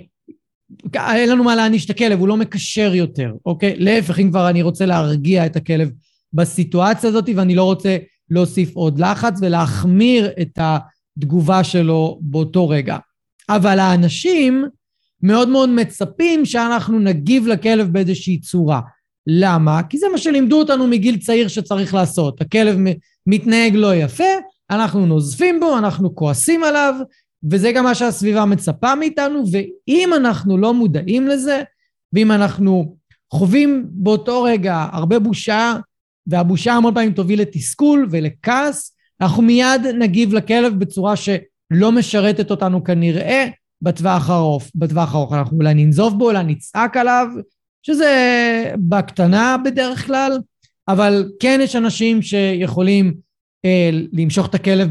אין 0.95 1.29
לנו 1.29 1.45
מה 1.45 1.57
להעניש 1.57 1.85
את 1.85 1.91
הכלב, 1.91 2.21
הוא 2.21 2.29
לא 2.29 2.37
מקשר 2.37 2.95
יותר, 2.95 3.33
אוקיי? 3.47 3.77
להפך, 3.77 4.19
אם 4.19 4.31
כבר 4.31 4.49
אני 4.49 4.63
רוצה 4.63 4.87
להרגיע 4.87 5.47
את 5.47 5.57
הכלב 5.57 5.91
בסיטואציה 6.33 7.11
הזאת 7.11 7.29
ואני 7.37 7.55
לא 7.55 7.65
רוצה 7.65 7.97
להוסיף 8.31 8.77
עוד 8.77 8.99
לחץ 8.99 9.39
ולהחמיר 9.41 10.31
את 10.41 10.59
התגובה 10.59 11.65
שלו 11.65 12.19
באותו 12.23 12.69
רגע. 12.69 12.97
אבל 13.49 13.79
האנשים 13.79 14.65
מאוד 15.23 15.49
מאוד 15.49 15.69
מצפים 15.69 16.45
שאנחנו 16.45 16.99
נגיב 16.99 17.47
לכלב 17.47 17.93
באיזושהי 17.93 18.41
צורה. 18.41 18.81
למה? 19.27 19.83
כי 19.83 19.99
זה 19.99 20.07
מה 20.13 20.19
שלימדו 20.19 20.59
אותנו 20.59 20.87
מגיל 20.87 21.17
צעיר 21.17 21.49
שצריך 21.49 21.95
לעשות. 21.95 22.41
הכלב 22.41 22.77
מתנהג 23.27 23.75
לא 23.75 23.95
יפה, 23.95 24.25
אנחנו 24.71 25.07
נוזפים 25.07 25.61
בו, 25.61 25.79
אנחנו 25.79 26.15
כועסים 26.15 26.65
עליו, 26.65 26.95
וזה 27.51 27.73
גם 27.73 27.85
מה 27.85 27.95
שהסביבה 27.95 28.45
מצפה 28.45 28.95
מאיתנו, 28.95 29.45
ואם 29.53 30.11
אנחנו 30.17 30.59
לא 30.59 30.75
מודעים 30.75 31.29
לזה, 31.29 31.63
ואם 32.13 32.33
אנחנו 32.33 32.97
חווים 33.33 33.87
באותו 33.91 34.43
רגע 34.43 34.87
הרבה 34.93 35.19
בושה 35.19 35.77
והבושה 36.27 36.73
המון 36.73 36.95
פעמים 36.95 37.13
תוביל 37.13 37.41
לתסכול 37.41 38.09
ולכעס, 38.11 38.97
אנחנו 39.21 39.43
מיד 39.43 39.87
נגיב 39.99 40.35
לכלב 40.35 40.79
בצורה 40.79 41.15
שלא 41.17 41.93
משרתת 41.93 42.51
אותנו 42.51 42.85
כנראה 42.85 43.47
בטווח 43.83 44.31
הארוך. 44.31 44.65
בטווח 44.75 45.15
הארוך 45.15 45.33
אנחנו 45.33 45.57
אולי 45.57 45.75
ננזוף 45.75 46.15
בו, 46.15 46.29
אולי 46.29 46.45
נצעק 46.45 46.97
עליו, 46.97 47.27
שזה 47.83 48.75
בקטנה 48.79 49.57
בדרך 49.65 50.07
כלל, 50.07 50.39
אבל 50.89 51.29
כן 51.41 51.61
יש 51.63 51.77
אנשים 51.77 52.23
שיכולים 52.23 53.15
אה, 53.65 53.91
למשוך 54.13 54.47
את 54.47 54.55
הכלב 54.55 54.89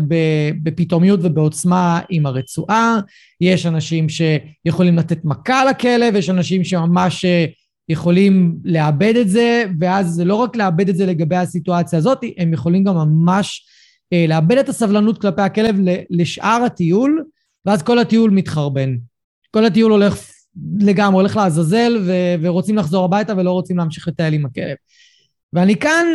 בפתאומיות 0.64 1.20
ובעוצמה 1.24 2.00
עם 2.10 2.26
הרצועה, 2.26 3.00
יש 3.42 3.66
אנשים 3.66 4.08
שיכולים 4.10 4.98
לתת 4.98 5.26
מכה 5.26 5.66
לכלב, 5.66 6.16
יש 6.16 6.30
אנשים 6.30 6.64
שממש 6.64 7.26
אה, 7.26 7.46
יכולים 7.90 8.58
לאבד 8.64 9.14
את 9.16 9.30
זה, 9.30 9.64
ואז 9.80 10.08
זה 10.08 10.26
לא 10.26 10.36
רק 10.36 10.56
לאבד 10.56 10.90
את 10.90 10.96
זה 10.96 11.06
לגבי 11.06 11.36
הסיטואציה 11.36 12.00
הזאת, 12.00 12.20
הם 12.38 12.54
יכולים 12.54 12.84
גם 12.84 12.96
ממש 12.96 13.66
אה, 14.14 14.26
לאבד 14.28 14.58
את 14.58 14.70
הסבלנות 14.70 15.22
כלפי 15.22 15.42
הכלב 15.42 15.76
לשאר 16.10 16.64
הטיול, 16.66 17.24
ואז 17.66 17.84
כל 17.84 18.00
הטיול 18.00 18.32
מתחרבן. 18.32 18.96
כל 19.52 19.66
הטיול 19.66 19.92
הולך 19.92 20.32
לגמרי, 20.80 21.22
הולך 21.22 21.36
לעזאזל, 21.36 21.98
ו- 22.06 22.36
ורוצים 22.42 22.78
לחזור 22.78 23.06
הביתה 23.06 23.34
ולא 23.38 23.52
רוצים 23.52 23.78
להמשיך 23.78 24.08
לטייל 24.08 24.34
עם 24.34 24.46
הכלב. 24.46 24.76
ואני 25.54 25.76
כאן 25.76 26.06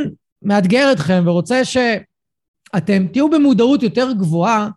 מאתגר 0.43 0.93
אתכם 0.93 1.23
ורוצה 1.27 1.65
שאתם 1.65 3.07
תהיו 3.13 3.31
במודעות 3.31 3.83
יותר 3.83 4.13
גבוהה 4.13 4.69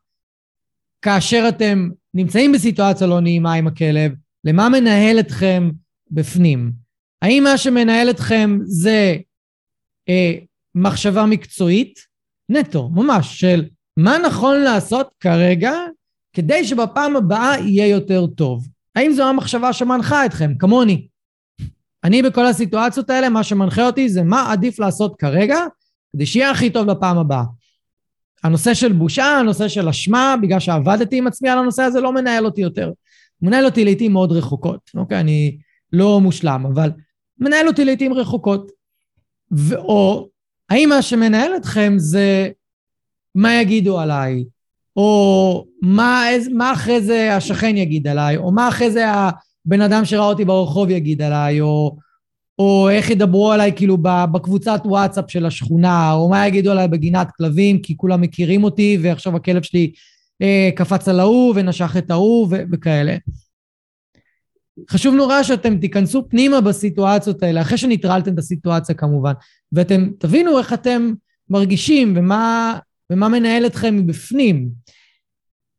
כאשר 1.01 1.45
אתם 1.49 1.89
נמצאים 2.13 2.51
בסיטואציה 2.51 3.07
לא 3.07 3.19
נעימה 3.19 3.53
עם 3.53 3.67
הכלב, 3.67 4.11
למה 4.43 4.69
מנהל 4.69 5.19
אתכם 5.19 5.71
בפנים. 6.11 6.82
האם 7.23 7.43
מה 7.43 7.57
שמנהל 7.57 8.09
אתכם 8.09 8.59
זה 8.63 9.15
אה, 10.09 10.33
מחשבה 10.75 11.25
מקצועית? 11.25 11.99
נטו, 12.49 12.89
ממש, 12.89 13.39
של 13.39 13.65
מה 13.97 14.17
נכון 14.17 14.61
לעשות 14.61 15.09
כרגע 15.19 15.73
כדי 16.33 16.65
שבפעם 16.65 17.15
הבאה 17.15 17.59
יהיה 17.59 17.87
יותר 17.87 18.27
טוב. 18.27 18.67
האם 18.95 19.11
זו 19.11 19.23
המחשבה 19.23 19.73
שמנחה 19.73 20.25
אתכם, 20.25 20.53
כמוני? 20.59 21.07
אני 22.03 22.21
בכל 22.21 22.45
הסיטואציות 22.45 23.09
האלה, 23.09 23.29
מה 23.29 23.43
שמנחה 23.43 23.85
אותי 23.85 24.09
זה 24.09 24.23
מה 24.23 24.51
עדיף 24.51 24.79
לעשות 24.79 25.15
כרגע, 25.15 25.57
כדי 26.13 26.25
שיהיה 26.25 26.51
הכי 26.51 26.69
טוב 26.69 26.87
לפעם 26.87 27.17
הבאה. 27.17 27.43
הנושא 28.43 28.73
של 28.73 28.93
בושה, 28.93 29.25
הנושא 29.25 29.67
של 29.67 29.89
אשמה, 29.89 30.35
בגלל 30.41 30.59
שעבדתי 30.59 31.17
עם 31.17 31.27
עצמי 31.27 31.49
על 31.49 31.59
הנושא 31.59 31.83
הזה, 31.83 32.01
לא 32.01 32.13
מנהל 32.13 32.45
אותי 32.45 32.61
יותר. 32.61 32.91
מנהל 33.41 33.65
אותי 33.65 33.85
לעיתים 33.85 34.13
מאוד 34.13 34.31
רחוקות, 34.31 34.91
אוקיי? 34.95 35.19
אני 35.19 35.57
לא 35.93 36.21
מושלם, 36.21 36.65
אבל 36.73 36.89
מנהל 37.39 37.67
אותי 37.67 37.85
לעיתים 37.85 38.13
רחוקות. 38.13 38.71
או 39.73 40.27
האם 40.69 40.89
מה 40.89 41.01
שמנהל 41.01 41.55
אתכם 41.55 41.93
זה 41.97 42.49
מה 43.35 43.61
יגידו 43.61 43.99
עליי, 43.99 44.43
או 44.95 45.65
מה, 45.81 46.23
מה 46.51 46.73
אחרי 46.73 47.01
זה 47.01 47.35
השכן 47.35 47.77
יגיד 47.77 48.07
עליי, 48.07 48.37
או 48.37 48.51
מה 48.51 48.67
אחרי 48.67 48.91
זה 48.91 49.05
הבן 49.09 49.81
אדם 49.81 50.05
שראה 50.05 50.25
אותי 50.25 50.45
ברחוב 50.45 50.89
יגיד 50.89 51.21
עליי, 51.21 51.61
או, 51.61 51.97
או 52.59 52.89
איך 52.89 53.09
ידברו 53.09 53.51
עליי 53.51 53.71
כאילו 53.75 53.97
בקבוצת 54.31 54.81
וואטסאפ 54.85 55.31
של 55.31 55.45
השכונה, 55.45 56.13
או 56.13 56.29
מה 56.29 56.47
יגידו 56.47 56.71
עליי 56.71 56.87
בגינת 56.87 57.27
כלבים, 57.37 57.79
כי 57.79 57.97
כולם 57.97 58.21
מכירים 58.21 58.63
אותי, 58.63 58.97
ועכשיו 59.01 59.35
הכלב 59.35 59.63
שלי 59.63 59.91
אה, 60.41 60.69
קפץ 60.75 61.07
על 61.07 61.19
ההוא 61.19 61.53
ונשך 61.55 61.97
את 61.97 62.11
ההוא 62.11 62.47
וכאלה. 62.71 63.15
חשוב 64.89 65.15
נורא 65.15 65.43
שאתם 65.43 65.77
תיכנסו 65.77 66.29
פנימה 66.29 66.61
בסיטואציות 66.61 67.43
האלה, 67.43 67.61
אחרי 67.61 67.77
שניטרלתם 67.77 68.33
את 68.33 68.39
הסיטואציה 68.39 68.95
כמובן, 68.95 69.33
ואתם 69.71 70.09
תבינו 70.19 70.59
איך 70.59 70.73
אתם 70.73 71.13
מרגישים 71.49 72.13
ומה, 72.17 72.79
ומה 73.09 73.27
מנהל 73.27 73.65
אתכם 73.65 73.95
מבפנים. 73.97 74.69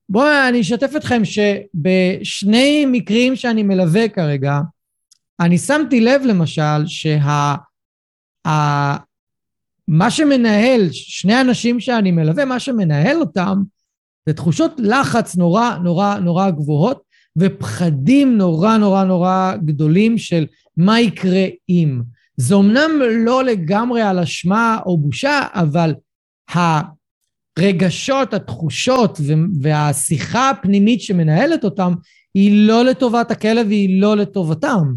בואו 0.09 0.49
אני 0.49 0.61
אשתף 0.61 0.91
אתכם 0.97 1.23
שבשני 1.25 2.87
מקרים 2.87 3.37
שאני 3.37 3.63
מלווה 3.63 4.09
כרגע, 4.09 4.59
אני 5.41 5.59
שמתי 5.59 6.01
לב 6.01 6.23
למשל 6.25 6.87
שה... 6.87 7.55
ה, 8.47 8.97
מה 9.89 10.11
שמנהל, 10.11 10.89
שני 10.93 11.41
אנשים 11.41 11.81
שאני 11.81 12.11
מלווה, 12.11 12.45
מה 12.45 12.61
שמנהל 12.61 13.21
אותם 13.21 13.63
זה 14.27 14.35
תחושות 14.35 14.73
לחץ 14.79 15.37
נורא 15.37 15.77
נורא 15.83 16.19
נורא 16.19 16.51
גבוהות 16.51 17.03
ופחדים 17.39 18.39
נורא 18.39 18.77
נורא 18.77 19.05
נורא 19.05 19.53
גדולים 19.65 20.19
של 20.19 20.47
מה 20.77 21.01
יקרה 21.01 21.47
אם. 21.69 22.03
זה 22.37 22.55
אמנם 22.55 22.91
לא 23.25 23.45
לגמרי 23.45 24.03
על 24.03 24.19
אשמה 24.19 24.79
או 24.87 24.99
בושה, 24.99 25.41
אבל 25.53 25.95
הרגשות, 26.49 28.35
התחושות 28.35 29.21
והשיחה 29.61 30.51
הפנימית 30.51 31.01
שמנהלת 31.01 31.65
אותם 31.65 31.93
היא 32.35 32.67
לא 32.69 32.85
לטובת 32.85 33.31
הכלב 33.31 33.67
והיא 33.67 34.01
לא 34.01 34.17
לטובתם. 34.17 34.95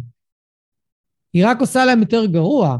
היא 1.34 1.47
רק 1.47 1.62
עושה 1.62 1.86
להם 1.86 2.00
יותר 2.00 2.26
גרוע. 2.26 2.78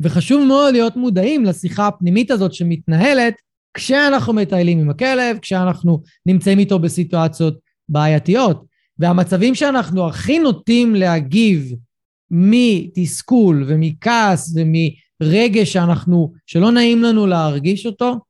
וחשוב 0.00 0.44
מאוד 0.44 0.72
להיות 0.72 0.96
מודעים 0.96 1.44
לשיחה 1.44 1.86
הפנימית 1.86 2.30
הזאת 2.30 2.54
שמתנהלת 2.54 3.34
כשאנחנו 3.74 4.32
מטיילים 4.32 4.78
עם 4.78 4.90
הכלב, 4.90 5.38
כשאנחנו 5.38 6.02
נמצאים 6.26 6.58
איתו 6.58 6.78
בסיטואציות 6.78 7.58
בעייתיות. 7.88 8.64
והמצבים 8.98 9.54
שאנחנו 9.54 10.08
הכי 10.08 10.38
נוטים 10.38 10.94
להגיב 10.94 11.74
מתסכול 12.30 13.64
ומכעס 13.66 14.54
ומרגש 14.56 15.72
שאנחנו, 15.72 16.32
שלא 16.46 16.70
נעים 16.70 17.02
לנו 17.02 17.26
להרגיש 17.26 17.86
אותו, 17.86 18.20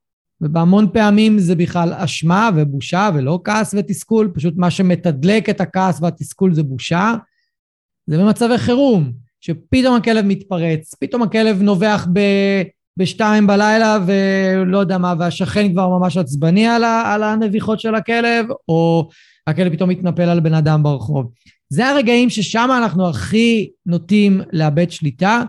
ובהמון 0.41 0.89
פעמים 0.93 1.39
זה 1.39 1.55
בכלל 1.55 1.93
אשמה 1.93 2.51
ובושה 2.57 3.11
ולא 3.15 3.41
כעס 3.45 3.75
ותסכול, 3.79 4.31
פשוט 4.35 4.55
מה 4.57 4.71
שמתדלק 4.71 5.51
את 5.51 5.61
הכעס 5.61 6.01
והתסכול 6.03 6.55
זה 6.55 6.63
בושה, 6.63 7.15
זה 8.07 8.19
במצבי 8.19 8.59
חירום, 8.59 9.13
שפתאום 9.41 9.97
הכלב 9.97 10.25
מתפרץ, 10.25 10.95
פתאום 10.95 11.23
הכלב 11.23 11.63
נובח 11.63 12.07
ב... 12.13 12.21
בשתיים 12.99 13.47
בלילה 13.47 13.99
ולא 14.07 14.79
יודע 14.79 14.99
מה, 14.99 15.15
והשכן 15.19 15.73
כבר 15.73 15.89
ממש 15.89 16.17
עצבני 16.17 16.67
על, 16.67 16.85
ה... 16.85 17.15
על 17.15 17.23
הנביחות 17.23 17.81
של 17.81 17.95
הכלב, 17.95 18.47
או 18.69 19.09
הכלב 19.47 19.73
פתאום 19.73 19.91
מתנפל 19.91 20.23
על 20.23 20.41
בן 20.41 20.55
אדם 20.55 20.83
ברחוב. 20.83 21.33
זה 21.69 21.89
הרגעים 21.89 22.31
ששם 22.31 22.69
אנחנו 22.79 23.09
הכי 23.09 23.71
נוטים 23.87 24.41
לאבד 24.53 24.91
שליטה, 24.91 25.43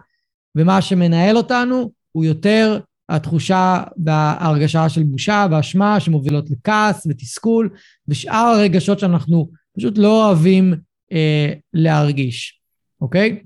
ומה 0.56 0.82
שמנהל 0.82 1.38
אותנו 1.38 1.92
הוא 2.12 2.26
יותר 2.26 2.80
התחושה 3.10 3.84
וההרגשה 4.06 4.90
של 4.90 5.04
בושה 5.04 5.48
ואשמה 5.52 6.00
שמובילות 6.00 6.50
לכעס 6.50 7.08
ותסכול, 7.10 7.70
ושאר 8.08 8.56
הרגשות 8.58 9.00
שאנחנו 9.00 9.50
פשוט 9.78 9.98
לא 9.98 10.26
אוהבים 10.26 10.74
אה, 11.12 11.54
להרגיש, 11.74 12.62
אוקיי? 13.02 13.44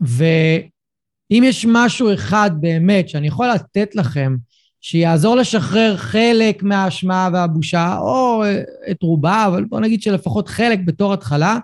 ואם 0.00 1.42
יש 1.44 1.66
משהו 1.68 2.14
אחד 2.14 2.50
באמת 2.60 3.08
שאני 3.08 3.26
יכול 3.26 3.48
לתת 3.54 3.94
לכם, 3.94 4.36
שיעזור 4.80 5.36
לשחרר 5.36 5.96
חלק 5.96 6.62
מהאשמה 6.62 7.28
והבושה, 7.32 7.98
או 7.98 8.42
את 8.90 9.02
רובה, 9.02 9.46
אבל 9.46 9.64
בוא 9.64 9.80
נגיד 9.80 10.02
שלפחות 10.02 10.48
חלק 10.48 10.78
בתור 10.84 11.12
התחלה, 11.12 11.58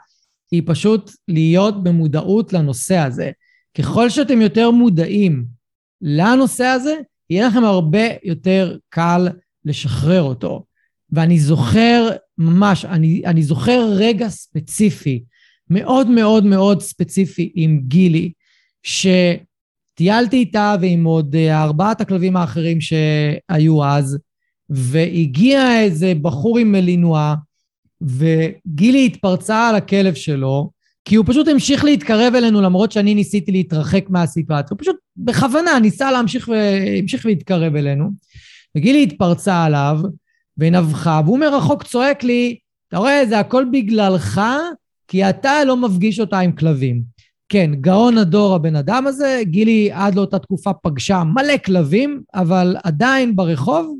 היא 0.50 0.62
פשוט 0.66 1.10
להיות 1.28 1.82
במודעות 1.82 2.52
לנושא 2.52 2.96
הזה. 2.96 3.30
ככל 3.78 4.10
שאתם 4.10 4.40
יותר 4.40 4.70
מודעים 4.70 5.44
לנושא 6.02 6.64
הזה, 6.64 6.94
יהיה 7.30 7.46
לכם 7.46 7.64
הרבה 7.64 8.06
יותר 8.24 8.76
קל 8.88 9.28
לשחרר 9.64 10.22
אותו. 10.22 10.64
ואני 11.12 11.38
זוכר, 11.38 12.10
ממש, 12.38 12.84
אני, 12.84 13.22
אני 13.26 13.42
זוכר 13.42 13.88
רגע 13.96 14.28
ספציפי, 14.28 15.24
מאוד 15.70 16.10
מאוד 16.10 16.44
מאוד 16.44 16.80
ספציפי 16.82 17.52
עם 17.54 17.80
גילי, 17.88 18.32
ש... 18.82 19.06
טיילתי 19.94 20.36
איתה 20.36 20.76
ועם 20.80 21.04
עוד 21.04 21.36
אה, 21.36 21.62
ארבעת 21.62 22.00
הכלבים 22.00 22.36
האחרים 22.36 22.78
שהיו 22.80 23.84
אז, 23.84 24.18
והגיע 24.70 25.80
איזה 25.80 26.12
בחור 26.22 26.58
עם 26.58 26.72
מלינוע, 26.72 27.34
וגילי 28.00 29.06
התפרצה 29.06 29.68
על 29.68 29.74
הכלב 29.74 30.14
שלו, 30.14 30.70
כי 31.04 31.14
הוא 31.14 31.26
פשוט 31.28 31.48
המשיך 31.48 31.84
להתקרב 31.84 32.34
אלינו 32.34 32.60
למרות 32.60 32.92
שאני 32.92 33.14
ניסיתי 33.14 33.52
להתרחק 33.52 34.04
מהסיטואציה. 34.08 34.68
הוא 34.70 34.78
פשוט 34.78 34.96
בכוונה 35.16 35.78
ניסה 35.78 36.10
להמשיך 36.10 36.48
והמשיך 36.48 37.26
להתקרב 37.26 37.76
אלינו. 37.76 38.10
וגילי 38.76 39.02
התפרצה 39.02 39.64
עליו 39.64 40.00
ונבחה, 40.58 41.20
והוא 41.24 41.38
מרחוק 41.38 41.82
צועק 41.82 42.24
לי, 42.24 42.58
אתה 42.88 42.98
רואה, 42.98 43.26
זה 43.28 43.38
הכל 43.38 43.64
בגללך, 43.72 44.40
כי 45.08 45.28
אתה 45.28 45.64
לא 45.64 45.76
מפגיש 45.76 46.20
אותה 46.20 46.38
עם 46.38 46.52
כלבים. 46.52 47.13
כן, 47.48 47.70
גאון 47.80 48.18
הדור 48.18 48.54
הבן 48.54 48.76
אדם 48.76 49.06
הזה, 49.06 49.40
גילי 49.42 49.92
עד 49.92 50.14
לאותה 50.14 50.38
תקופה 50.38 50.72
פגשה 50.72 51.22
מלא 51.24 51.56
כלבים, 51.64 52.22
אבל 52.34 52.76
עדיין 52.84 53.36
ברחוב, 53.36 53.96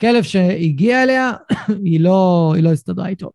כלב 0.00 0.22
שהגיע 0.22 1.02
אליה, 1.02 1.32
היא 1.84 2.00
לא, 2.00 2.52
היא 2.56 2.64
לא 2.64 2.72
הסתדרה 2.72 3.08
איתו. 3.08 3.30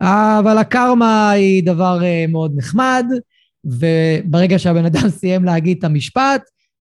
אבל 0.00 0.58
הקרמה 0.58 1.30
היא 1.30 1.66
דבר 1.66 2.04
אה, 2.04 2.24
מאוד 2.28 2.52
נחמד, 2.56 3.06
וברגע 3.64 4.58
שהבן 4.58 4.84
אדם 4.84 5.08
סיים 5.18 5.44
להגיד 5.44 5.78
את 5.78 5.84
המשפט, 5.84 6.42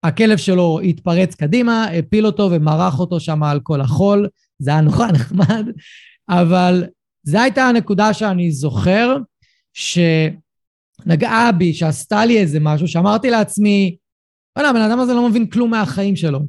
הכלב 0.04 0.38
שלו 0.38 0.80
התפרץ 0.84 1.36
קדימה, 1.36 1.86
הפיל 1.86 2.26
אותו 2.26 2.50
ומרח 2.52 3.00
אותו 3.00 3.20
שם 3.20 3.44
על 3.44 3.60
כל 3.60 3.82
החול, 3.82 4.28
זה 4.60 4.72
היה 4.72 4.82
נורא 4.82 5.08
נחמד, 5.15 5.67
אבל 6.30 6.84
זו 7.24 7.39
הייתה 7.39 7.63
הנקודה 7.63 8.13
שאני 8.13 8.52
זוכר, 8.52 9.17
ש... 9.74 10.00
נגעה 11.06 11.52
בי, 11.52 11.74
שעשתה 11.74 12.26
לי 12.26 12.38
איזה 12.38 12.60
משהו, 12.60 12.88
שאמרתי 12.88 13.30
לעצמי, 13.30 13.96
וואלה, 14.56 14.70
הבן 14.70 14.82
אדם 14.82 15.00
הזה 15.00 15.14
לא 15.14 15.30
מבין 15.30 15.48
כלום 15.48 15.72
מהחיים 15.72 16.16
שלו. 16.16 16.40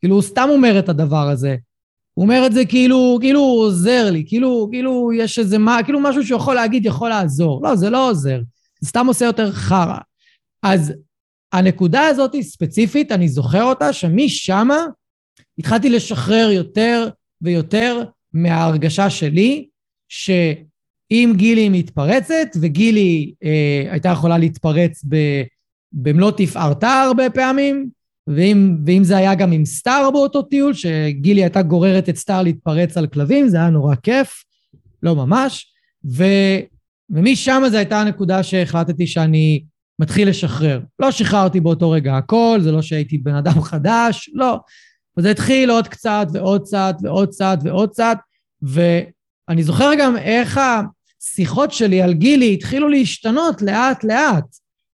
כאילו, 0.00 0.14
הוא 0.14 0.22
סתם 0.22 0.48
אומר 0.50 0.78
את 0.78 0.88
הדבר 0.88 1.28
הזה. 1.28 1.56
הוא 2.14 2.22
אומר 2.24 2.46
את 2.46 2.52
זה 2.52 2.64
כאילו, 2.64 3.18
כאילו 3.20 3.40
הוא 3.40 3.62
עוזר 3.62 4.10
לי, 4.10 4.24
כאילו, 4.26 4.68
כאילו 4.72 5.12
יש 5.12 5.38
איזה 5.38 5.58
מה, 5.58 5.78
כאילו 5.84 6.00
משהו 6.00 6.26
שהוא 6.26 6.40
יכול 6.40 6.54
להגיד 6.54 6.86
יכול 6.86 7.08
לעזור. 7.08 7.60
לא, 7.62 7.76
זה 7.76 7.90
לא 7.90 8.10
עוזר. 8.10 8.40
זה 8.80 8.88
סתם 8.88 9.06
עושה 9.06 9.24
יותר 9.24 9.52
חרא. 9.52 9.98
אז 10.62 10.92
הנקודה 11.52 12.06
הזאת 12.06 12.36
ספציפית, 12.40 13.12
אני 13.12 13.28
זוכר 13.28 13.62
אותה, 13.62 13.92
שמשמה 13.92 14.86
התחלתי 15.58 15.90
לשחרר 15.90 16.50
יותר 16.50 17.08
ויותר 17.42 18.02
מההרגשה 18.32 19.10
שלי, 19.10 19.68
שאם 21.12 21.32
גילי 21.36 21.68
מתפרצת, 21.68 22.48
וגילי 22.60 23.32
אה, 23.44 23.92
הייתה 23.92 24.08
יכולה 24.08 24.38
להתפרץ 24.38 25.04
במלוא 25.92 26.30
תפארתה 26.30 27.02
הרבה 27.02 27.30
פעמים, 27.30 27.88
ואם, 28.26 28.76
ואם 28.86 29.04
זה 29.04 29.16
היה 29.16 29.34
גם 29.34 29.52
עם 29.52 29.64
סטאר 29.64 30.10
באותו 30.10 30.42
טיול, 30.42 30.74
שגילי 30.74 31.42
הייתה 31.42 31.62
גוררת 31.62 32.08
את 32.08 32.16
סטאר 32.16 32.42
להתפרץ 32.42 32.96
על 32.96 33.06
כלבים, 33.06 33.48
זה 33.48 33.56
היה 33.56 33.70
נורא 33.70 33.94
כיף, 33.94 34.44
לא 35.02 35.16
ממש, 35.16 35.72
ו, 36.10 36.24
ומשם 37.10 37.62
זו 37.70 37.76
הייתה 37.76 38.00
הנקודה 38.00 38.42
שהחלטתי 38.42 39.06
שאני 39.06 39.64
מתחיל 39.98 40.28
לשחרר. 40.28 40.80
לא 40.98 41.10
שחררתי 41.10 41.60
באותו 41.60 41.90
רגע 41.90 42.16
הכל, 42.16 42.58
זה 42.62 42.72
לא 42.72 42.82
שהייתי 42.82 43.18
בן 43.18 43.34
אדם 43.34 43.62
חדש, 43.62 44.30
לא. 44.34 44.58
וזה 45.18 45.30
התחיל 45.30 45.70
עוד 45.70 45.88
קצת 45.88 46.26
ועוד 46.32 46.62
קצת 46.62 46.94
ועוד 47.02 47.28
קצת 47.28 47.58
ועוד 47.64 47.90
קצת, 47.90 48.18
ואני 48.62 49.62
זוכר 49.62 49.90
גם 49.98 50.16
איך 50.16 50.60
השיחות 51.22 51.72
שלי 51.72 52.02
על 52.02 52.12
גילי 52.12 52.54
התחילו 52.54 52.88
להשתנות 52.88 53.62
לאט 53.62 54.04
לאט. 54.04 54.44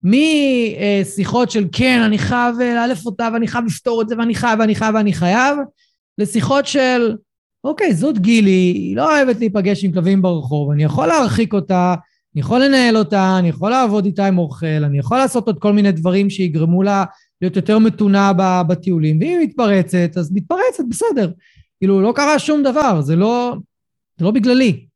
משיחות 0.02 1.50
של 1.50 1.64
כן, 1.72 2.00
אני 2.04 2.18
חייב 2.18 2.56
לאלף 2.58 3.06
אותה 3.06 3.28
ואני 3.32 3.48
חייב 3.48 3.64
לפתור 3.64 4.02
את 4.02 4.08
זה 4.08 4.18
ואני 4.18 4.34
חייב 4.34 4.60
ואני 4.60 4.74
חייב 4.74 4.94
ואני 4.94 5.12
חייב, 5.12 5.56
לשיחות 6.18 6.66
של 6.66 7.16
אוקיי, 7.64 7.94
זאת 7.94 8.18
גילי, 8.18 8.50
היא 8.50 8.96
לא 8.96 9.16
אוהבת 9.16 9.38
להיפגש 9.38 9.84
עם 9.84 9.92
כלבים 9.92 10.22
ברחוב, 10.22 10.70
אני 10.70 10.84
יכול 10.84 11.06
להרחיק 11.06 11.52
אותה, 11.52 11.94
אני 12.34 12.40
יכול 12.40 12.64
לנהל 12.64 12.96
אותה, 12.96 13.38
אני 13.38 13.48
יכול 13.48 13.70
לעבוד 13.70 14.04
איתה 14.04 14.26
עם 14.26 14.38
אוכל, 14.38 14.66
אני 14.66 14.98
יכול 14.98 15.18
לעשות 15.18 15.46
עוד 15.46 15.58
כל 15.58 15.72
מיני 15.72 15.92
דברים 15.92 16.30
שיגרמו 16.30 16.82
לה 16.82 17.04
להיות 17.40 17.56
יותר 17.56 17.78
מתונה 17.78 18.32
בטיולים, 18.68 19.18
ואם 19.20 19.38
היא 19.38 19.48
מתפרצת, 19.48 20.10
אז 20.16 20.32
מתפרצת, 20.32 20.84
בסדר. 20.88 21.30
כאילו, 21.78 22.00
לא 22.00 22.12
קרה 22.16 22.38
שום 22.38 22.62
דבר, 22.62 23.00
זה 23.00 23.16
לא, 23.16 23.54
זה 24.18 24.24
לא 24.24 24.30
בגללי. 24.30 24.86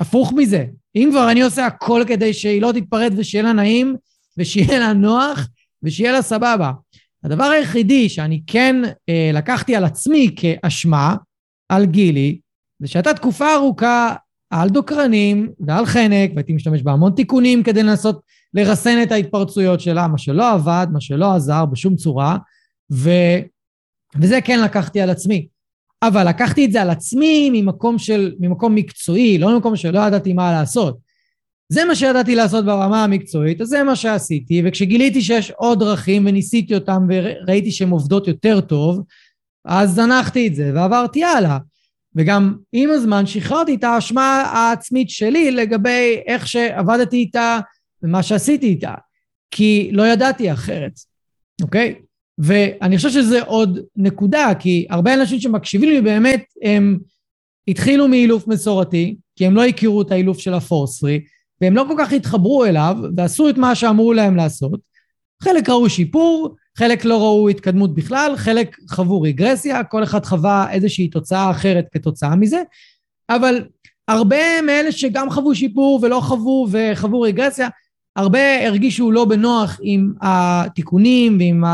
הפוך 0.00 0.32
מזה, 0.36 0.64
אם 0.96 1.08
כבר 1.10 1.30
אני 1.30 1.42
עושה 1.42 1.66
הכל 1.66 2.02
כדי 2.06 2.34
שהיא 2.34 2.62
לא 2.62 2.72
תתפרץ 2.72 3.12
ושיהיה 3.16 3.44
לה 3.44 3.52
נעים, 3.52 3.96
ושיהיה 4.38 4.78
לה 4.78 4.92
נוח, 4.92 5.48
ושיהיה 5.82 6.12
לה 6.12 6.22
סבבה. 6.22 6.72
הדבר 7.24 7.44
היחידי 7.44 8.08
שאני 8.08 8.42
כן 8.46 8.76
אה, 9.08 9.30
לקחתי 9.34 9.76
על 9.76 9.84
עצמי 9.84 10.34
כאשמה, 10.36 11.16
על 11.68 11.86
גילי, 11.86 12.38
זה 12.80 12.88
שהייתה 12.88 13.14
תקופה 13.14 13.54
ארוכה 13.54 14.14
על 14.50 14.68
דוקרנים 14.68 15.48
ועל 15.60 15.86
חנק, 15.86 16.30
והייתי 16.34 16.52
משתמש 16.52 16.82
בהמון 16.82 17.12
תיקונים 17.12 17.62
כדי 17.62 17.82
לנסות 17.82 18.20
לרסן 18.54 19.02
את 19.02 19.12
ההתפרצויות 19.12 19.80
שלה, 19.80 20.08
מה 20.08 20.18
שלא 20.18 20.52
עבד, 20.52 20.86
מה 20.92 21.00
שלא 21.00 21.34
עזר 21.34 21.64
בשום 21.64 21.96
צורה, 21.96 22.36
ו... 22.92 23.10
וזה 24.20 24.40
כן 24.40 24.60
לקחתי 24.60 25.00
על 25.00 25.10
עצמי. 25.10 25.46
אבל 26.02 26.28
לקחתי 26.28 26.64
את 26.64 26.72
זה 26.72 26.82
על 26.82 26.90
עצמי 26.90 27.50
ממקום 27.52 27.98
של, 27.98 28.34
ממקום 28.40 28.74
מקצועי, 28.74 29.38
לא 29.38 29.54
ממקום 29.54 29.76
שלא 29.76 30.00
ידעתי 30.00 30.32
מה 30.32 30.52
לעשות. 30.52 30.98
זה 31.68 31.84
מה 31.84 31.94
שידעתי 31.94 32.34
לעשות 32.34 32.64
ברמה 32.64 33.04
המקצועית, 33.04 33.60
אז 33.60 33.68
זה 33.68 33.82
מה 33.82 33.96
שעשיתי, 33.96 34.62
וכשגיליתי 34.64 35.22
שיש 35.22 35.50
עוד 35.50 35.80
דרכים 35.80 36.26
וניסיתי 36.26 36.74
אותם 36.74 37.06
וראיתי 37.08 37.70
שהן 37.70 37.90
עובדות 37.90 38.28
יותר 38.28 38.60
טוב, 38.60 39.02
אז 39.64 39.90
זנחתי 39.90 40.46
את 40.46 40.54
זה 40.54 40.72
ועברתי 40.74 41.24
הלאה. 41.24 41.58
וגם 42.16 42.54
עם 42.72 42.90
הזמן 42.90 43.26
שחררתי 43.26 43.74
את 43.74 43.84
האשמה 43.84 44.42
העצמית 44.42 45.10
שלי 45.10 45.50
לגבי 45.50 46.20
איך 46.26 46.48
שעבדתי 46.48 47.16
איתה 47.16 47.58
ומה 48.02 48.22
שעשיתי 48.22 48.66
איתה, 48.66 48.94
כי 49.50 49.90
לא 49.92 50.06
ידעתי 50.06 50.52
אחרת, 50.52 50.92
אוקיי? 51.62 51.94
ואני 52.42 52.96
חושב 52.96 53.10
שזה 53.10 53.42
עוד 53.42 53.78
נקודה, 53.96 54.52
כי 54.58 54.86
הרבה 54.90 55.14
אנשים 55.14 55.40
שמקשיבים 55.40 55.88
לי 55.88 56.00
באמת, 56.00 56.44
הם 56.62 56.98
התחילו 57.68 58.08
מאילוף 58.08 58.46
מסורתי, 58.46 59.16
כי 59.36 59.46
הם 59.46 59.56
לא 59.56 59.64
הכירו 59.64 60.02
את 60.02 60.12
האילוף 60.12 60.38
של 60.38 60.54
הפורספרי, 60.54 61.20
והם 61.60 61.76
לא 61.76 61.84
כל 61.88 61.94
כך 61.98 62.12
התחברו 62.12 62.64
אליו, 62.64 62.96
ועשו 63.16 63.48
את 63.48 63.58
מה 63.58 63.74
שאמרו 63.74 64.12
להם 64.12 64.36
לעשות. 64.36 64.80
חלק 65.42 65.68
ראו 65.68 65.90
שיפור, 65.90 66.56
חלק 66.78 67.04
לא 67.04 67.18
ראו 67.20 67.48
התקדמות 67.48 67.94
בכלל, 67.94 68.32
חלק 68.36 68.76
חוו 68.90 69.22
רגרסיה, 69.22 69.84
כל 69.84 70.02
אחד 70.02 70.24
חווה 70.24 70.72
איזושהי 70.72 71.08
תוצאה 71.08 71.50
אחרת 71.50 71.86
כתוצאה 71.92 72.36
מזה, 72.36 72.62
אבל 73.30 73.64
הרבה 74.08 74.62
מאלה 74.62 74.92
שגם 74.92 75.30
חוו 75.30 75.54
שיפור 75.54 76.00
ולא 76.02 76.20
חוו 76.20 76.68
וחוו 76.70 77.20
רגרסיה, 77.20 77.68
הרבה 78.16 78.66
הרגישו 78.66 79.10
לא 79.10 79.24
בנוח 79.24 79.80
עם 79.82 80.12
התיקונים 80.20 81.38
ועם 81.38 81.64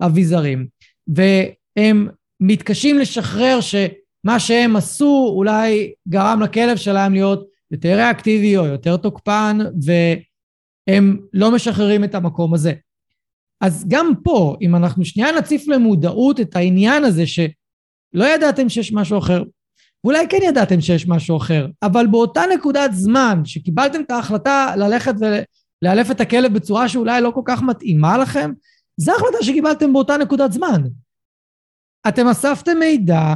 האביזרים, 0.00 0.66
והם 1.08 2.08
מתקשים 2.40 2.98
לשחרר 2.98 3.58
שמה 3.60 4.38
שהם 4.40 4.76
עשו 4.76 5.32
אולי 5.36 5.92
גרם 6.08 6.40
לכלב 6.42 6.76
שלהם 6.76 7.12
להיות 7.12 7.46
יותר 7.70 7.94
ריאקטיבי 7.96 8.56
או 8.56 8.64
יותר 8.64 8.96
תוקפן, 8.96 9.58
והם 9.84 11.16
לא 11.32 11.50
משחררים 11.54 12.04
את 12.04 12.14
המקום 12.14 12.54
הזה. 12.54 12.72
אז 13.60 13.84
גם 13.88 14.12
פה, 14.24 14.56
אם 14.62 14.76
אנחנו 14.76 15.04
שנייה 15.04 15.32
נציף 15.32 15.68
למודעות 15.68 16.40
את 16.40 16.56
העניין 16.56 17.04
הזה 17.04 17.26
שלא 17.26 18.24
ידעתם 18.34 18.68
שיש 18.68 18.92
משהו 18.92 19.18
אחר, 19.18 19.42
ואולי 20.04 20.26
כן 20.28 20.38
ידעתם 20.42 20.80
שיש 20.80 21.08
משהו 21.08 21.36
אחר, 21.36 21.66
אבל 21.82 22.06
באותה 22.06 22.42
נקודת 22.54 22.90
זמן 22.92 23.42
שקיבלתם 23.44 24.00
את 24.00 24.10
ההחלטה 24.10 24.72
ללכת 24.76 25.14
ולאלף 25.82 26.10
את 26.10 26.20
הכלב 26.20 26.54
בצורה 26.54 26.88
שאולי 26.88 27.20
לא 27.20 27.30
כל 27.34 27.42
כך 27.44 27.62
מתאימה 27.62 28.18
לכם, 28.18 28.52
זו 28.96 29.12
החלטה 29.12 29.38
שקיבלתם 29.42 29.92
באותה 29.92 30.16
נקודת 30.16 30.52
זמן. 30.52 30.82
אתם 32.08 32.28
אספתם 32.28 32.78
מידע, 32.78 33.34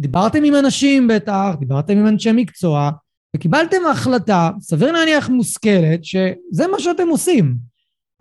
דיברתם 0.00 0.44
עם 0.44 0.54
אנשים 0.54 1.08
בטח, 1.08 1.54
דיברתם 1.58 1.98
עם 1.98 2.06
אנשי 2.06 2.32
מקצוע, 2.32 2.90
וקיבלתם 3.36 3.86
החלטה, 3.90 4.50
סביר 4.60 4.92
להניח 4.92 5.28
מושכלת, 5.28 6.04
שזה 6.04 6.66
מה 6.70 6.80
שאתם 6.80 7.08
עושים. 7.08 7.54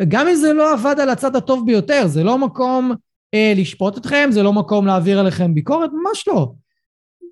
וגם 0.01 0.27
אם 0.27 0.35
זה 0.35 0.53
לא 0.53 0.73
עבד 0.73 0.99
על 0.99 1.09
הצד 1.09 1.35
הטוב 1.35 1.65
ביותר, 1.65 2.07
זה 2.07 2.23
לא 2.23 2.37
מקום 2.37 2.91
אה, 3.33 3.53
לשפוט 3.55 3.97
אתכם, 3.97 4.29
זה 4.31 4.43
לא 4.43 4.53
מקום 4.53 4.87
להעביר 4.87 5.19
עליכם 5.19 5.53
ביקורת, 5.53 5.89
ממש 5.93 6.27
לא. 6.27 6.53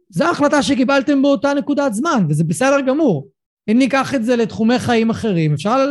זו 0.09 0.25
ההחלטה 0.25 0.63
שקיבלתם 0.63 1.21
באותה 1.21 1.53
נקודת 1.53 1.93
זמן, 1.93 2.25
וזה 2.29 2.43
בסדר 2.43 2.81
גמור. 2.81 3.27
אם 3.71 3.77
ניקח 3.77 4.15
את 4.15 4.25
זה 4.25 4.35
לתחומי 4.35 4.79
חיים 4.79 5.09
אחרים, 5.09 5.53
אפשר 5.53 5.87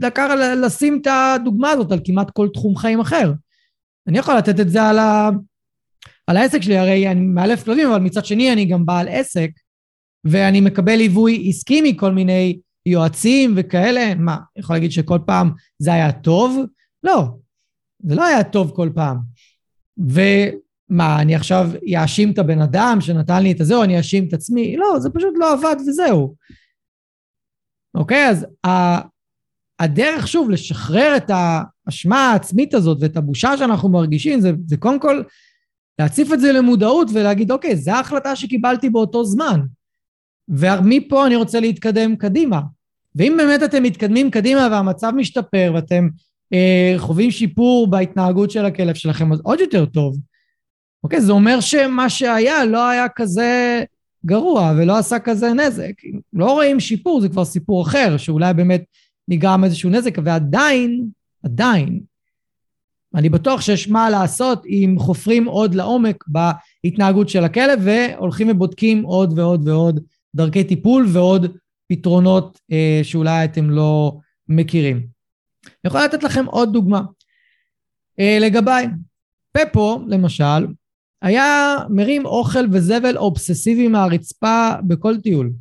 לקח, 0.00 0.28
לשים 0.62 1.00
את 1.02 1.06
הדוגמה 1.06 1.70
הזאת 1.70 1.92
על 1.92 2.00
כמעט 2.04 2.30
כל 2.30 2.48
תחום 2.52 2.76
חיים 2.76 3.00
אחר. 3.00 3.32
אני 4.08 4.18
יכול 4.18 4.36
לתת 4.36 4.60
את 4.60 4.68
זה 4.70 4.82
על, 4.82 4.98
ה... 4.98 5.30
על 6.26 6.36
העסק 6.36 6.62
שלי, 6.62 6.78
הרי 6.78 7.10
אני 7.10 7.20
מאלף 7.20 7.64
כלבים, 7.64 7.88
אבל 7.88 8.00
מצד 8.00 8.24
שני 8.24 8.52
אני 8.52 8.64
גם 8.64 8.86
בעל 8.86 9.08
עסק, 9.08 9.50
ואני 10.24 10.60
מקבל 10.60 10.96
ליווי 10.96 11.46
עסקי 11.48 11.80
מכל 11.90 12.12
מיני 12.12 12.58
יועצים 12.86 13.52
וכאלה. 13.56 14.14
מה, 14.14 14.36
יכול 14.58 14.76
להגיד 14.76 14.92
שכל 14.92 15.18
פעם 15.26 15.50
זה 15.78 15.92
היה 15.92 16.12
טוב? 16.12 16.64
לא, 17.02 17.24
זה 18.02 18.14
לא 18.14 18.24
היה 18.24 18.44
טוב 18.44 18.72
כל 18.74 18.90
פעם. 18.94 19.16
ומה, 19.98 21.20
אני 21.20 21.34
עכשיו 21.34 21.70
אאשים 21.96 22.30
את 22.30 22.38
הבן 22.38 22.60
אדם 22.60 22.98
שנתן 23.00 23.42
לי 23.42 23.52
את 23.52 23.60
הזהו, 23.60 23.82
אני 23.82 23.98
אאשים 23.98 24.24
את 24.28 24.32
עצמי? 24.32 24.76
לא, 24.76 24.98
זה 24.98 25.10
פשוט 25.10 25.34
לא 25.38 25.52
עבד 25.52 25.76
וזהו. 25.88 26.34
אוקיי? 27.96 28.28
אז 28.28 28.46
הדרך, 29.80 30.28
שוב, 30.28 30.50
לשחרר 30.50 31.16
את 31.16 31.30
האשמה 31.30 32.30
העצמית 32.30 32.74
הזאת 32.74 32.98
ואת 33.00 33.16
הבושה 33.16 33.56
שאנחנו 33.56 33.88
מרגישים, 33.88 34.40
זה, 34.40 34.52
זה 34.66 34.76
קודם 34.76 35.00
כל 35.00 35.22
להציף 35.98 36.32
את 36.32 36.40
זה 36.40 36.52
למודעות 36.52 37.08
ולהגיד, 37.14 37.50
אוקיי, 37.50 37.76
זו 37.76 37.90
ההחלטה 37.90 38.36
שקיבלתי 38.36 38.90
באותו 38.90 39.24
זמן. 39.24 39.60
ומפה 40.48 41.26
אני 41.26 41.36
רוצה 41.36 41.60
להתקדם 41.60 42.16
קדימה. 42.16 42.60
ואם 43.14 43.34
באמת 43.36 43.62
אתם 43.62 43.82
מתקדמים 43.82 44.30
קדימה 44.30 44.68
והמצב 44.70 45.12
משתפר 45.16 45.72
ואתם 45.74 46.08
אה, 46.52 46.94
חווים 46.98 47.30
שיפור 47.30 47.86
בהתנהגות 47.90 48.50
של 48.50 48.64
הכלב 48.64 48.94
שלכם, 48.94 49.32
אז 49.32 49.40
עוד 49.44 49.60
יותר 49.60 49.86
טוב. 49.86 50.18
אוקיי, 51.04 51.20
זה 51.20 51.32
אומר 51.32 51.60
שמה 51.60 52.10
שהיה 52.10 52.64
לא 52.64 52.88
היה 52.88 53.06
כזה 53.08 53.84
גרוע 54.26 54.72
ולא 54.76 54.98
עשה 54.98 55.18
כזה 55.18 55.52
נזק. 55.52 55.92
אם 56.04 56.20
לא 56.32 56.52
רואים 56.52 56.80
שיפור, 56.80 57.20
זה 57.20 57.28
כבר 57.28 57.44
סיפור 57.44 57.82
אחר, 57.82 58.16
שאולי 58.16 58.54
באמת 58.54 58.84
נגרם 59.28 59.64
איזשהו 59.64 59.90
נזק, 59.90 60.18
ועדיין, 60.24 61.08
עדיין, 61.42 62.00
אני 63.14 63.28
בטוח 63.28 63.60
שיש 63.60 63.88
מה 63.88 64.10
לעשות 64.10 64.66
אם 64.66 64.96
חופרים 64.98 65.44
עוד 65.44 65.74
לעומק 65.74 66.24
בהתנהגות 66.26 67.28
של 67.28 67.44
הכלב 67.44 67.80
והולכים 67.82 68.48
ובודקים 68.50 69.02
עוד 69.02 69.38
ועוד 69.38 69.68
ועוד 69.68 70.00
דרכי 70.34 70.64
טיפול 70.64 71.06
ועוד 71.12 71.56
פתרונות 71.88 72.60
אה, 72.72 73.00
שאולי 73.02 73.44
אתם 73.44 73.70
לא 73.70 74.18
מכירים. 74.48 74.96
אני 74.96 75.74
יכול 75.84 76.00
לתת 76.04 76.22
לכם 76.22 76.44
עוד 76.46 76.72
דוגמה. 76.72 77.02
אה, 78.20 78.38
לגביי. 78.40 78.86
פפו, 79.52 80.00
למשל, 80.06 80.66
היה 81.22 81.76
מרים 81.90 82.26
אוכל 82.26 82.66
וזבל 82.72 83.16
אובססיבי 83.16 83.88
מהרצפה 83.88 84.72
בכל 84.86 85.16
טיול. 85.16 85.52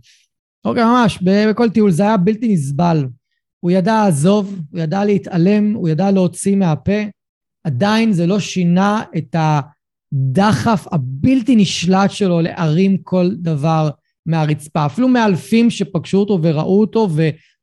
אוקיי, 0.66 0.84
ממש, 0.84 1.20
בכל 1.22 1.70
טיול 1.70 1.92
זה 1.92 2.04
היה 2.04 2.18
בלתי 2.18 2.54
נסבל. 2.54 3.06
הוא 3.60 3.72
ידע 3.72 3.94
לעזוב, 3.94 4.60
הוא 4.72 4.80
ידע 4.80 5.06
להתעלם, 5.06 5.74
הוא 5.74 5.90
ידע 5.90 6.12
להוציא 6.12 6.56
מהפה. 6.56 7.02
עדיין 7.64 8.12
זה 8.12 8.28
לא 8.28 8.40
שינה 8.40 9.04
את 9.18 9.36
הדחף 9.36 10.88
הבלתי 10.92 11.56
נשלט 11.56 12.12
שלו 12.12 12.42
להרים 12.42 12.98
כל 12.98 13.30
דבר 13.36 13.90
מהרצפה. 14.26 14.86
אפילו 14.86 15.08
מאלפים 15.08 15.70
שפגשו 15.70 16.18
אותו 16.18 16.40
וראו 16.42 16.82
אותו 16.82 17.10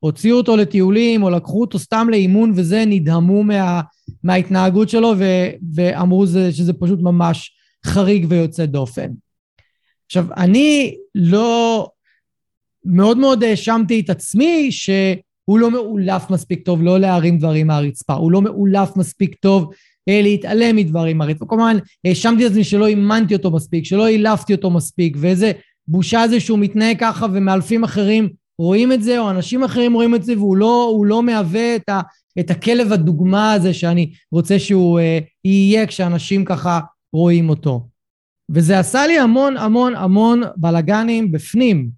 והוציאו 0.03 0.37
אותו 0.37 0.57
לטיולים 0.57 1.23
או 1.23 1.31
לקחו 1.31 1.61
אותו 1.61 1.79
סתם 1.79 2.07
לאימון 2.11 2.53
וזה, 2.55 2.85
נדהמו 2.87 3.43
מה, 3.45 3.81
מההתנהגות 4.25 4.89
שלו 4.89 5.15
ו, 5.19 5.25
ואמרו 5.75 6.27
זה, 6.27 6.53
שזה 6.53 6.73
פשוט 6.73 7.01
ממש 7.03 7.62
חריג 7.87 8.27
ויוצא 8.29 8.67
דופן. 8.67 9.11
עכשיו, 10.07 10.27
אני 10.37 10.97
לא... 11.15 11.89
מאוד 12.85 13.19
מאוד 13.19 13.45
האשמתי 13.45 14.01
את 14.01 14.11
עצמי 14.11 14.73
שהוא 14.73 15.59
לא 15.59 15.71
מאולף 15.71 16.31
מספיק 16.31 16.65
טוב 16.65 16.83
לא 16.83 17.01
להרים 17.01 17.39
דברים 17.39 17.67
מהרצפה, 17.67 18.15
הוא 18.15 18.33
לא 18.33 18.43
מאולף 18.43 18.97
מספיק 18.97 19.35
טוב 19.35 19.71
אה, 20.09 20.21
להתעלם 20.23 20.77
מדברים 20.77 21.19
מהרצפה. 21.19 21.47
כלומר, 21.47 21.73
האשמתי 22.05 22.47
את 22.47 22.51
עצמי 22.51 22.65
שלא 22.65 22.87
אימנתי 22.87 23.35
אותו 23.35 23.51
מספיק, 23.51 23.85
שלא 23.85 24.09
אילפתי 24.09 24.55
אותו 24.55 24.71
מספיק, 24.71 25.17
ואיזה 25.21 25.53
בושה 25.89 26.29
זה 26.29 26.41
שהוא 26.41 26.59
מתנהג 26.59 26.97
ככה 27.01 27.27
ומאלפים 27.33 27.85
אחרים 27.85 28.29
רואים 28.59 28.93
את 28.93 29.03
זה, 29.03 29.19
או 29.19 29.31
אנשים 29.31 29.65
אחרים 29.65 29.95
רואים 29.95 30.15
את 30.15 30.23
זה, 30.23 30.37
והוא 30.37 30.57
לא, 30.57 31.03
לא 31.05 31.23
מהווה 31.23 31.77
את, 31.77 31.89
ה, 31.89 32.01
את 32.41 32.51
הכלב 32.51 32.93
הדוגמה 32.93 33.53
הזה 33.53 33.75
שאני 33.75 34.11
רוצה 34.33 34.59
שהוא 34.59 35.01
אה, 35.01 35.19
יהיה 35.45 35.87
כשאנשים 35.87 36.45
ככה 36.45 36.81
רואים 37.13 37.49
אותו. 37.49 37.89
וזה 38.51 38.79
עשה 38.79 39.07
לי 39.07 39.19
המון 39.19 39.57
המון 39.57 39.95
המון 39.97 40.43
בלאגנים 40.57 41.33
בפנים. 41.33 41.91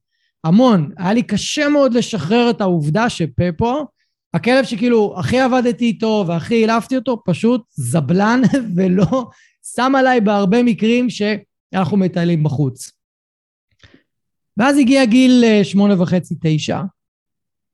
המון. 0.45 0.91
היה 0.97 1.13
לי 1.13 1.23
קשה 1.23 1.69
מאוד 1.69 1.95
לשחרר 1.95 2.51
את 2.51 2.61
העובדה 2.61 3.11
שפפו, 3.11 3.87
הכלב 4.35 4.65
שכאילו 4.65 5.15
הכי 5.19 5.39
עבדתי 5.39 5.85
איתו 5.85 6.25
והכי 6.29 6.65
העלפתי 6.65 6.97
אותו, 6.97 7.23
פשוט 7.25 7.63
זבלן 7.71 8.41
ולא 8.77 9.31
שם 9.75 9.93
עליי 9.97 10.21
בהרבה 10.21 10.63
מקרים 10.63 11.07
שאנחנו 11.11 11.97
מטיילים 11.97 12.43
בחוץ. 12.43 12.91
ואז 14.57 14.79
הגיע 14.79 15.05
גיל 15.05 15.45
אה, 15.45 15.65
שמונה 15.65 16.03
וחצי, 16.03 16.35
תשע, 16.43 16.81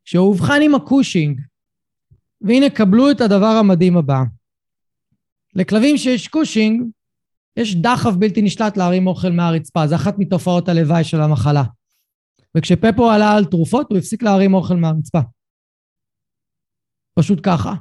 שהוא 0.05 0.29
אובחן 0.29 0.63
עם 0.63 0.75
הקושינג. 0.75 1.41
והנה 2.41 2.71
קבלו 2.71 3.11
את 3.11 3.21
הדבר 3.21 3.47
המדהים 3.47 3.97
הבא. 3.97 4.23
לכלבים 5.55 5.97
שיש 5.97 6.29
קושינג, 6.29 6.83
יש 7.61 7.75
דחף 7.75 8.11
בלתי 8.19 8.43
נשלט 8.43 8.77
להרים 8.77 9.07
אוכל 9.07 9.31
מהרצפה, 9.31 9.87
זה 9.87 9.95
אחת 9.95 10.15
מתופעות 10.19 10.69
הלוואי 10.69 11.05
של 11.05 11.21
המחלה. 11.21 11.65
וכשפפו 12.57 13.11
עלה 13.11 13.33
על 13.33 13.45
תרופות, 13.45 13.91
הוא 13.91 13.99
הפסיק 13.99 14.23
להרים 14.23 14.55
אוכל 14.55 14.75
מהרצפה. 14.75 15.21
פשוט 17.15 17.41
ככה. 17.43 17.75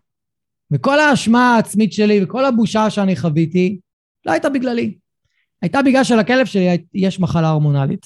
וכל 0.72 1.00
האשמה 1.00 1.56
העצמית 1.56 1.94
שלי 1.94 2.24
וכל 2.24 2.46
הבושה 2.46 2.90
שאני 2.90 3.16
חוויתי, 3.16 3.80
לא 4.26 4.32
הייתה 4.32 4.50
בגללי. 4.50 4.98
הייתה 5.62 5.82
בגלל 5.82 6.04
שלכלב 6.04 6.46
שלי 6.46 6.78
יש 6.94 7.20
מחלה 7.20 7.50
הורמונלית. 7.50 8.06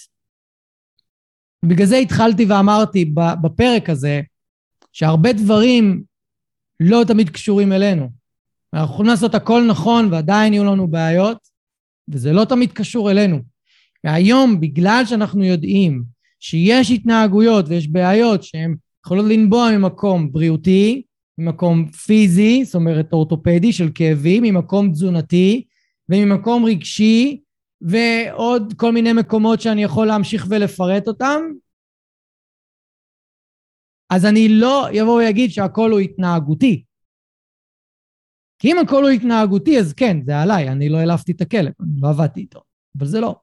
ובגלל 1.66 1.88
זה 1.88 1.98
התחלתי 1.98 2.46
ואמרתי 2.46 3.14
בפרק 3.42 3.90
הזה, 3.90 4.22
שהרבה 4.92 5.34
דברים 5.34 6.04
לא 6.80 7.04
תמיד 7.08 7.30
קשורים 7.30 7.72
אלינו. 7.72 8.10
אנחנו 8.74 8.94
יכולים 8.94 9.12
לעשות 9.12 9.36
הכל 9.36 9.64
נכון 9.70 10.14
ועדיין 10.14 10.54
יהיו 10.54 10.64
לנו 10.64 10.88
בעיות, 10.88 11.53
וזה 12.10 12.32
לא 12.32 12.46
תמיד 12.46 12.72
קשור 12.72 13.12
אלינו. 13.12 13.40
והיום, 14.04 14.60
בגלל 14.60 15.04
שאנחנו 15.06 15.44
יודעים 15.44 16.04
שיש 16.40 16.92
התנהגויות 16.92 17.66
ויש 17.68 17.88
בעיות 17.88 18.44
שהן 18.44 18.76
יכולות 19.06 19.26
לנבוע 19.30 19.78
ממקום 19.78 20.32
בריאותי, 20.32 21.04
ממקום 21.38 21.88
פיזי, 21.88 22.66
זאת 22.66 22.76
אומרת 22.76 23.14
אורתופדי 23.14 23.74
של 23.74 23.90
כאבים, 23.96 24.44
ממקום 24.44 24.92
תזונתי 24.92 25.66
וממקום 26.10 26.66
רגשי 26.66 27.42
ועוד 27.82 28.74
כל 28.78 28.92
מיני 28.92 29.14
מקומות 29.14 29.62
שאני 29.62 29.84
יכול 29.84 30.08
להמשיך 30.08 30.46
ולפרט 30.50 31.08
אותם, 31.08 31.42
אז 34.10 34.26
אני 34.26 34.50
לא 34.50 34.88
אבוא 35.02 35.18
ויגיד 35.18 35.52
שהכל 35.52 35.92
הוא 35.92 36.00
התנהגותי. 36.00 36.84
כי 38.60 38.72
אם 38.72 38.80
הכל 38.80 39.04
הוא 39.04 39.10
התנהגותי, 39.10 39.80
אז 39.80 39.94
כן, 39.94 40.18
זה 40.26 40.40
עליי, 40.40 40.70
אני 40.70 40.90
לא 40.90 40.98
העלפתי 40.98 41.32
את 41.32 41.42
הכלב, 41.42 41.72
אני 41.82 42.02
לא 42.02 42.10
עבדתי 42.10 42.40
איתו, 42.40 42.62
אבל 42.98 43.08
זה 43.08 43.20
לא. 43.20 43.36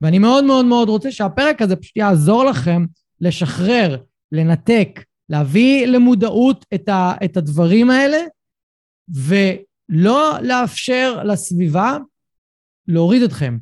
ואני 0.00 0.18
מאוד 0.18 0.44
מאוד 0.44 0.64
מאוד 0.64 0.88
רוצה 0.88 1.12
שהפרק 1.12 1.62
הזה 1.62 1.76
פשוט 1.76 1.96
יעזור 1.96 2.44
לכם 2.44 2.86
לשחרר, 3.20 4.02
לנתק, 4.32 5.00
להביא 5.28 5.86
למודעות 5.86 6.64
את, 6.74 6.88
ה, 6.88 7.12
את 7.24 7.36
הדברים 7.36 7.90
האלה, 7.90 8.18
ולא 9.08 10.32
לאפשר 10.42 11.22
לסביבה 11.24 11.98
להוריד 12.88 13.22
אתכם. 13.22 13.58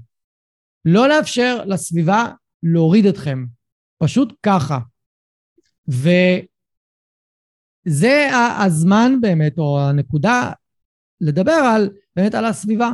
לא 0.84 1.08
לאפשר 1.08 1.64
לסביבה 1.64 2.30
להוריד 2.62 3.06
אתכם. 3.06 3.44
פשוט 3.98 4.32
ככה. 4.42 4.78
וזה 7.88 8.28
הזמן 8.64 9.12
באמת, 9.20 9.58
או 9.58 9.80
הנקודה 9.80 10.52
לדבר 11.20 11.52
על, 11.52 11.90
באמת 12.16 12.34
על 12.34 12.44
הסביבה. 12.44 12.90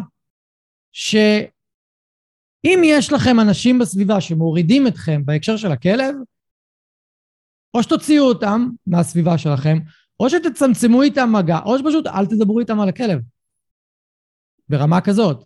שאם 0.93 2.83
יש 2.85 3.13
לכם 3.13 3.41
אנשים 3.41 3.79
בסביבה 3.79 4.21
שמורידים 4.21 4.87
אתכם 4.87 5.23
בהקשר 5.25 5.57
של 5.57 5.73
הכלב, 5.73 6.15
או 7.75 7.83
שתוציאו 7.83 8.25
אותם 8.25 8.69
מהסביבה 8.87 9.39
שלכם, 9.39 9.79
או 10.21 10.31
שתצמצמו 10.31 11.03
איתם 11.03 11.33
מגע, 11.33 11.59
או 11.65 11.79
שפשוט 11.79 12.07
אל 12.07 12.27
תדברו 12.27 12.61
איתם 12.61 12.81
על 12.81 12.89
הכלב. 12.89 13.21
ברמה 14.69 15.01
כזאת. 15.01 15.45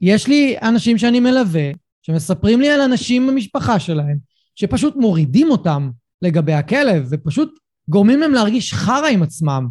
יש 0.00 0.28
לי 0.28 0.56
אנשים 0.62 0.98
שאני 0.98 1.20
מלווה, 1.20 1.70
שמספרים 2.02 2.60
לי 2.60 2.70
על 2.70 2.80
אנשים 2.80 3.26
במשפחה 3.26 3.80
שלהם, 3.80 4.18
שפשוט 4.54 4.96
מורידים 4.96 5.50
אותם 5.50 5.90
לגבי 6.22 6.52
הכלב, 6.52 7.06
ופשוט 7.10 7.58
גורמים 7.88 8.20
להם 8.20 8.32
להרגיש 8.32 8.74
חרא 8.74 9.08
עם 9.08 9.22
עצמם, 9.22 9.68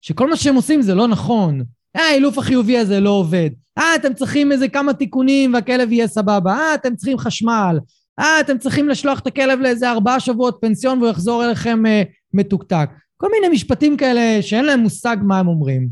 שכל 0.00 0.30
מה 0.30 0.36
שהם 0.36 0.54
עושים 0.54 0.82
זה 0.82 0.94
לא 0.94 1.08
נכון. 1.08 1.62
אה, 1.96 2.02
האילוף 2.02 2.38
החיובי 2.38 2.78
הזה 2.78 3.00
לא 3.00 3.10
עובד. 3.10 3.50
אה, 3.78 3.94
אתם 3.96 4.14
צריכים 4.14 4.52
איזה 4.52 4.68
כמה 4.68 4.94
תיקונים 4.94 5.54
והכלב 5.54 5.92
יהיה 5.92 6.06
סבבה. 6.06 6.54
אה, 6.54 6.74
אתם 6.74 6.96
צריכים 6.96 7.18
חשמל. 7.18 7.78
אה, 8.18 8.40
אתם 8.40 8.58
צריכים 8.58 8.88
לשלוח 8.88 9.18
את 9.18 9.26
הכלב 9.26 9.58
לאיזה 9.58 9.90
ארבעה 9.90 10.20
שבועות 10.20 10.58
פנסיון 10.60 10.98
והוא 10.98 11.10
יחזור 11.10 11.44
אליכם 11.44 11.86
אה, 11.86 12.02
מתוקתק. 12.32 12.90
כל 13.16 13.28
מיני 13.30 13.54
משפטים 13.54 13.96
כאלה 13.96 14.42
שאין 14.42 14.64
להם 14.64 14.80
מושג 14.80 15.16
מה 15.22 15.38
הם 15.38 15.48
אומרים. 15.48 15.88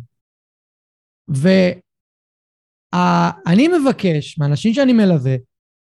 ואני 2.94 3.68
מבקש 3.68 4.38
מאנשים 4.38 4.74
שאני 4.74 4.92
מלווה, 4.92 5.34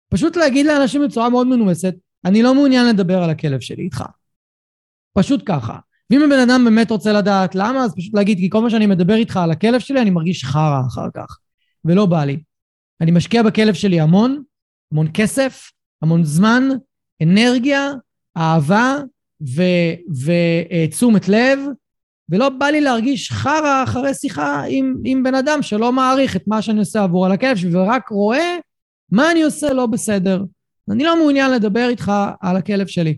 פשוט 0.09 0.35
להגיד 0.35 0.65
לאנשים 0.65 1.01
בצורה 1.05 1.29
מאוד 1.29 1.47
מנומסת, 1.47 1.93
אני 2.25 2.43
לא 2.43 2.53
מעוניין 2.55 2.87
לדבר 2.87 3.23
על 3.23 3.29
הכלב 3.29 3.59
שלי 3.59 3.83
איתך. 3.83 4.03
פשוט 5.17 5.43
ככה. 5.45 5.77
ואם 6.09 6.21
הבן 6.23 6.39
אדם 6.39 6.63
באמת 6.65 6.91
רוצה 6.91 7.13
לדעת 7.13 7.55
למה, 7.55 7.83
אז 7.83 7.95
פשוט 7.95 8.13
להגיד, 8.13 8.37
כי 8.37 8.49
כל 8.49 8.61
מה 8.61 8.69
שאני 8.69 8.85
מדבר 8.85 9.13
איתך 9.13 9.37
על 9.37 9.51
הכלב 9.51 9.79
שלי, 9.79 10.01
אני 10.01 10.09
מרגיש 10.09 10.45
חרא 10.45 10.81
אחר 10.87 11.07
כך, 11.15 11.37
ולא 11.85 12.05
בא 12.05 12.23
לי. 12.23 12.39
אני 13.01 13.11
משקיע 13.11 13.43
בכלב 13.43 13.73
שלי 13.73 13.99
המון, 13.99 14.43
המון 14.91 15.07
כסף, 15.13 15.71
המון 16.01 16.23
זמן, 16.23 16.69
אנרגיה, 17.23 17.91
אהבה 18.37 18.97
ותשומת 20.25 21.29
לב, 21.29 21.59
ולא 22.29 22.49
בא 22.49 22.65
לי 22.65 22.81
להרגיש 22.81 23.31
חרא 23.31 23.83
אחרי 23.83 24.13
שיחה 24.13 24.63
עם, 24.69 24.95
עם 25.05 25.23
בן 25.23 25.35
אדם 25.35 25.61
שלא 25.61 25.91
מעריך 25.91 26.35
את 26.35 26.43
מה 26.47 26.61
שאני 26.61 26.79
עושה 26.79 27.03
עבור 27.03 27.25
על 27.25 27.31
הכלב 27.31 27.55
שלי, 27.57 27.75
ורק 27.75 28.09
רואה 28.09 28.57
מה 29.11 29.31
אני 29.31 29.43
עושה 29.43 29.73
לא 29.73 29.85
בסדר. 29.85 30.43
אני 30.91 31.03
לא 31.03 31.17
מעוניין 31.17 31.51
לדבר 31.51 31.87
איתך 31.89 32.11
על 32.41 32.57
הכלב 32.57 32.87
שלי. 32.87 33.17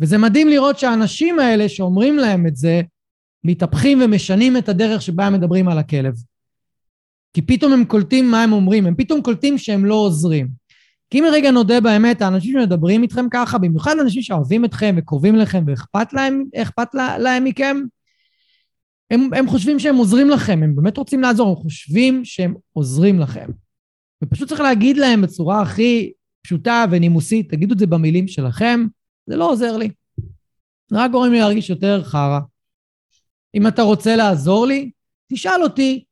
וזה 0.00 0.18
מדהים 0.18 0.48
לראות 0.48 0.78
שהאנשים 0.78 1.38
האלה 1.38 1.68
שאומרים 1.68 2.16
להם 2.16 2.46
את 2.46 2.56
זה, 2.56 2.82
מתהפכים 3.44 4.02
ומשנים 4.04 4.56
את 4.56 4.68
הדרך 4.68 5.02
שבה 5.02 5.26
הם 5.26 5.32
מדברים 5.32 5.68
על 5.68 5.78
הכלב. 5.78 6.14
כי 7.32 7.42
פתאום 7.42 7.72
הם 7.72 7.84
קולטים 7.84 8.30
מה 8.30 8.42
הם 8.42 8.52
אומרים, 8.52 8.86
הם 8.86 8.94
פתאום 8.94 9.22
קולטים 9.22 9.58
שהם 9.58 9.84
לא 9.84 9.94
עוזרים. 9.94 10.48
כי 11.10 11.18
אם 11.18 11.24
רגע 11.32 11.50
נודה 11.50 11.80
באמת, 11.80 12.22
האנשים 12.22 12.52
שמדברים 12.52 13.02
איתכם 13.02 13.26
ככה, 13.30 13.58
במיוחד 13.58 13.98
אנשים 14.00 14.22
שאוהבים 14.22 14.64
אתכם 14.64 14.94
וקרובים 14.98 15.36
לכם 15.36 15.64
ואכפת 15.66 16.12
להם, 16.12 16.44
אכפת 16.56 16.94
להם 16.94 17.44
מכם, 17.44 17.76
הם, 19.10 19.28
הם 19.36 19.48
חושבים 19.48 19.78
שהם 19.78 19.96
עוזרים 19.96 20.30
לכם, 20.30 20.60
הם 20.62 20.76
באמת 20.76 20.96
רוצים 20.96 21.20
לעזור, 21.20 21.48
הם 21.48 21.56
חושבים 21.56 22.24
שהם 22.24 22.54
עוזרים 22.72 23.20
לכם. 23.20 23.46
ופשוט 24.24 24.48
צריך 24.48 24.60
להגיד 24.60 24.96
להם 24.96 25.22
בצורה 25.22 25.62
הכי 25.62 26.12
פשוטה 26.42 26.84
ונימוסית, 26.90 27.50
תגידו 27.50 27.74
את 27.74 27.78
זה 27.78 27.86
במילים 27.86 28.28
שלכם, 28.28 28.86
זה 29.28 29.36
לא 29.36 29.50
עוזר 29.50 29.76
לי. 29.76 29.90
זה 30.88 30.96
רק 30.98 31.10
גורם 31.10 31.32
לי 31.32 31.38
להרגיש 31.38 31.70
יותר 31.70 32.04
חרא. 32.04 32.38
אם 33.54 33.66
אתה 33.66 33.82
רוצה 33.82 34.16
לעזור 34.16 34.66
לי, 34.66 34.90
תשאל 35.32 35.62
אותי 35.62 36.04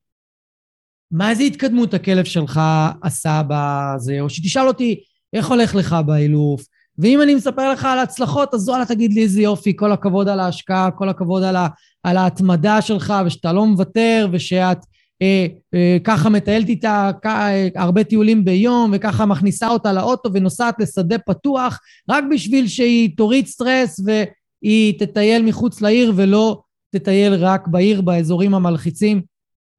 מה 1.11 1.31
איזה 1.31 1.43
התקדמות 1.43 1.95
הכלב 1.95 2.25
שלך 2.25 2.61
עשה 3.03 3.43
בזה, 3.49 4.21
או 4.21 4.31
שתשאל 4.31 4.69
אותי 4.69 5.01
איך 5.33 5.49
הולך 5.49 5.75
לך 5.75 5.97
באילוף, 6.07 6.65
ואם 6.99 7.23
אני 7.23 7.35
מספר 7.35 7.73
לך 7.73 7.85
על 7.85 7.99
הצלחות, 7.99 8.55
אז 8.55 8.69
וואלה 8.69 8.87
תגיד 8.87 9.13
לי 9.13 9.23
איזה 9.23 9.43
יופי, 9.43 9.77
כל 9.77 9.93
הכבוד 9.93 10.29
על 10.29 10.41
ההשקעה, 10.41 10.91
כל 10.91 11.09
הכבוד 11.09 11.43
על, 11.43 11.57
ה, 11.57 11.69
על 12.03 12.17
ההתמדה 12.17 12.83
שלך, 12.83 13.15
ושאתה 13.27 13.53
לא 13.53 13.67
מוותר, 13.67 14.29
ושאת 14.33 14.79
אה, 15.23 15.47
אה, 15.75 15.97
ככה 16.05 16.29
מטיילת 16.29 16.69
איתה 16.69 17.11
אה, 17.27 17.69
הרבה 17.77 18.05
טיולים 18.05 18.45
ביום, 18.45 18.91
וככה 18.95 19.27
מכניסה 19.27 19.69
אותה 19.69 19.93
לאוטו 19.93 20.33
ונוסעת 20.33 20.75
לשדה 20.81 21.19
פתוח, 21.19 21.81
רק 22.11 22.25
בשביל 22.31 22.69
שהיא 22.69 23.17
תוריד 23.17 23.47
סטרס 23.47 24.01
והיא 24.01 24.99
תטייל 24.99 25.43
מחוץ 25.43 25.81
לעיר 25.81 26.13
ולא 26.17 26.61
תטייל 26.97 27.35
רק 27.35 27.69
בעיר 27.69 28.01
באזורים 28.01 28.55
המלחיצים. 28.55 29.23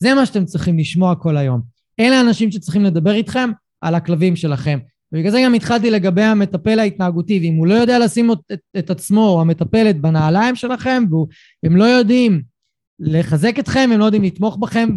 זה 0.04 0.14
מה 0.14 0.26
שאתם 0.26 0.46
צריכים 0.46 0.80
לשמוע 0.80 1.16
כל 1.16 1.38
היום. 1.38 1.62
אלה 2.00 2.18
האנשים 2.18 2.52
שצריכים 2.52 2.84
לדבר 2.84 3.14
איתכם 3.14 3.50
על 3.82 3.96
הכלבים 3.96 4.36
שלכם. 4.36 4.80
ובגלל 5.12 5.32
זה 5.32 5.42
גם 5.46 5.54
התחלתי 5.54 5.92
לגבי 5.92 6.24
המטפל 6.24 6.80
ההתנהגותי, 6.80 7.40
ואם 7.40 7.54
הוא 7.54 7.68
לא 7.68 7.74
יודע 7.74 8.00
לשים 8.00 8.32
את, 8.32 8.38
את, 8.54 8.60
את 8.78 8.90
עצמו 8.90 9.28
או 9.28 9.42
המטפלת 9.42 10.02
בנעליים 10.02 10.56
שלכם, 10.56 11.04
והם 11.64 11.76
לא 11.76 11.84
יודעים 11.84 12.42
לחזק 13.00 13.60
אתכם, 13.60 13.90
הם 13.94 14.00
לא 14.00 14.06
יודעים 14.06 14.24
לתמוך 14.24 14.58
בכם 14.58 14.90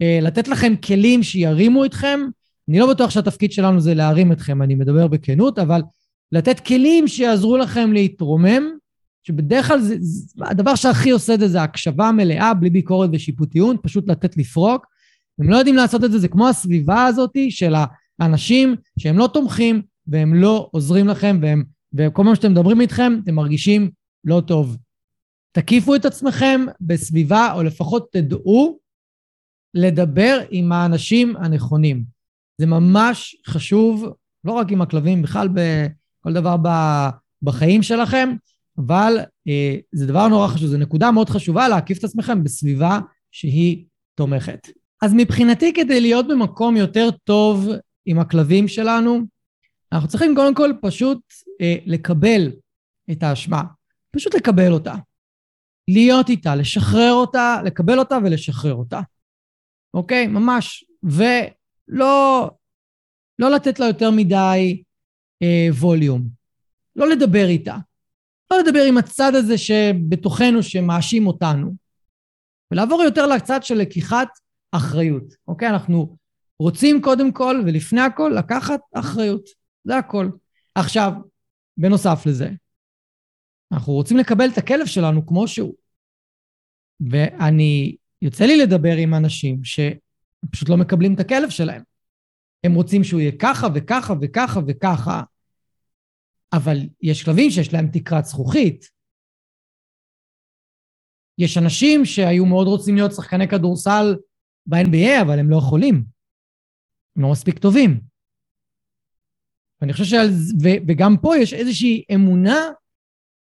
ולתת 0.00 0.48
לכם 0.48 0.74
כלים 0.76 1.22
שירימו 1.22 1.84
אתכם, 1.84 2.20
אני 2.68 2.78
לא 2.78 2.90
בטוח 2.90 3.10
שהתפקיד 3.10 3.52
שלנו 3.52 3.80
זה 3.80 3.94
להרים 3.94 4.32
אתכם, 4.32 4.62
אני 4.62 4.74
מדבר 4.74 5.06
בכנות, 5.06 5.58
אבל 5.58 5.82
לתת 6.32 6.60
כלים 6.60 7.08
שיעזרו 7.08 7.56
לכם 7.56 7.92
להתרומם, 7.92 8.62
שבדרך 9.22 9.68
כלל 9.68 9.80
זה, 9.80 9.96
זה, 10.00 10.44
הדבר 10.44 10.74
שהכי 10.74 11.10
עושה 11.10 11.34
את 11.34 11.40
זה 11.40 11.48
זה 11.48 11.62
הקשבה 11.62 12.12
מלאה, 12.12 12.54
בלי 12.54 12.70
ביקורת 12.70 13.10
ושיפוטיות, 13.12 13.76
פשוט 13.82 14.08
לתת 14.08 14.36
לפרוק. 14.36 14.86
הם 15.38 15.50
לא 15.50 15.56
יודעים 15.56 15.76
לעשות 15.76 16.04
את 16.04 16.12
זה, 16.12 16.18
זה 16.18 16.28
כמו 16.28 16.48
הסביבה 16.48 17.04
הזאת 17.04 17.36
של 17.50 17.74
האנשים 18.20 18.76
שהם 18.98 19.18
לא 19.18 19.28
תומכים 19.32 19.82
והם 20.06 20.34
לא 20.34 20.68
עוזרים 20.72 21.08
לכם, 21.08 21.38
והם, 21.42 21.64
וכל 21.94 22.22
פעם 22.24 22.34
שאתם 22.34 22.52
מדברים 22.52 22.80
איתכם, 22.80 23.12
אתם 23.24 23.34
מרגישים 23.34 23.90
לא 24.24 24.42
טוב. 24.46 24.76
תקיפו 25.52 25.94
את 25.94 26.04
עצמכם 26.04 26.60
בסביבה, 26.80 27.52
או 27.54 27.62
לפחות 27.62 28.12
תדעו 28.12 28.78
לדבר 29.74 30.40
עם 30.50 30.72
האנשים 30.72 31.36
הנכונים. 31.36 32.04
זה 32.58 32.66
ממש 32.66 33.36
חשוב, 33.46 34.06
לא 34.44 34.52
רק 34.52 34.72
עם 34.72 34.82
הכלבים, 34.82 35.22
בכלל 35.22 35.48
בכל 35.48 36.32
דבר 36.32 36.56
בחיים 37.42 37.82
שלכם, 37.82 38.34
אבל 38.78 39.18
אה, 39.48 39.76
זה 39.92 40.06
דבר 40.06 40.28
נורא 40.28 40.48
חשוב, 40.48 40.68
זו 40.68 40.78
נקודה 40.78 41.10
מאוד 41.10 41.30
חשובה 41.30 41.68
להקיף 41.68 41.98
את 41.98 42.04
עצמכם 42.04 42.44
בסביבה 42.44 43.00
שהיא 43.30 43.84
תומכת. 44.14 44.68
אז 45.02 45.14
מבחינתי, 45.16 45.72
כדי 45.72 46.00
להיות 46.00 46.28
במקום 46.28 46.76
יותר 46.76 47.10
טוב 47.24 47.68
עם 48.06 48.18
הכלבים 48.18 48.68
שלנו, 48.68 49.20
אנחנו 49.92 50.08
צריכים 50.08 50.34
קודם 50.34 50.54
כל 50.54 50.72
פשוט 50.82 51.20
אה, 51.60 51.76
לקבל 51.86 52.52
את 53.10 53.22
האשמה, 53.22 53.62
פשוט 54.10 54.34
לקבל 54.34 54.72
אותה. 54.72 54.94
להיות 55.92 56.28
איתה, 56.28 56.56
לשחרר 56.56 57.12
אותה, 57.12 57.56
לקבל 57.64 57.98
אותה 57.98 58.18
ולשחרר 58.24 58.74
אותה. 58.74 59.00
אוקיי? 59.94 60.26
ממש. 60.26 60.84
ולא 61.02 62.50
לא 63.38 63.50
לתת 63.50 63.78
לה 63.78 63.86
יותר 63.86 64.10
מדי 64.10 64.82
אה, 65.42 65.68
ווליום. 65.72 66.28
לא 66.96 67.08
לדבר 67.08 67.46
איתה. 67.48 67.76
לא 68.50 68.58
לדבר 68.58 68.82
עם 68.88 68.98
הצד 68.98 69.34
הזה 69.34 69.58
שבתוכנו 69.58 70.62
שמאשים 70.62 71.26
אותנו. 71.26 71.74
ולעבור 72.70 73.02
יותר 73.02 73.26
לצד 73.26 73.62
של 73.62 73.74
לקיחת 73.74 74.28
אחריות. 74.72 75.34
אוקיי? 75.48 75.68
אנחנו 75.68 76.16
רוצים 76.58 77.02
קודם 77.02 77.32
כל 77.32 77.62
ולפני 77.66 78.00
הכל 78.00 78.32
לקחת 78.38 78.80
אחריות. 78.94 79.48
זה 79.84 79.96
הכל. 79.96 80.28
עכשיו, 80.74 81.12
בנוסף 81.76 82.26
לזה, 82.26 82.50
אנחנו 83.72 83.92
רוצים 83.92 84.16
לקבל 84.16 84.48
את 84.48 84.58
הכלב 84.58 84.86
שלנו 84.86 85.26
כמו 85.26 85.48
שהוא. 85.48 85.74
ואני, 87.00 87.96
יוצא 88.22 88.44
לי 88.44 88.56
לדבר 88.56 88.96
עם 88.96 89.14
אנשים 89.14 89.60
שפשוט 89.64 90.68
לא 90.68 90.76
מקבלים 90.76 91.14
את 91.14 91.20
הכלב 91.20 91.50
שלהם. 91.50 91.82
הם 92.64 92.74
רוצים 92.74 93.04
שהוא 93.04 93.20
יהיה 93.20 93.32
ככה 93.38 93.66
וככה 93.74 94.14
וככה 94.20 94.60
וככה, 94.66 95.22
אבל 96.52 96.76
יש 97.02 97.24
כלבים 97.24 97.50
שיש 97.50 97.72
להם 97.72 97.88
תקרת 97.92 98.24
זכוכית. 98.24 98.90
יש 101.38 101.58
אנשים 101.58 102.04
שהיו 102.04 102.46
מאוד 102.46 102.66
רוצים 102.66 102.94
להיות 102.94 103.12
שחקני 103.12 103.48
כדורסל 103.48 104.16
ב-NBA, 104.66 105.22
אבל 105.22 105.38
הם 105.38 105.50
לא 105.50 105.56
יכולים. 105.56 106.04
הם 107.16 107.22
לא 107.22 107.30
מספיק 107.30 107.58
טובים. 107.58 108.00
ואני 109.80 109.92
חושב 109.92 110.04
שעל 110.04 110.28
זה, 110.30 110.70
וגם 110.88 111.16
פה 111.22 111.36
יש 111.36 111.54
איזושהי 111.54 112.04
אמונה 112.14 112.70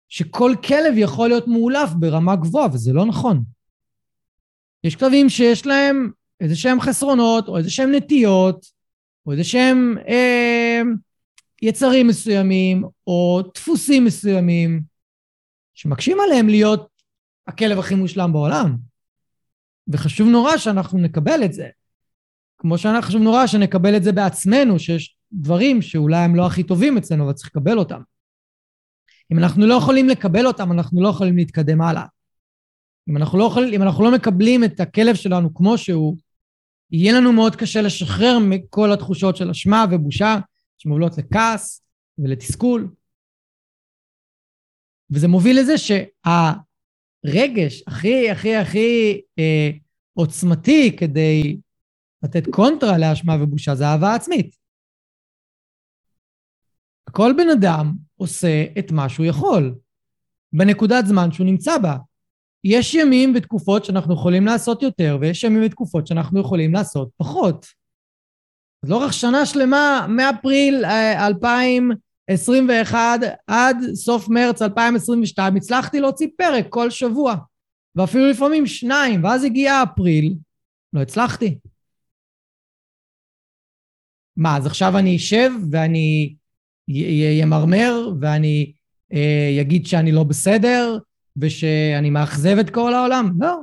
שכל 0.09 0.53
כלב 0.67 0.93
יכול 0.97 1.27
להיות 1.27 1.47
מאולף 1.47 1.89
ברמה 1.99 2.35
גבוהה, 2.35 2.67
וזה 2.73 2.93
לא 2.93 3.05
נכון. 3.05 3.43
יש 4.83 4.95
כלבים 4.95 5.29
שיש 5.29 5.65
להם 5.65 6.11
איזה 6.41 6.55
שהם 6.55 6.81
חסרונות, 6.81 7.47
או 7.47 7.57
איזה 7.57 7.69
שהם 7.69 7.91
נטיות, 7.95 8.65
או 9.25 9.31
איזה 9.31 9.43
שהם 9.43 9.95
אה, 10.07 10.81
יצרים 11.61 12.07
מסוימים, 12.07 12.83
או 13.07 13.41
דפוסים 13.55 14.05
מסוימים, 14.05 14.81
שמקשים 15.73 16.17
עליהם 16.19 16.49
להיות 16.49 16.87
הכלב 17.47 17.79
הכי 17.79 17.95
מושלם 17.95 18.33
בעולם. 18.33 18.77
וחשוב 19.87 20.27
נורא 20.27 20.57
שאנחנו 20.57 20.99
נקבל 20.99 21.43
את 21.45 21.53
זה. 21.53 21.67
כמו 22.57 22.77
שחשוב 22.77 23.21
נורא 23.21 23.47
שנקבל 23.47 23.97
את 23.97 24.03
זה 24.03 24.11
בעצמנו, 24.11 24.79
שיש 24.79 25.17
דברים 25.31 25.81
שאולי 25.81 26.17
הם 26.17 26.35
לא 26.35 26.45
הכי 26.45 26.63
טובים 26.63 26.97
אצלנו, 26.97 27.23
אבל 27.25 27.33
צריך 27.33 27.49
לקבל 27.55 27.77
אותם. 27.77 28.01
אם 29.31 29.39
אנחנו 29.39 29.67
לא 29.67 29.73
יכולים 29.73 30.09
לקבל 30.09 30.47
אותם, 30.47 30.71
אנחנו 30.71 31.01
לא 31.01 31.07
יכולים 31.07 31.37
להתקדם 31.37 31.81
הלאה. 31.81 32.05
אם 33.09 33.17
אנחנו 33.17 33.37
לא, 33.37 33.43
יכולים, 33.43 33.73
אם 33.73 33.81
אנחנו 33.81 34.03
לא 34.03 34.11
מקבלים 34.11 34.63
את 34.63 34.79
הכלב 34.79 35.15
שלנו 35.15 35.53
כמו 35.53 35.77
שהוא, 35.77 36.17
יהיה 36.91 37.13
לנו 37.13 37.33
מאוד 37.33 37.55
קשה 37.55 37.81
לשחרר 37.81 38.37
מכל 38.49 38.93
התחושות 38.93 39.37
של 39.37 39.49
אשמה 39.49 39.85
ובושה 39.91 40.35
שמובילות 40.77 41.17
לכעס 41.17 41.81
ולתסכול. 42.17 42.89
וזה 45.09 45.27
מוביל 45.27 45.59
לזה 45.59 45.73
שהרגש 45.77 46.13
הכי 47.87 48.31
הכי 48.31 48.55
הכי 48.55 49.21
אה, 49.39 49.69
עוצמתי 50.13 50.95
כדי 50.97 51.57
לתת 52.23 52.43
קונטרה 52.51 52.97
לאשמה 52.97 53.33
ובושה 53.43 53.75
זה 53.75 53.85
אהבה 53.85 54.15
עצמית. 54.15 54.55
כל 57.11 57.33
בן 57.37 57.49
אדם 57.49 58.06
עושה 58.17 58.65
את 58.79 58.91
מה 58.91 59.09
שהוא 59.09 59.25
יכול, 59.25 59.75
בנקודת 60.53 61.05
זמן 61.05 61.31
שהוא 61.31 61.45
נמצא 61.45 61.77
בה. 61.77 61.97
יש 62.63 62.95
ימים 62.95 63.33
ותקופות 63.35 63.85
שאנחנו 63.85 64.13
יכולים 64.13 64.45
לעשות 64.45 64.83
יותר, 64.83 65.17
ויש 65.21 65.43
ימים 65.43 65.63
ותקופות 65.65 66.07
שאנחנו 66.07 66.39
יכולים 66.39 66.73
לעשות 66.73 67.09
פחות. 67.17 67.65
אז 68.83 68.89
לאורך 68.89 69.13
שנה 69.13 69.45
שלמה, 69.45 70.07
מאפריל 70.09 70.85
2021 70.85 73.19
אה, 73.23 73.29
עד 73.47 73.77
סוף 73.93 74.29
מרץ 74.29 74.61
2022, 74.61 75.55
הצלחתי 75.55 75.99
להוציא 75.99 76.27
פרק 76.37 76.65
כל 76.69 76.89
שבוע, 76.89 77.35
ואפילו 77.95 78.29
לפעמים 78.29 78.65
שניים, 78.65 79.23
ואז 79.23 79.43
הגיע 79.43 79.83
אפריל, 79.83 80.35
לא 80.93 81.01
הצלחתי. 81.01 81.57
מה, 84.37 84.57
אז 84.57 84.65
עכשיו 84.65 84.97
אני 84.97 85.15
אשב 85.15 85.51
ואני 85.71 86.35
ימרמר 86.87 88.09
ואני 88.21 88.73
אה, 89.13 89.57
אגיד 89.61 89.85
שאני 89.85 90.11
לא 90.11 90.23
בסדר 90.23 90.97
ושאני 91.37 92.09
מאכזב 92.09 92.57
את 92.57 92.69
כל 92.69 92.93
העולם? 92.93 93.31
לא. 93.39 93.55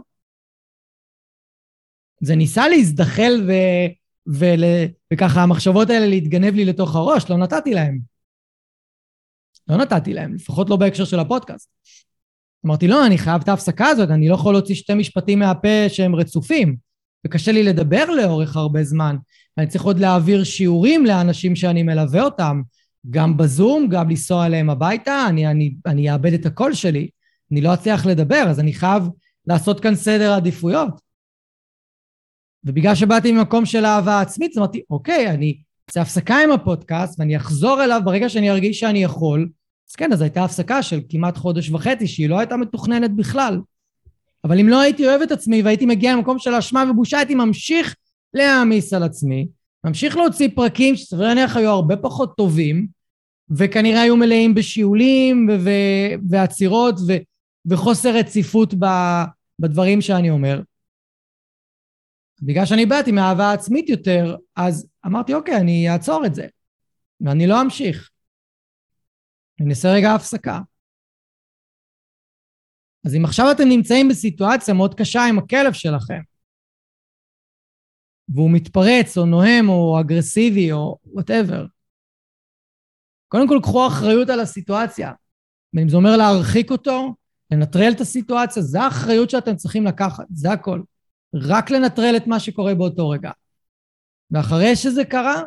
זה 2.20 2.36
ניסה 2.36 2.68
להזדחל 2.68 3.44
ו... 3.48 3.52
ול... 4.26 4.64
וככה 5.12 5.42
המחשבות 5.42 5.90
האלה 5.90 6.06
להתגנב 6.06 6.54
לי 6.54 6.64
לתוך 6.64 6.96
הראש, 6.96 7.30
לא 7.30 7.36
נתתי 7.36 7.74
להם. 7.74 7.98
לא 9.68 9.76
נתתי 9.76 10.14
להם, 10.14 10.34
לפחות 10.34 10.70
לא 10.70 10.76
בהקשר 10.76 11.04
של 11.04 11.18
הפודקאסט. 11.18 11.70
אמרתי, 12.66 12.88
לא, 12.88 13.06
אני 13.06 13.18
חייב 13.18 13.42
את 13.42 13.48
ההפסקה 13.48 13.86
הזאת, 13.86 14.10
אני 14.10 14.28
לא 14.28 14.34
יכול 14.34 14.54
להוציא 14.54 14.74
שתי 14.74 14.94
משפטים 14.94 15.38
מהפה 15.38 15.88
שהם 15.88 16.14
רצופים, 16.14 16.76
וקשה 17.26 17.52
לי 17.52 17.62
לדבר 17.62 18.04
לאורך 18.10 18.56
הרבה 18.56 18.84
זמן. 18.84 19.16
אני 19.58 19.66
צריך 19.66 19.84
עוד 19.84 19.98
להעביר 19.98 20.44
שיעורים 20.44 21.06
לאנשים 21.06 21.56
שאני 21.56 21.82
מלווה 21.82 22.22
אותם, 22.22 22.62
גם 23.10 23.36
בזום, 23.36 23.88
גם 23.88 24.10
לנסוע 24.10 24.46
אליהם 24.46 24.70
הביתה, 24.70 25.26
אני, 25.28 25.46
אני, 25.46 25.74
אני 25.86 26.12
אאבד 26.12 26.32
את 26.32 26.46
הקול 26.46 26.74
שלי, 26.74 27.08
אני 27.52 27.60
לא 27.60 27.74
אצליח 27.74 28.06
לדבר, 28.06 28.44
אז 28.48 28.60
אני 28.60 28.72
חייב 28.72 29.02
לעשות 29.46 29.80
כאן 29.80 29.94
סדר 29.94 30.32
עדיפויות. 30.32 31.00
ובגלל 32.64 32.94
שבאתי 32.94 33.32
ממקום 33.32 33.66
של 33.66 33.84
אהבה 33.84 34.20
עצמית, 34.20 34.50
אז 34.52 34.58
אמרתי, 34.58 34.82
אוקיי, 34.90 35.30
אני 35.30 35.58
אעשה 35.88 36.00
הפסקה 36.00 36.36
עם 36.36 36.50
הפודקאסט, 36.50 37.20
ואני 37.20 37.36
אחזור 37.36 37.84
אליו 37.84 38.00
ברגע 38.04 38.28
שאני 38.28 38.50
ארגיש 38.50 38.80
שאני 38.80 39.02
יכול. 39.02 39.48
אז 39.90 39.96
כן, 39.96 40.12
אז 40.12 40.20
הייתה 40.20 40.44
הפסקה 40.44 40.82
של 40.82 41.00
כמעט 41.08 41.36
חודש 41.36 41.70
וחצי, 41.70 42.06
שהיא 42.06 42.28
לא 42.28 42.38
הייתה 42.38 42.56
מתוכננת 42.56 43.16
בכלל. 43.16 43.60
אבל 44.44 44.58
אם 44.60 44.68
לא 44.68 44.80
הייתי 44.80 45.06
אוהב 45.06 45.22
את 45.22 45.32
עצמי 45.32 45.62
והייתי 45.62 45.86
מגיע 45.86 46.16
למקום 46.16 46.38
של 46.38 46.54
אשמה 46.54 46.84
ובושה, 46.90 47.18
הייתי 47.18 47.34
ממשיך 47.34 47.94
להעמיס 48.34 48.92
על 48.92 49.02
עצמי, 49.02 49.46
ממשיך 49.84 50.16
להוציא 50.16 50.48
פרקים 50.54 50.96
שסביר 50.96 51.28
להניח 51.28 51.56
היו 51.56 51.70
הרבה 51.70 51.96
פחות 51.96 52.36
טובים, 52.36 52.86
וכנראה 53.50 54.02
היו 54.02 54.16
מלאים 54.16 54.54
בשיעולים 54.54 55.48
ועצירות 56.30 56.94
וחוסר 57.66 58.16
רציפות 58.16 58.74
בדברים 59.58 60.00
שאני 60.00 60.30
אומר. 60.30 60.60
בגלל 62.42 62.66
שאני 62.66 62.86
באתי 62.86 63.12
מאהבה 63.12 63.52
עצמית 63.52 63.88
יותר, 63.88 64.36
אז 64.56 64.88
אמרתי, 65.06 65.34
אוקיי, 65.34 65.56
אני 65.56 65.90
אעצור 65.90 66.26
את 66.26 66.34
זה, 66.34 66.46
ואני 67.20 67.46
לא 67.46 67.60
אמשיך. 67.60 68.10
אני 69.60 69.70
אעשה 69.70 69.92
רגע 69.92 70.14
הפסקה. 70.14 70.60
אז 73.04 73.14
אם 73.14 73.24
עכשיו 73.24 73.50
אתם 73.50 73.68
נמצאים 73.68 74.08
בסיטואציה 74.08 74.74
מאוד 74.74 74.94
קשה 74.94 75.24
עם 75.24 75.38
הכלב 75.38 75.72
שלכם, 75.72 76.20
והוא 78.28 78.50
מתפרץ, 78.50 79.18
או 79.18 79.26
נוהם, 79.26 79.68
או 79.68 80.00
אגרסיבי, 80.00 80.72
או 80.72 80.98
whatever, 81.06 81.66
קודם 83.28 83.48
כל 83.48 83.58
קחו 83.62 83.86
אחריות 83.86 84.30
על 84.30 84.40
הסיטואציה. 84.40 85.12
ואם 85.74 85.88
זה 85.88 85.96
אומר 85.96 86.16
להרחיק 86.16 86.70
אותו, 86.70 87.14
לנטרל 87.50 87.92
את 87.92 88.00
הסיטואציה, 88.00 88.62
זו 88.62 88.78
האחריות 88.78 89.30
שאתם 89.30 89.56
צריכים 89.56 89.84
לקחת, 89.84 90.24
זה 90.30 90.52
הכל. 90.52 90.80
רק 91.34 91.70
לנטרל 91.70 92.16
את 92.16 92.26
מה 92.26 92.40
שקורה 92.40 92.74
באותו 92.74 93.08
רגע. 93.08 93.30
ואחרי 94.30 94.76
שזה 94.76 95.04
קרה, 95.04 95.42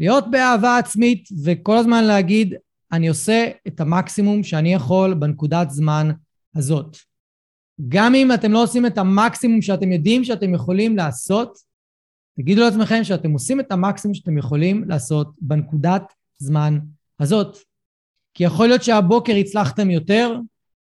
להיות 0.00 0.30
באהבה 0.30 0.78
עצמית 0.78 1.28
וכל 1.44 1.76
הזמן 1.76 2.04
להגיד, 2.04 2.54
אני 2.92 3.08
עושה 3.08 3.48
את 3.66 3.80
המקסימום 3.80 4.42
שאני 4.42 4.74
יכול 4.74 5.14
בנקודת 5.14 5.70
זמן 5.70 6.10
הזאת. 6.56 6.96
גם 7.88 8.14
אם 8.14 8.32
אתם 8.32 8.52
לא 8.52 8.62
עושים 8.62 8.86
את 8.86 8.98
המקסימום 8.98 9.62
שאתם 9.62 9.92
יודעים 9.92 10.24
שאתם 10.24 10.54
יכולים 10.54 10.96
לעשות, 10.96 11.58
תגידו 12.36 12.60
לעצמכם 12.60 13.04
שאתם 13.04 13.30
עושים 13.30 13.60
את 13.60 13.72
המקסימום 13.72 14.14
שאתם 14.14 14.38
יכולים 14.38 14.84
לעשות 14.88 15.28
בנקודת 15.40 16.02
זמן 16.38 16.78
הזאת. 17.20 17.58
כי 18.34 18.44
יכול 18.44 18.66
להיות 18.66 18.82
שהבוקר 18.82 19.36
הצלחתם 19.36 19.90
יותר, 19.90 20.38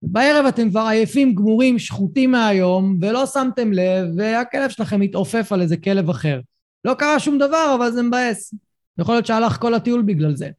בערב 0.03 0.47
אתם 0.47 0.70
כבר 0.70 0.80
עייפים, 0.80 1.34
גמורים, 1.34 1.78
שחוטים 1.78 2.30
מהיום, 2.30 2.99
ולא 3.01 3.26
שמתם 3.26 3.72
לב, 3.72 4.07
והכלב 4.16 4.70
שלכם 4.70 5.01
מתעופף 5.01 5.53
על 5.53 5.61
איזה 5.61 5.76
כלב 5.76 6.11
אחר. 6.11 6.40
לא 6.84 6.95
קרה 6.95 7.20
שום 7.20 7.38
דבר, 7.38 7.74
אבל 7.78 7.90
זה 7.90 8.03
מבאס. 8.03 8.55
יכול 8.99 9.14
להיות 9.14 9.26
שהלך 9.26 9.57
כל 9.61 9.74
הטיול 9.74 10.03
בגלל 10.03 10.36
זה. 10.36 10.51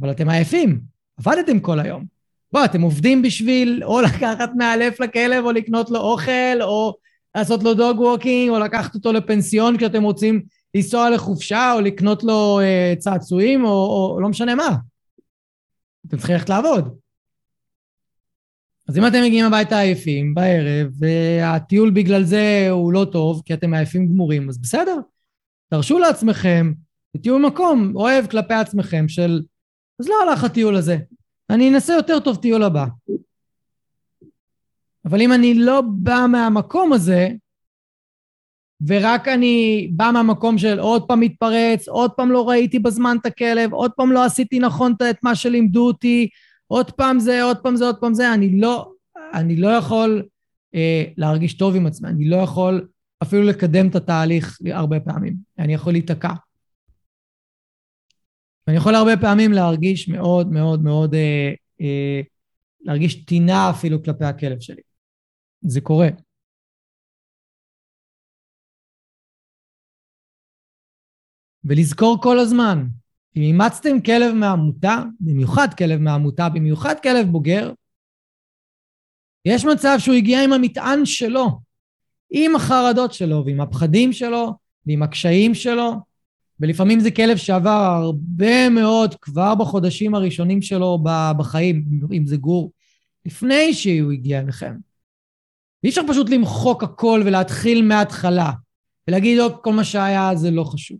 אבל 0.00 0.10
אתם 0.10 0.28
עייפים, 0.28 0.80
עבדתם 1.18 1.60
כל 1.60 1.80
היום. 1.80 2.04
בוא, 2.52 2.64
אתם 2.64 2.82
עובדים 2.82 3.22
בשביל 3.22 3.84
או 3.84 4.00
לקחת 4.00 4.50
מאלף 4.56 5.00
לכלב, 5.00 5.44
או 5.44 5.52
לקנות 5.52 5.90
לו 5.90 6.00
אוכל, 6.00 6.62
או 6.62 6.96
לעשות 7.34 7.62
לו 7.62 7.74
dog 7.74 8.00
walking, 8.00 8.50
או 8.50 8.58
לקחת 8.58 8.94
אותו 8.94 9.12
לפנסיון 9.12 9.76
כשאתם 9.76 10.02
רוצים 10.02 10.42
לנסוע 10.74 11.10
לחופשה, 11.10 11.72
או 11.72 11.80
לקנות 11.80 12.24
לו 12.24 12.60
אה, 12.60 12.94
צעצועים, 12.98 13.64
או, 13.64 13.70
או, 13.70 14.20
לא 14.20 14.28
משנה 14.28 14.54
מה. 14.54 14.76
אתם 16.06 16.16
צריכים 16.16 16.34
ללכת 16.34 16.48
לעבוד. 16.48 16.98
אז 18.88 18.98
אם 18.98 19.06
אתם 19.06 19.22
מגיעים 19.24 19.46
הביתה 19.46 19.78
עייפים 19.78 20.34
בערב, 20.34 20.88
והטיול 20.98 21.90
בגלל 21.90 22.24
זה 22.24 22.66
הוא 22.70 22.92
לא 22.92 23.06
טוב, 23.12 23.42
כי 23.44 23.54
אתם 23.54 23.74
עייפים 23.74 24.08
גמורים, 24.08 24.48
אז 24.48 24.58
בסדר. 24.58 24.96
תרשו 25.68 25.98
לעצמכם, 25.98 26.72
ותהיו 27.16 27.38
במקום 27.38 27.92
אוהב 27.96 28.26
כלפי 28.26 28.54
עצמכם 28.54 29.08
של, 29.08 29.42
אז 30.00 30.08
לא 30.08 30.14
הלך 30.22 30.44
הטיול 30.44 30.76
הזה, 30.76 30.98
אני 31.50 31.68
אנסה 31.68 31.92
יותר 31.92 32.20
טוב 32.20 32.36
טיול 32.36 32.62
הבא. 32.62 32.86
אבל 35.04 35.20
אם 35.20 35.32
אני 35.32 35.54
לא 35.54 35.80
בא 35.80 36.26
מהמקום 36.28 36.92
הזה, 36.92 37.28
ורק 38.86 39.28
אני 39.28 39.88
בא 39.92 40.10
מהמקום 40.12 40.58
של 40.58 40.78
עוד 40.78 41.02
פעם 41.08 41.20
מתפרץ, 41.20 41.88
עוד 41.88 42.10
פעם 42.10 42.30
לא 42.30 42.48
ראיתי 42.48 42.78
בזמן 42.78 43.16
את 43.20 43.26
הכלב, 43.26 43.72
עוד 43.72 43.90
פעם 43.96 44.12
לא 44.12 44.24
עשיתי 44.24 44.58
נכון 44.58 44.94
את 45.10 45.16
מה 45.22 45.34
שלימדו 45.34 45.86
אותי, 45.86 46.28
עוד 46.66 46.90
פעם 46.90 47.18
זה, 47.18 47.42
עוד 47.42 47.56
פעם 47.58 47.76
זה, 47.76 47.84
עוד 47.84 47.96
פעם 47.96 48.14
זה, 48.14 48.34
אני 48.34 48.60
לא, 48.60 48.92
אני 49.34 49.56
לא 49.56 49.68
יכול 49.68 50.22
אה, 50.74 51.04
להרגיש 51.16 51.54
טוב 51.54 51.76
עם 51.76 51.86
עצמי, 51.86 52.08
אני 52.08 52.28
לא 52.28 52.36
יכול 52.36 52.88
אפילו 53.22 53.42
לקדם 53.42 53.88
את 53.88 53.94
התהליך 53.94 54.58
הרבה 54.72 55.00
פעמים, 55.00 55.34
אני 55.58 55.74
יכול 55.74 55.92
להיתקע. 55.92 56.32
ואני 58.66 58.76
יכול 58.76 58.94
הרבה 58.94 59.16
פעמים 59.16 59.52
להרגיש 59.52 60.08
מאוד 60.08 60.52
מאוד 60.52 60.84
מאוד, 60.84 61.14
אה, 61.14 61.52
אה, 61.80 62.20
להרגיש 62.80 63.24
טינה 63.24 63.70
אפילו 63.70 64.02
כלפי 64.02 64.24
הכלב 64.24 64.60
שלי. 64.60 64.91
זה 65.62 65.80
קורה. 65.80 66.08
ולזכור 71.64 72.18
כל 72.22 72.38
הזמן, 72.38 72.86
אם 73.36 73.42
אימצתם 73.42 74.00
כלב 74.00 74.34
מעמותה, 74.34 75.02
במיוחד 75.20 75.68
כלב 75.78 76.00
מעמותה, 76.00 76.48
במיוחד 76.48 76.94
כלב 77.02 77.26
בוגר, 77.26 77.72
יש 79.44 79.64
מצב 79.64 79.96
שהוא 79.98 80.14
הגיע 80.14 80.44
עם 80.44 80.52
המטען 80.52 81.04
שלו, 81.04 81.60
עם 82.30 82.56
החרדות 82.56 83.12
שלו 83.12 83.44
ועם 83.46 83.60
הפחדים 83.60 84.12
שלו 84.12 84.52
ועם 84.86 85.02
הקשיים 85.02 85.54
שלו, 85.54 85.92
ולפעמים 86.60 87.00
זה 87.00 87.10
כלב 87.10 87.36
שעבר 87.36 87.70
הרבה 87.70 88.68
מאוד 88.68 89.14
כבר 89.14 89.54
בחודשים 89.54 90.14
הראשונים 90.14 90.62
שלו 90.62 90.98
בחיים, 91.38 91.84
אם 92.12 92.26
זה 92.26 92.36
גור, 92.36 92.72
לפני 93.26 93.74
שהוא 93.74 94.12
הגיע 94.12 94.40
אליכם. 94.40 94.91
אי 95.84 95.88
אפשר 95.88 96.00
פשוט 96.08 96.30
למחוק 96.30 96.82
הכל 96.82 97.22
ולהתחיל 97.26 97.84
מההתחלה, 97.84 98.50
ולהגיד, 99.08 99.38
לא, 99.38 99.58
כל 99.62 99.72
מה 99.72 99.84
שהיה 99.84 100.30
זה 100.34 100.50
לא 100.50 100.64
חשוב. 100.64 100.98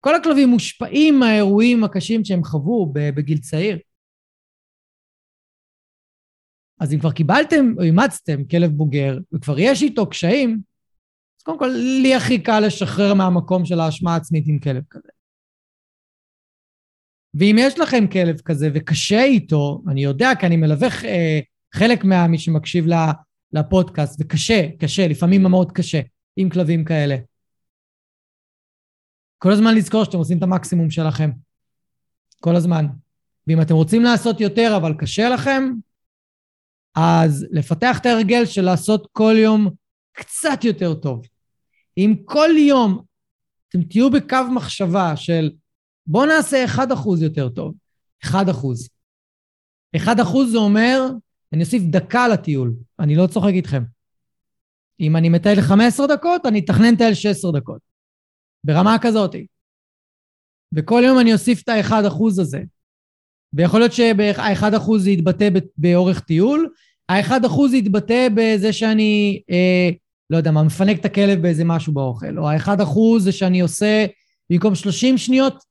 כל 0.00 0.14
הכלבים 0.14 0.48
מושפעים 0.48 1.18
מהאירועים 1.18 1.84
הקשים 1.84 2.24
שהם 2.24 2.44
חוו 2.44 2.92
בגיל 2.92 3.38
צעיר. 3.38 3.78
אז 6.80 6.92
אם 6.92 6.98
כבר 6.98 7.12
קיבלתם 7.12 7.74
או 7.78 7.82
אימצתם 7.82 8.44
כלב 8.44 8.70
בוגר, 8.70 9.18
וכבר 9.32 9.58
יש 9.58 9.82
איתו 9.82 10.10
קשיים, 10.10 10.60
אז 11.38 11.42
קודם 11.42 11.58
כל, 11.58 11.70
לי 12.02 12.14
הכי 12.14 12.42
קל 12.42 12.60
לשחרר 12.66 13.14
מהמקום 13.14 13.64
של 13.64 13.80
האשמה 13.80 14.14
העצמית 14.14 14.44
עם 14.46 14.58
כלב 14.58 14.82
כזה. 14.90 15.08
ואם 17.34 17.56
יש 17.58 17.78
לכם 17.78 18.04
כלב 18.12 18.40
כזה 18.40 18.68
וקשה 18.74 19.22
איתו, 19.22 19.82
אני 19.88 20.04
יודע, 20.04 20.30
כי 20.40 20.46
אני 20.46 20.56
מלווה 20.56 20.88
אה, 21.04 21.40
חלק 21.74 22.04
ממי 22.04 22.38
שמקשיב 22.38 22.84
לפודקאסט, 23.52 24.20
וקשה, 24.20 24.68
קשה, 24.78 25.08
לפעמים 25.08 25.42
מאוד 25.42 25.72
קשה, 25.72 26.00
עם 26.36 26.50
כלבים 26.50 26.84
כאלה. 26.84 27.16
כל 29.38 29.52
הזמן 29.52 29.74
לזכור 29.74 30.04
שאתם 30.04 30.18
עושים 30.18 30.38
את 30.38 30.42
המקסימום 30.42 30.90
שלכם. 30.90 31.30
כל 32.40 32.56
הזמן. 32.56 32.86
ואם 33.46 33.62
אתם 33.62 33.74
רוצים 33.74 34.02
לעשות 34.02 34.40
יותר 34.40 34.74
אבל 34.76 34.94
קשה 34.98 35.28
לכם, 35.28 35.62
אז 36.94 37.46
לפתח 37.50 37.98
את 38.00 38.06
ההרגל 38.06 38.46
של 38.46 38.62
לעשות 38.62 39.08
כל 39.12 39.34
יום 39.36 39.70
קצת 40.12 40.64
יותר 40.64 40.94
טוב. 40.94 41.26
אם 41.98 42.14
כל 42.24 42.48
יום 42.68 43.02
אתם 43.68 43.82
תהיו 43.82 44.10
בקו 44.10 44.36
מחשבה 44.54 45.16
של 45.16 45.50
בואו 46.06 46.26
נעשה 46.26 46.64
1% 46.76 46.80
יותר 47.22 47.48
טוב, 47.48 47.74
1%. 48.24 48.28
1% 49.96 50.00
זה 50.52 50.58
אומר, 50.58 51.00
אני 51.52 51.62
אוסיף 51.62 51.82
דקה 51.82 52.28
לטיול, 52.28 52.74
אני 52.98 53.16
לא 53.16 53.26
צוחק 53.26 53.52
איתכם. 53.52 53.82
אם 55.00 55.16
אני 55.16 55.28
מטייל 55.28 55.60
15 55.60 56.06
דקות, 56.06 56.46
אני 56.46 56.58
אתכנן 56.58 56.94
לטייל 56.94 57.14
16 57.14 57.52
דקות. 57.52 57.80
ברמה 58.64 58.96
כזאת. 59.00 59.34
וכל 60.74 61.02
יום 61.06 61.18
אני 61.18 61.32
אוסיף 61.32 61.62
את 61.62 61.68
ה-1% 61.68 62.40
הזה. 62.40 62.60
ויכול 63.52 63.80
להיות 63.80 63.92
שה-1% 63.92 64.98
זה 64.98 65.10
יתבטא 65.10 65.48
באורך 65.76 66.20
טיול, 66.20 66.68
ה-1% 67.08 67.74
יתבטא 67.74 68.28
בזה 68.34 68.72
שאני, 68.72 69.42
אה, 69.50 69.90
לא 70.30 70.36
יודע 70.36 70.50
מה, 70.50 70.62
מפנק 70.62 71.00
את 71.00 71.04
הכלב 71.04 71.42
באיזה 71.42 71.64
משהו 71.64 71.92
באוכל, 71.92 72.38
או 72.38 72.48
ה-1% 72.48 73.18
זה 73.18 73.32
שאני 73.32 73.60
עושה, 73.60 74.06
במקום 74.50 74.74
30 74.74 75.18
שניות 75.18 75.64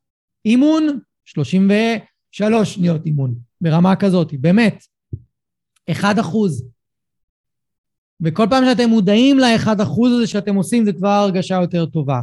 אימון, 0.46 1.00
33 1.26 2.74
שניות 2.74 3.06
אימון, 3.06 3.36
ברמה 3.62 3.96
כזאת, 3.96 4.34
באמת. 4.34 4.84
1%. 5.92 5.94
וכל 8.22 8.46
פעם 8.50 8.66
שאתם 8.66 8.90
מודעים 8.90 9.40
ל-1% 9.40 9.72
הזה 10.16 10.28
שאתם 10.28 10.56
עושים, 10.56 10.86
זה 10.86 10.94
כבר 10.94 11.10
הרגשה 11.10 11.56
יותר 11.56 11.86
טובה. 11.86 12.20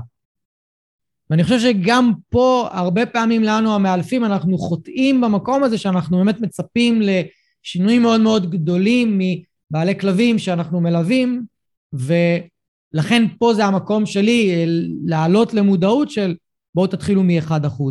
ואני 1.31 1.45
חושב 1.45 1.61
שגם 1.61 2.12
פה, 2.29 2.69
הרבה 2.73 3.07
פעמים 3.07 3.43
לנו 3.43 3.75
המאלפים, 3.75 4.25
אנחנו 4.25 4.59
חוטאים 4.59 5.21
במקום 5.21 5.65
הזה 5.65 5.79
שאנחנו 5.79 6.19
באמת 6.19 6.41
מצפים 6.41 7.03
לשינויים 7.03 8.03
מאוד 8.03 8.21
מאוד 8.21 8.51
גדולים 8.51 9.19
מבעלי 9.19 9.99
כלבים 9.99 10.39
שאנחנו 10.39 10.81
מלווים, 10.81 11.45
ולכן 11.93 13.25
פה 13.39 13.55
זה 13.55 13.65
המקום 13.65 14.07
שלי 14.07 14.51
אה, 14.51 14.65
לעלות 15.05 15.55
למודעות 15.55 16.11
של 16.11 16.37
בואו 16.75 16.87
תתחילו 16.87 17.23
מ-1%. 17.23 17.83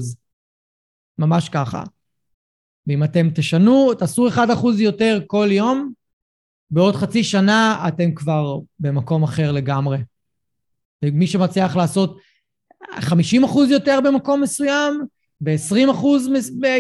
ממש 1.20 1.50
ככה. 1.50 1.84
ואם 2.88 3.04
אתם 3.04 3.30
תשנו, 3.36 3.94
תעשו 3.94 4.28
1% 4.30 4.32
יותר 4.80 5.20
כל 5.28 5.48
יום, 5.52 5.94
בעוד 6.72 6.96
חצי 6.96 7.24
שנה 7.24 7.86
אתם 7.88 8.16
כבר 8.16 8.60
במקום 8.80 9.24
אחר 9.24 9.52
לגמרי. 9.52 9.98
ומי 11.06 11.28
שמצליח 11.28 11.76
לעשות 11.76 12.18
50 13.00 13.44
אחוז 13.44 13.72
יותר 13.72 14.00
במקום 14.04 14.42
מסוים, 14.42 14.94
ב-20 15.42 15.92
אחוז 15.92 16.30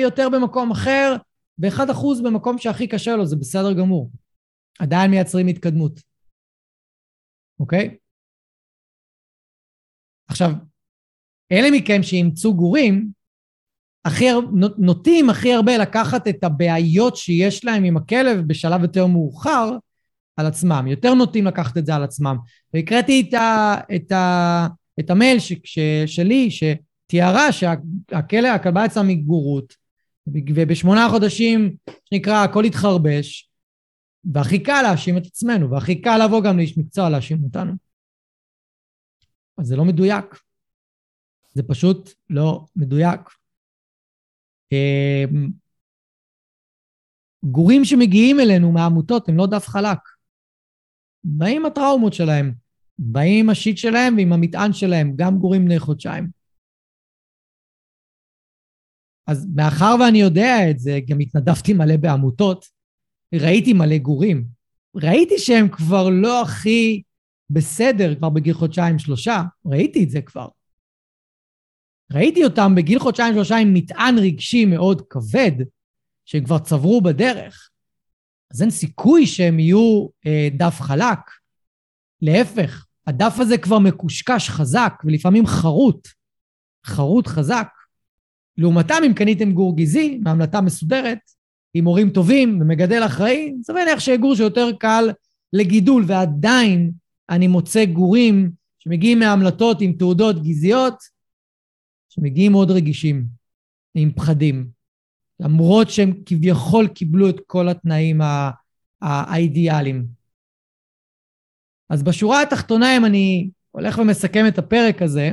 יותר 0.01 0.29
במקום 0.29 0.71
אחר, 0.71 1.15
ב-1 1.57 1.91
אחוז 1.91 2.21
במקום 2.21 2.57
שהכי 2.57 2.87
קשה 2.87 3.15
לו, 3.15 3.25
זה 3.25 3.35
בסדר 3.35 3.73
גמור. 3.73 4.11
עדיין 4.79 5.11
מייצרים 5.11 5.47
התקדמות, 5.47 5.99
אוקיי? 7.59 7.97
עכשיו, 10.27 10.51
אלה 11.51 11.71
מכם 11.71 12.03
שאימצו 12.03 12.53
גורים, 12.53 13.11
הכי, 14.05 14.25
נוטים 14.77 15.29
הכי 15.29 15.53
הרבה 15.53 15.77
לקחת 15.77 16.27
את 16.27 16.43
הבעיות 16.43 17.15
שיש 17.15 17.65
להם 17.65 17.83
עם 17.83 17.97
הכלב 17.97 18.39
בשלב 18.47 18.81
יותר 18.81 19.07
מאוחר 19.07 19.77
על 20.37 20.45
עצמם, 20.45 20.85
יותר 20.87 21.13
נוטים 21.13 21.45
לקחת 21.45 21.77
את 21.77 21.85
זה 21.85 21.95
על 21.95 22.03
עצמם. 22.03 22.37
והקראתי 22.73 23.25
את, 23.29 23.33
ה, 23.33 23.75
את, 23.95 24.11
ה, 24.11 24.67
את 24.99 25.09
המייל 25.09 25.39
ש, 25.39 25.53
ש, 25.63 25.79
שלי, 26.05 26.49
שתיארה 26.51 27.51
שהכלב, 27.51 28.55
הכלבה 28.55 28.85
יצאה 28.85 29.03
מגורות, 29.03 29.73
ובשמונה 30.27 31.07
חודשים, 31.09 31.75
שנקרא, 32.05 32.43
הכל 32.43 32.63
התחרבש, 32.63 33.49
והכי 34.33 34.59
קל 34.59 34.81
להאשים 34.81 35.17
את 35.17 35.25
עצמנו, 35.25 35.71
והכי 35.71 36.01
קל 36.01 36.25
לבוא 36.25 36.43
גם 36.43 36.57
לאיש 36.57 36.77
מקצוע 36.77 37.09
להאשים 37.09 37.43
אותנו. 37.43 37.73
אז 39.57 39.67
זה 39.67 39.75
לא 39.75 39.85
מדויק. 39.85 40.25
זה 41.53 41.63
פשוט 41.63 42.09
לא 42.29 42.65
מדויק. 42.75 43.19
אמ, 44.73 45.49
גורים 47.43 47.85
שמגיעים 47.85 48.39
אלינו 48.39 48.71
מהעמותות 48.71 49.29
הם 49.29 49.37
לא 49.37 49.47
דף 49.47 49.67
חלק. 49.67 49.97
באים 51.23 51.65
הטראומות 51.65 52.13
שלהם, 52.13 52.53
באים 52.99 53.45
עם 53.45 53.49
השיט 53.49 53.77
שלהם 53.77 54.15
ועם 54.17 54.33
המטען 54.33 54.73
שלהם, 54.73 55.13
גם 55.15 55.37
גורים 55.37 55.65
בני 55.65 55.79
חודשיים. 55.79 56.27
אז 59.27 59.47
מאחר 59.55 59.95
ואני 59.99 60.17
יודע 60.17 60.55
את 60.69 60.79
זה, 60.79 60.99
גם 61.07 61.19
התנדבתי 61.19 61.73
מלא 61.73 61.97
בעמותות, 61.97 62.65
ראיתי 63.35 63.73
מלא 63.73 63.97
גורים. 63.97 64.45
ראיתי 64.95 65.37
שהם 65.37 65.69
כבר 65.69 66.09
לא 66.09 66.41
הכי 66.41 67.01
בסדר, 67.49 68.15
כבר 68.15 68.29
בגיל 68.29 68.53
חודשיים-שלושה, 68.53 69.41
ראיתי 69.65 70.03
את 70.03 70.09
זה 70.09 70.21
כבר. 70.21 70.47
ראיתי 72.13 72.43
אותם 72.43 72.75
בגיל 72.75 72.99
חודשיים-שלושה 72.99 73.57
עם 73.57 73.73
מטען 73.73 74.17
רגשי 74.17 74.65
מאוד 74.65 75.01
כבד, 75.09 75.51
שהם 76.25 76.43
כבר 76.43 76.59
צברו 76.59 77.01
בדרך. 77.01 77.69
אז 78.53 78.61
אין 78.61 78.69
סיכוי 78.69 79.27
שהם 79.27 79.59
יהיו 79.59 80.07
אה, 80.25 80.47
דף 80.57 80.81
חלק. 80.81 81.19
להפך, 82.21 82.85
הדף 83.07 83.35
הזה 83.39 83.57
כבר 83.57 83.79
מקושקש 83.79 84.49
חזק, 84.49 84.93
ולפעמים 85.05 85.47
חרוט. 85.47 86.07
חרוט 86.85 87.27
חזק. 87.27 87.67
לעומתם, 88.57 89.01
אם 89.05 89.13
קניתם 89.13 89.51
גור 89.51 89.77
גזעי, 89.77 90.19
מהמלטה 90.23 90.61
מסודרת, 90.61 91.19
עם 91.73 91.85
הורים 91.85 92.09
טובים 92.09 92.61
ומגדל 92.61 93.05
אחראי, 93.05 93.53
זה 93.61 93.73
מניח 93.73 93.99
שיהיה 93.99 94.17
גור 94.17 94.35
שיותר 94.35 94.69
קל 94.79 95.09
לגידול, 95.53 96.03
ועדיין 96.07 96.91
אני 97.29 97.47
מוצא 97.47 97.85
גורים 97.85 98.51
שמגיעים 98.79 99.19
מהמלטות 99.19 99.81
עם 99.81 99.93
תעודות 99.93 100.43
גזעיות, 100.43 101.12
שמגיעים 102.15 102.51
מאוד 102.51 102.71
רגישים, 102.71 103.25
עם 103.95 104.11
פחדים, 104.11 104.67
למרות 105.39 105.89
שהם 105.89 106.13
כביכול 106.25 106.87
קיבלו 106.87 107.29
את 107.29 107.39
כל 107.47 107.69
התנאים 107.69 108.21
האידיאליים. 109.01 110.05
אז 111.89 112.03
בשורה 112.03 112.41
התחתונה, 112.41 112.97
אם 112.97 113.05
אני 113.05 113.49
הולך 113.71 113.97
ומסכם 113.97 114.47
את 114.47 114.57
הפרק 114.57 115.01
הזה, 115.01 115.31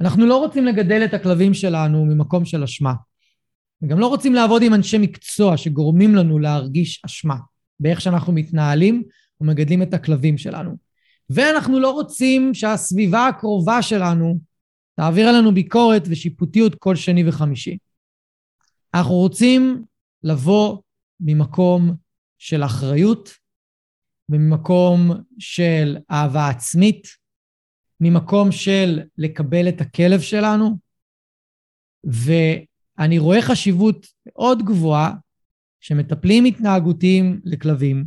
אנחנו 0.00 0.26
לא 0.26 0.36
רוצים 0.36 0.64
לגדל 0.64 1.04
את 1.04 1.14
הכלבים 1.14 1.54
שלנו 1.54 2.04
ממקום 2.04 2.44
של 2.44 2.62
אשמה. 2.62 2.94
וגם 3.82 3.98
לא 3.98 4.06
רוצים 4.06 4.34
לעבוד 4.34 4.62
עם 4.62 4.74
אנשי 4.74 4.98
מקצוע 4.98 5.56
שגורמים 5.56 6.14
לנו 6.14 6.38
להרגיש 6.38 7.02
אשמה 7.06 7.36
באיך 7.80 8.00
שאנחנו 8.00 8.32
מתנהלים 8.32 9.02
ומגדלים 9.40 9.82
את 9.82 9.94
הכלבים 9.94 10.38
שלנו. 10.38 10.76
ואנחנו 11.30 11.80
לא 11.80 11.90
רוצים 11.90 12.54
שהסביבה 12.54 13.26
הקרובה 13.26 13.82
שלנו 13.82 14.38
תעביר 14.98 15.28
עלינו 15.28 15.54
ביקורת 15.54 16.02
ושיפוטיות 16.10 16.74
כל 16.74 16.96
שני 16.96 17.28
וחמישי. 17.28 17.78
אנחנו 18.94 19.14
רוצים 19.14 19.84
לבוא 20.22 20.78
ממקום 21.20 21.94
של 22.38 22.64
אחריות, 22.64 23.30
ממקום 24.28 25.10
של 25.38 25.96
אהבה 26.10 26.48
עצמית, 26.48 27.08
ממקום 28.00 28.52
של 28.52 29.00
לקבל 29.18 29.68
את 29.68 29.80
הכלב 29.80 30.20
שלנו, 30.20 30.78
ואני 32.04 33.18
רואה 33.18 33.42
חשיבות 33.42 34.06
מאוד 34.26 34.62
גבוהה 34.62 35.12
שמטפלים 35.80 36.44
התנהגותיים 36.44 37.40
לכלבים 37.44 38.04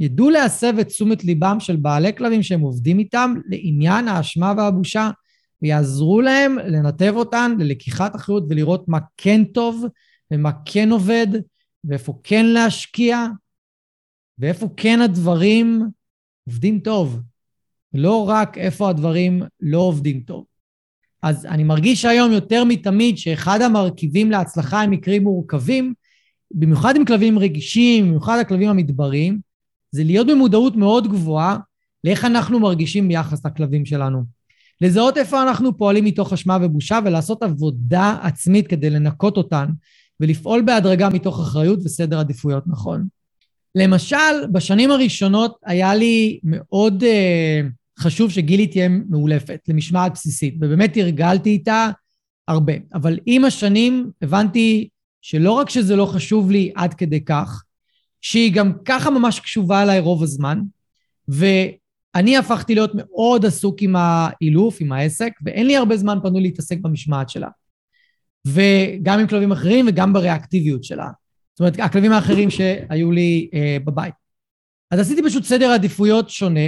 ידעו 0.00 0.30
להסב 0.30 0.78
את 0.80 0.86
תשומת 0.86 1.24
ליבם 1.24 1.56
של 1.60 1.76
בעלי 1.76 2.16
כלבים 2.16 2.42
שהם 2.42 2.60
עובדים 2.60 2.98
איתם 2.98 3.34
לעניין 3.46 4.08
האשמה 4.08 4.52
והבושה, 4.56 5.10
ויעזרו 5.62 6.20
להם 6.20 6.58
לנתב 6.58 7.12
אותן 7.16 7.56
ללקיחת 7.58 8.16
אחריות 8.16 8.44
ולראות 8.48 8.88
מה 8.88 8.98
כן 9.16 9.44
טוב 9.44 9.84
ומה 10.30 10.50
כן 10.64 10.92
עובד, 10.92 11.26
ואיפה 11.84 12.18
כן 12.24 12.46
להשקיע, 12.46 13.26
ואיפה 14.38 14.68
כן 14.76 15.00
הדברים 15.00 15.82
עובדים 16.46 16.80
טוב. 16.80 17.20
לא 17.94 18.28
רק 18.28 18.58
איפה 18.58 18.90
הדברים 18.90 19.42
לא 19.60 19.78
עובדים 19.78 20.20
טוב. 20.20 20.44
אז 21.22 21.46
אני 21.46 21.64
מרגיש 21.64 22.04
היום 22.04 22.32
יותר 22.32 22.64
מתמיד 22.64 23.18
שאחד 23.18 23.62
המרכיבים 23.62 24.30
להצלחה 24.30 24.82
הם 24.82 24.90
מקרים 24.90 25.22
מורכבים, 25.22 25.94
במיוחד 26.50 26.96
עם 26.96 27.04
כלבים 27.04 27.38
רגישים, 27.38 28.08
במיוחד 28.08 28.38
הכלבים 28.38 28.68
המדבריים, 28.68 29.40
זה 29.90 30.04
להיות 30.04 30.26
במודעות 30.26 30.76
מאוד 30.76 31.08
גבוהה 31.08 31.56
לאיך 32.04 32.24
אנחנו 32.24 32.60
מרגישים 32.60 33.08
ביחס 33.08 33.46
לכלבים 33.46 33.86
שלנו. 33.86 34.35
לזהות 34.80 35.16
איפה 35.16 35.42
אנחנו 35.42 35.76
פועלים 35.76 36.04
מתוך 36.04 36.32
אשמה 36.32 36.58
ובושה 36.62 36.98
ולעשות 37.04 37.42
עבודה 37.42 38.16
עצמית 38.22 38.66
כדי 38.66 38.90
לנקות 38.90 39.36
אותן 39.36 39.66
ולפעול 40.20 40.62
בהדרגה 40.62 41.08
מתוך 41.08 41.40
אחריות 41.40 41.78
וסדר 41.84 42.18
עדיפויות 42.18 42.64
נכון. 42.66 43.06
למשל, 43.74 44.46
בשנים 44.52 44.90
הראשונות 44.90 45.56
היה 45.64 45.94
לי 45.94 46.40
מאוד 46.44 47.02
uh, 47.02 47.06
חשוב 47.98 48.30
שגילי 48.30 48.66
תהיה 48.66 48.88
מאולפת 48.88 49.60
למשמעת 49.68 50.12
בסיסית, 50.12 50.54
ובאמת 50.60 50.96
הרגלתי 50.96 51.50
איתה 51.50 51.90
הרבה. 52.48 52.72
אבל 52.94 53.18
עם 53.26 53.44
השנים 53.44 54.10
הבנתי 54.22 54.88
שלא 55.22 55.52
רק 55.52 55.70
שזה 55.70 55.96
לא 55.96 56.06
חשוב 56.06 56.50
לי 56.50 56.72
עד 56.74 56.94
כדי 56.94 57.24
כך, 57.24 57.64
שהיא 58.20 58.52
גם 58.52 58.72
ככה 58.84 59.10
ממש 59.10 59.40
קשובה 59.40 59.82
אליי 59.82 60.00
רוב 60.00 60.22
הזמן, 60.22 60.60
ואני 62.16 62.36
הפכתי 62.36 62.74
להיות 62.74 62.90
מאוד 62.94 63.46
עסוק 63.46 63.82
עם 63.82 63.96
האילוף, 63.98 64.76
עם 64.80 64.92
העסק, 64.92 65.32
ואין 65.42 65.66
לי 65.66 65.76
הרבה 65.76 65.96
זמן 65.96 66.18
פנוי 66.22 66.42
להתעסק 66.42 66.78
במשמעת 66.78 67.28
שלה. 67.28 67.48
וגם 68.46 69.18
עם 69.18 69.26
כלבים 69.26 69.52
אחרים 69.52 69.86
וגם 69.88 70.12
בריאקטיביות 70.12 70.84
שלה. 70.84 71.08
זאת 71.52 71.60
אומרת, 71.60 71.80
הכלבים 71.80 72.12
האחרים 72.12 72.50
שהיו 72.50 73.12
לי 73.12 73.50
אה, 73.54 73.76
בבית. 73.84 74.14
אז 74.90 75.00
עשיתי 75.00 75.22
פשוט 75.22 75.44
סדר 75.44 75.70
עדיפויות 75.70 76.30
שונה, 76.30 76.66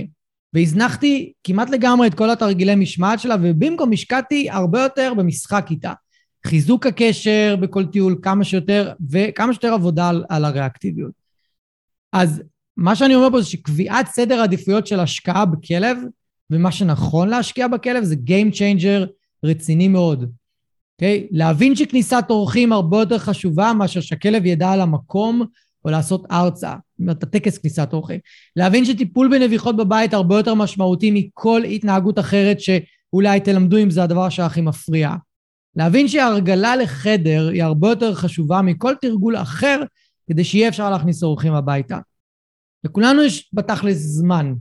והזנחתי 0.53 1.32
כמעט 1.44 1.70
לגמרי 1.70 2.07
את 2.07 2.14
כל 2.14 2.30
התרגילי 2.30 2.74
משמעת 2.74 3.20
שלה, 3.20 3.36
ובמקום 3.42 3.92
השקעתי 3.92 4.51
הרבה 4.51 4.82
יותר 4.82 5.12
במשחק 5.16 5.66
איתה. 5.70 5.92
חיזוק 6.46 6.86
הקשר 6.86 7.57
בכל 7.61 7.86
טיול 7.86 8.16
כמה 8.22 8.44
שיותר, 8.44 8.92
וכמה 9.11 9.53
שיותר 9.53 9.72
עבודה 9.72 10.09
על, 10.09 10.24
על 10.28 10.44
הריאקטיביות. 10.44 11.12
אז 12.12 12.42
מה 12.78 12.96
שאני 12.96 13.14
אומר 13.14 13.30
פה 13.30 13.40
זה 13.40 13.46
שקביעת 13.46 14.06
סדר 14.06 14.40
עדיפויות 14.40 14.86
של 14.86 15.00
השקעה 15.00 15.44
בכלב, 15.44 15.98
ומה 16.50 16.72
שנכון 16.72 17.28
להשקיע 17.28 17.68
בכלב 17.68 18.04
זה 18.04 18.14
Game 18.14 18.54
Changer 18.54 19.06
רציני 19.44 19.88
מאוד. 19.88 20.32
אוקיי? 20.94 21.26
Okay? 21.26 21.28
להבין 21.30 21.76
שכניסת 21.76 22.24
אורחים 22.30 22.72
הרבה 22.72 22.98
יותר 22.98 23.18
חשובה 23.18 23.72
מאשר 23.72 24.00
שהכלב 24.00 24.46
ידע 24.46 24.70
על 24.70 24.80
המקום 24.80 25.44
או 25.84 25.90
לעשות 25.90 26.26
ארצה, 26.30 26.74
את 27.10 27.22
הטקס 27.22 27.58
כניסת 27.58 27.88
אורחים. 27.92 28.18
להבין 28.56 28.84
שטיפול 28.84 29.28
בנביחות 29.28 29.76
בבית 29.76 30.14
הרבה 30.14 30.36
יותר 30.36 30.54
משמעותי 30.54 31.10
מכל 31.10 31.64
התנהגות 31.64 32.18
אחרת 32.18 32.60
שאולי 32.60 33.40
תלמדו 33.40 33.78
אם 33.78 33.90
זה 33.90 34.02
הדבר 34.02 34.28
שהכי 34.28 34.60
מפריע. 34.60 35.10
להבין 35.76 36.08
שהרגלה 36.08 36.76
לחדר 36.76 37.48
היא 37.48 37.62
הרבה 37.62 37.88
יותר 37.88 38.14
חשובה 38.14 38.62
מכל 38.62 38.94
תרגול 39.00 39.36
אחר 39.36 39.82
כדי 40.30 40.44
שיהיה 40.44 40.68
אפשר 40.68 40.90
להכניס 40.90 41.22
אורחים 41.22 41.54
הביתה. 41.54 41.98
לכולנו 42.84 43.22
יש 43.22 43.50
בתכלס 43.52 43.96
זמן. 43.96 44.54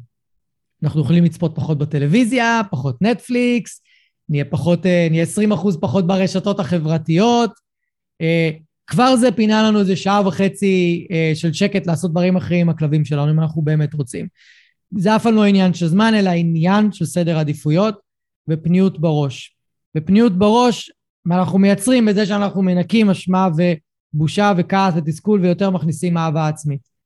אנחנו 0.84 1.01
יכולים 1.01 1.24
לצפות 1.24 1.55
פחות 1.55 1.78
בטלוויזיה, 1.78 2.61
פחות 2.72 3.01
נטפליקס, 3.01 3.82
נהיה 4.30 4.45
פחות, 4.45 4.86
אה, 4.86 5.07
נהיה 5.09 5.24
20 5.24 5.51
אחוז 5.51 5.78
פחות 5.82 6.07
ברשתות 6.07 6.59
החברתיות. 6.59 7.51
אה, 8.22 8.49
כבר 8.88 9.15
זה 9.15 9.32
פינה 9.32 9.63
לנו 9.63 9.80
איזה 9.80 9.95
שעה 9.95 10.28
וחצי 10.28 11.07
אה, 11.11 11.32
של 11.36 11.53
שקט 11.53 11.88
לעשות 11.88 12.11
דברים 12.11 12.36
אחרים 12.36 12.61
עם 12.61 12.70
הכלבים 12.70 13.05
שלנו, 13.05 13.32
אם 13.32 13.39
אנחנו 13.39 13.61
באמת 13.61 13.93
רוצים. 13.93 14.28
זה 14.97 15.15
אף 15.15 15.24
פעם 15.24 15.36
לא 15.36 15.45
עניין 15.45 15.74
של 15.74 15.88
זמן, 15.88 16.13
אלא 16.15 16.30
עניין 16.30 16.91
של 16.91 17.05
סדר 17.05 17.38
עדיפויות 17.38 17.99
ופניות 18.49 18.99
בראש. 18.99 19.55
ופניות 19.97 20.38
בראש 20.38 20.91
אנחנו 21.32 21.59
מייצרים 21.59 22.05
בזה 22.05 22.26
שאנחנו 22.26 22.61
מנקים 22.61 23.09
אשמה 23.09 23.47
ובושה 24.13 24.53
וכעס 24.57 24.93
ותסכול 24.97 25.41
ויותר 25.41 25.70
מכניסים 25.70 26.18
אהבה 26.18 26.47
עצמית. 26.47 26.97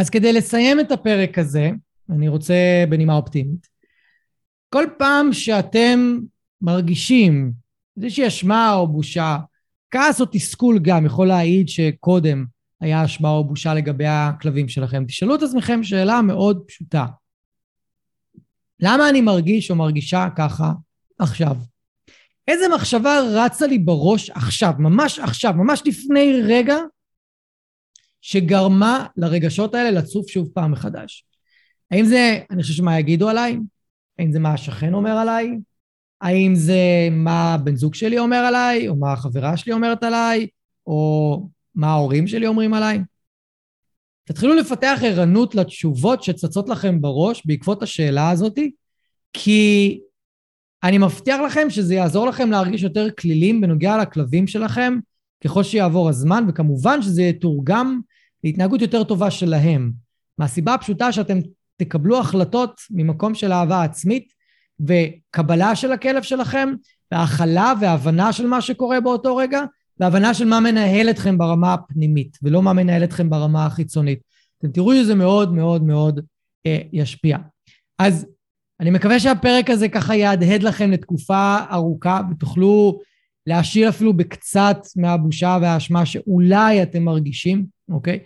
אז 0.00 0.10
כדי 0.10 0.32
לסיים 0.32 0.80
את 0.80 0.92
הפרק 0.92 1.38
הזה, 1.38 1.70
אני 2.10 2.28
רוצה 2.28 2.84
בנימה 2.88 3.16
אופטימית. 3.16 3.68
כל 4.68 4.84
פעם 4.98 5.32
שאתם 5.32 6.18
מרגישים 6.62 7.52
איזושהי 7.96 8.26
אשמה 8.26 8.74
או 8.74 8.88
בושה, 8.88 9.38
כעס 9.90 10.20
או 10.20 10.26
תסכול 10.32 10.78
גם 10.82 11.06
יכול 11.06 11.28
להעיד 11.28 11.68
שקודם 11.68 12.44
היה 12.80 13.04
אשמה 13.04 13.28
או 13.28 13.44
בושה 13.44 13.74
לגבי 13.74 14.06
הכלבים 14.06 14.68
שלכם. 14.68 15.04
תשאלו 15.06 15.34
את 15.34 15.42
עצמכם 15.42 15.82
שאלה 15.82 16.22
מאוד 16.22 16.62
פשוטה. 16.66 17.06
למה 18.80 19.08
אני 19.08 19.20
מרגיש 19.20 19.70
או 19.70 19.76
מרגישה 19.76 20.28
ככה 20.36 20.72
עכשיו? 21.18 21.56
איזה 22.48 22.64
מחשבה 22.74 23.20
רצה 23.34 23.66
לי 23.66 23.78
בראש 23.78 24.30
עכשיו, 24.30 24.72
ממש 24.78 25.18
עכשיו, 25.18 25.54
ממש 25.56 25.82
לפני 25.86 26.42
רגע, 26.44 26.76
שגרמה 28.20 29.06
לרגשות 29.16 29.74
האלה 29.74 29.90
לצוף 29.90 30.28
שוב 30.28 30.48
פעם 30.54 30.72
מחדש? 30.72 31.24
האם 31.90 32.04
זה, 32.04 32.38
אני 32.50 32.62
חושב 32.62 32.74
שמה 32.74 32.98
יגידו 32.98 33.28
עליי? 33.28 33.58
האם 34.18 34.32
זה 34.32 34.38
מה 34.38 34.54
השכן 34.54 34.94
אומר 34.94 35.10
עליי? 35.10 35.58
האם 36.20 36.54
זה 36.54 37.08
מה 37.10 37.56
בן 37.64 37.76
זוג 37.76 37.94
שלי 37.94 38.18
אומר 38.18 38.36
עליי, 38.36 38.88
או 38.88 38.96
מה 38.96 39.12
החברה 39.12 39.56
שלי 39.56 39.72
אומרת 39.72 40.02
עליי, 40.02 40.46
או 40.86 41.48
מה 41.74 41.86
ההורים 41.86 42.26
שלי 42.26 42.46
אומרים 42.46 42.74
עליי? 42.74 42.98
תתחילו 44.24 44.54
לפתח 44.54 44.98
ערנות 45.04 45.54
לתשובות 45.54 46.22
שצצות 46.22 46.68
לכם 46.68 47.00
בראש 47.00 47.42
בעקבות 47.46 47.82
השאלה 47.82 48.30
הזאת, 48.30 48.58
כי 49.32 50.00
אני 50.82 50.98
מבטיח 50.98 51.40
לכם 51.40 51.70
שזה 51.70 51.94
יעזור 51.94 52.26
לכם 52.26 52.50
להרגיש 52.50 52.82
יותר 52.82 53.10
כלילים 53.10 53.60
בנוגע 53.60 53.98
לכלבים 54.02 54.46
שלכם 54.46 54.98
ככל 55.44 55.62
שיעבור 55.62 56.08
הזמן, 56.08 56.44
וכמובן 56.48 57.02
שזה 57.02 57.22
יתורגם 57.22 58.00
להתנהגות 58.44 58.80
יותר 58.80 59.04
טובה 59.04 59.30
שלהם. 59.30 59.92
מהסיבה 60.38 60.74
הפשוטה 60.74 61.12
שאתם 61.12 61.38
תקבלו 61.76 62.20
החלטות 62.20 62.80
ממקום 62.90 63.34
של 63.34 63.52
אהבה 63.52 63.82
עצמית 63.82 64.32
וקבלה 64.80 65.76
של 65.76 65.92
הכלב 65.92 66.22
שלכם, 66.22 66.68
והכלה 67.12 67.72
והבנה 67.80 68.32
של 68.32 68.46
מה 68.46 68.60
שקורה 68.60 69.00
באותו 69.00 69.36
רגע, 69.36 69.62
והבנה 70.00 70.34
של 70.34 70.44
מה 70.44 70.60
מנהל 70.60 71.10
אתכם 71.10 71.38
ברמה 71.38 71.74
הפנימית, 71.74 72.38
ולא 72.42 72.62
מה 72.62 72.72
מנהל 72.72 73.04
אתכם 73.04 73.30
ברמה 73.30 73.66
החיצונית. 73.66 74.18
אתם 74.58 74.70
תראו 74.70 74.94
שזה 74.94 75.14
מאוד 75.14 75.54
מאוד 75.54 75.82
מאוד 75.82 76.20
אה, 76.66 76.78
ישפיע. 76.92 77.38
אז 77.98 78.26
אני 78.80 78.90
מקווה 78.90 79.20
שהפרק 79.20 79.70
הזה 79.70 79.88
ככה 79.88 80.16
יהדהד 80.16 80.62
לכם 80.62 80.90
לתקופה 80.90 81.58
ארוכה, 81.72 82.20
ותוכלו 82.30 83.00
להשאיר 83.46 83.88
אפילו 83.88 84.12
בקצת 84.12 84.78
מהבושה 84.96 85.58
והאשמה 85.62 86.06
שאולי 86.06 86.82
אתם 86.82 87.02
מרגישים, 87.02 87.66
אוקיי? 87.88 88.18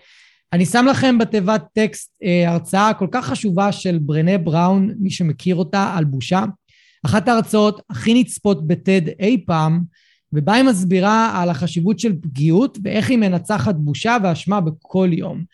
אני 0.53 0.67
שם 0.67 0.87
לכם 0.91 1.19
בתיבת 1.19 1.65
טקסט 1.73 2.13
אה, 2.23 2.51
הרצאה 2.51 2.95
כל 2.95 3.07
כך 3.11 3.27
חשובה 3.27 3.73
של 3.73 3.99
ברנה 3.99 4.39
בראון, 4.39 4.95
מי 4.99 5.11
שמכיר 5.11 5.57
אותה, 5.57 5.95
על 5.97 6.05
בושה. 6.05 6.45
אחת 7.07 7.29
ההרצאות 7.29 7.81
הכי 7.91 8.21
נצפות 8.21 8.67
בטד 8.67 9.03
אי 9.21 9.45
פעם, 9.47 9.83
ובה 10.33 10.53
היא 10.53 10.65
מסבירה 10.65 11.43
על 11.43 11.51
החשיבות 11.51 11.99
של 11.99 12.17
פגיעות 12.23 12.79
ואיך 12.85 13.11
היא 13.11 13.19
מנצחת 13.19 13.75
בושה 13.75 14.17
ואשמה 14.23 14.61
בכל 14.61 15.09
יום. 15.13 15.45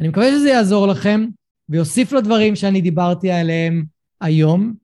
אני 0.00 0.08
מקווה 0.08 0.30
שזה 0.30 0.48
יעזור 0.48 0.86
לכם 0.86 1.26
ויוסיף 1.68 2.12
לדברים 2.12 2.56
שאני 2.56 2.80
דיברתי 2.80 3.30
עליהם 3.30 3.84
היום. 4.20 4.74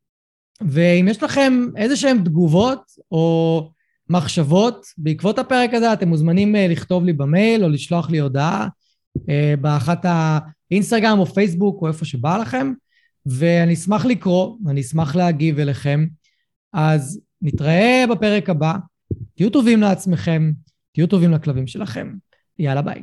ואם 0.60 1.06
יש 1.10 1.22
לכם 1.22 1.66
איזה 1.76 1.96
שהן 1.96 2.18
תגובות 2.24 2.82
או 3.12 3.70
מחשבות 4.10 4.86
בעקבות 4.98 5.38
הפרק 5.38 5.74
הזה, 5.74 5.92
אתם 5.92 6.08
מוזמנים 6.08 6.56
אה, 6.56 6.68
לכתוב 6.68 7.04
לי 7.04 7.12
במייל 7.12 7.64
או 7.64 7.68
לשלוח 7.68 8.10
לי 8.10 8.18
הודעה. 8.18 8.68
אה, 9.28 9.54
באחת 9.60 10.04
האינסטגרם 10.04 11.18
או 11.18 11.26
פייסבוק 11.26 11.82
או 11.82 11.88
איפה 11.88 12.04
שבא 12.04 12.38
לכם, 12.38 12.72
ואני 13.26 13.74
אשמח 13.74 14.04
לקרוא, 14.04 14.56
ואני 14.64 14.80
אשמח 14.80 15.16
להגיב 15.16 15.58
אליכם. 15.58 16.06
אז 16.72 17.20
נתראה 17.42 18.04
בפרק 18.10 18.50
הבא, 18.50 18.74
תהיו 19.34 19.50
טובים 19.50 19.80
לעצמכם, 19.80 20.52
תהיו 20.92 21.06
טובים 21.06 21.32
לכלבים 21.32 21.66
שלכם. 21.66 22.12
יאללה 22.58 22.82
ביי. 22.82 23.02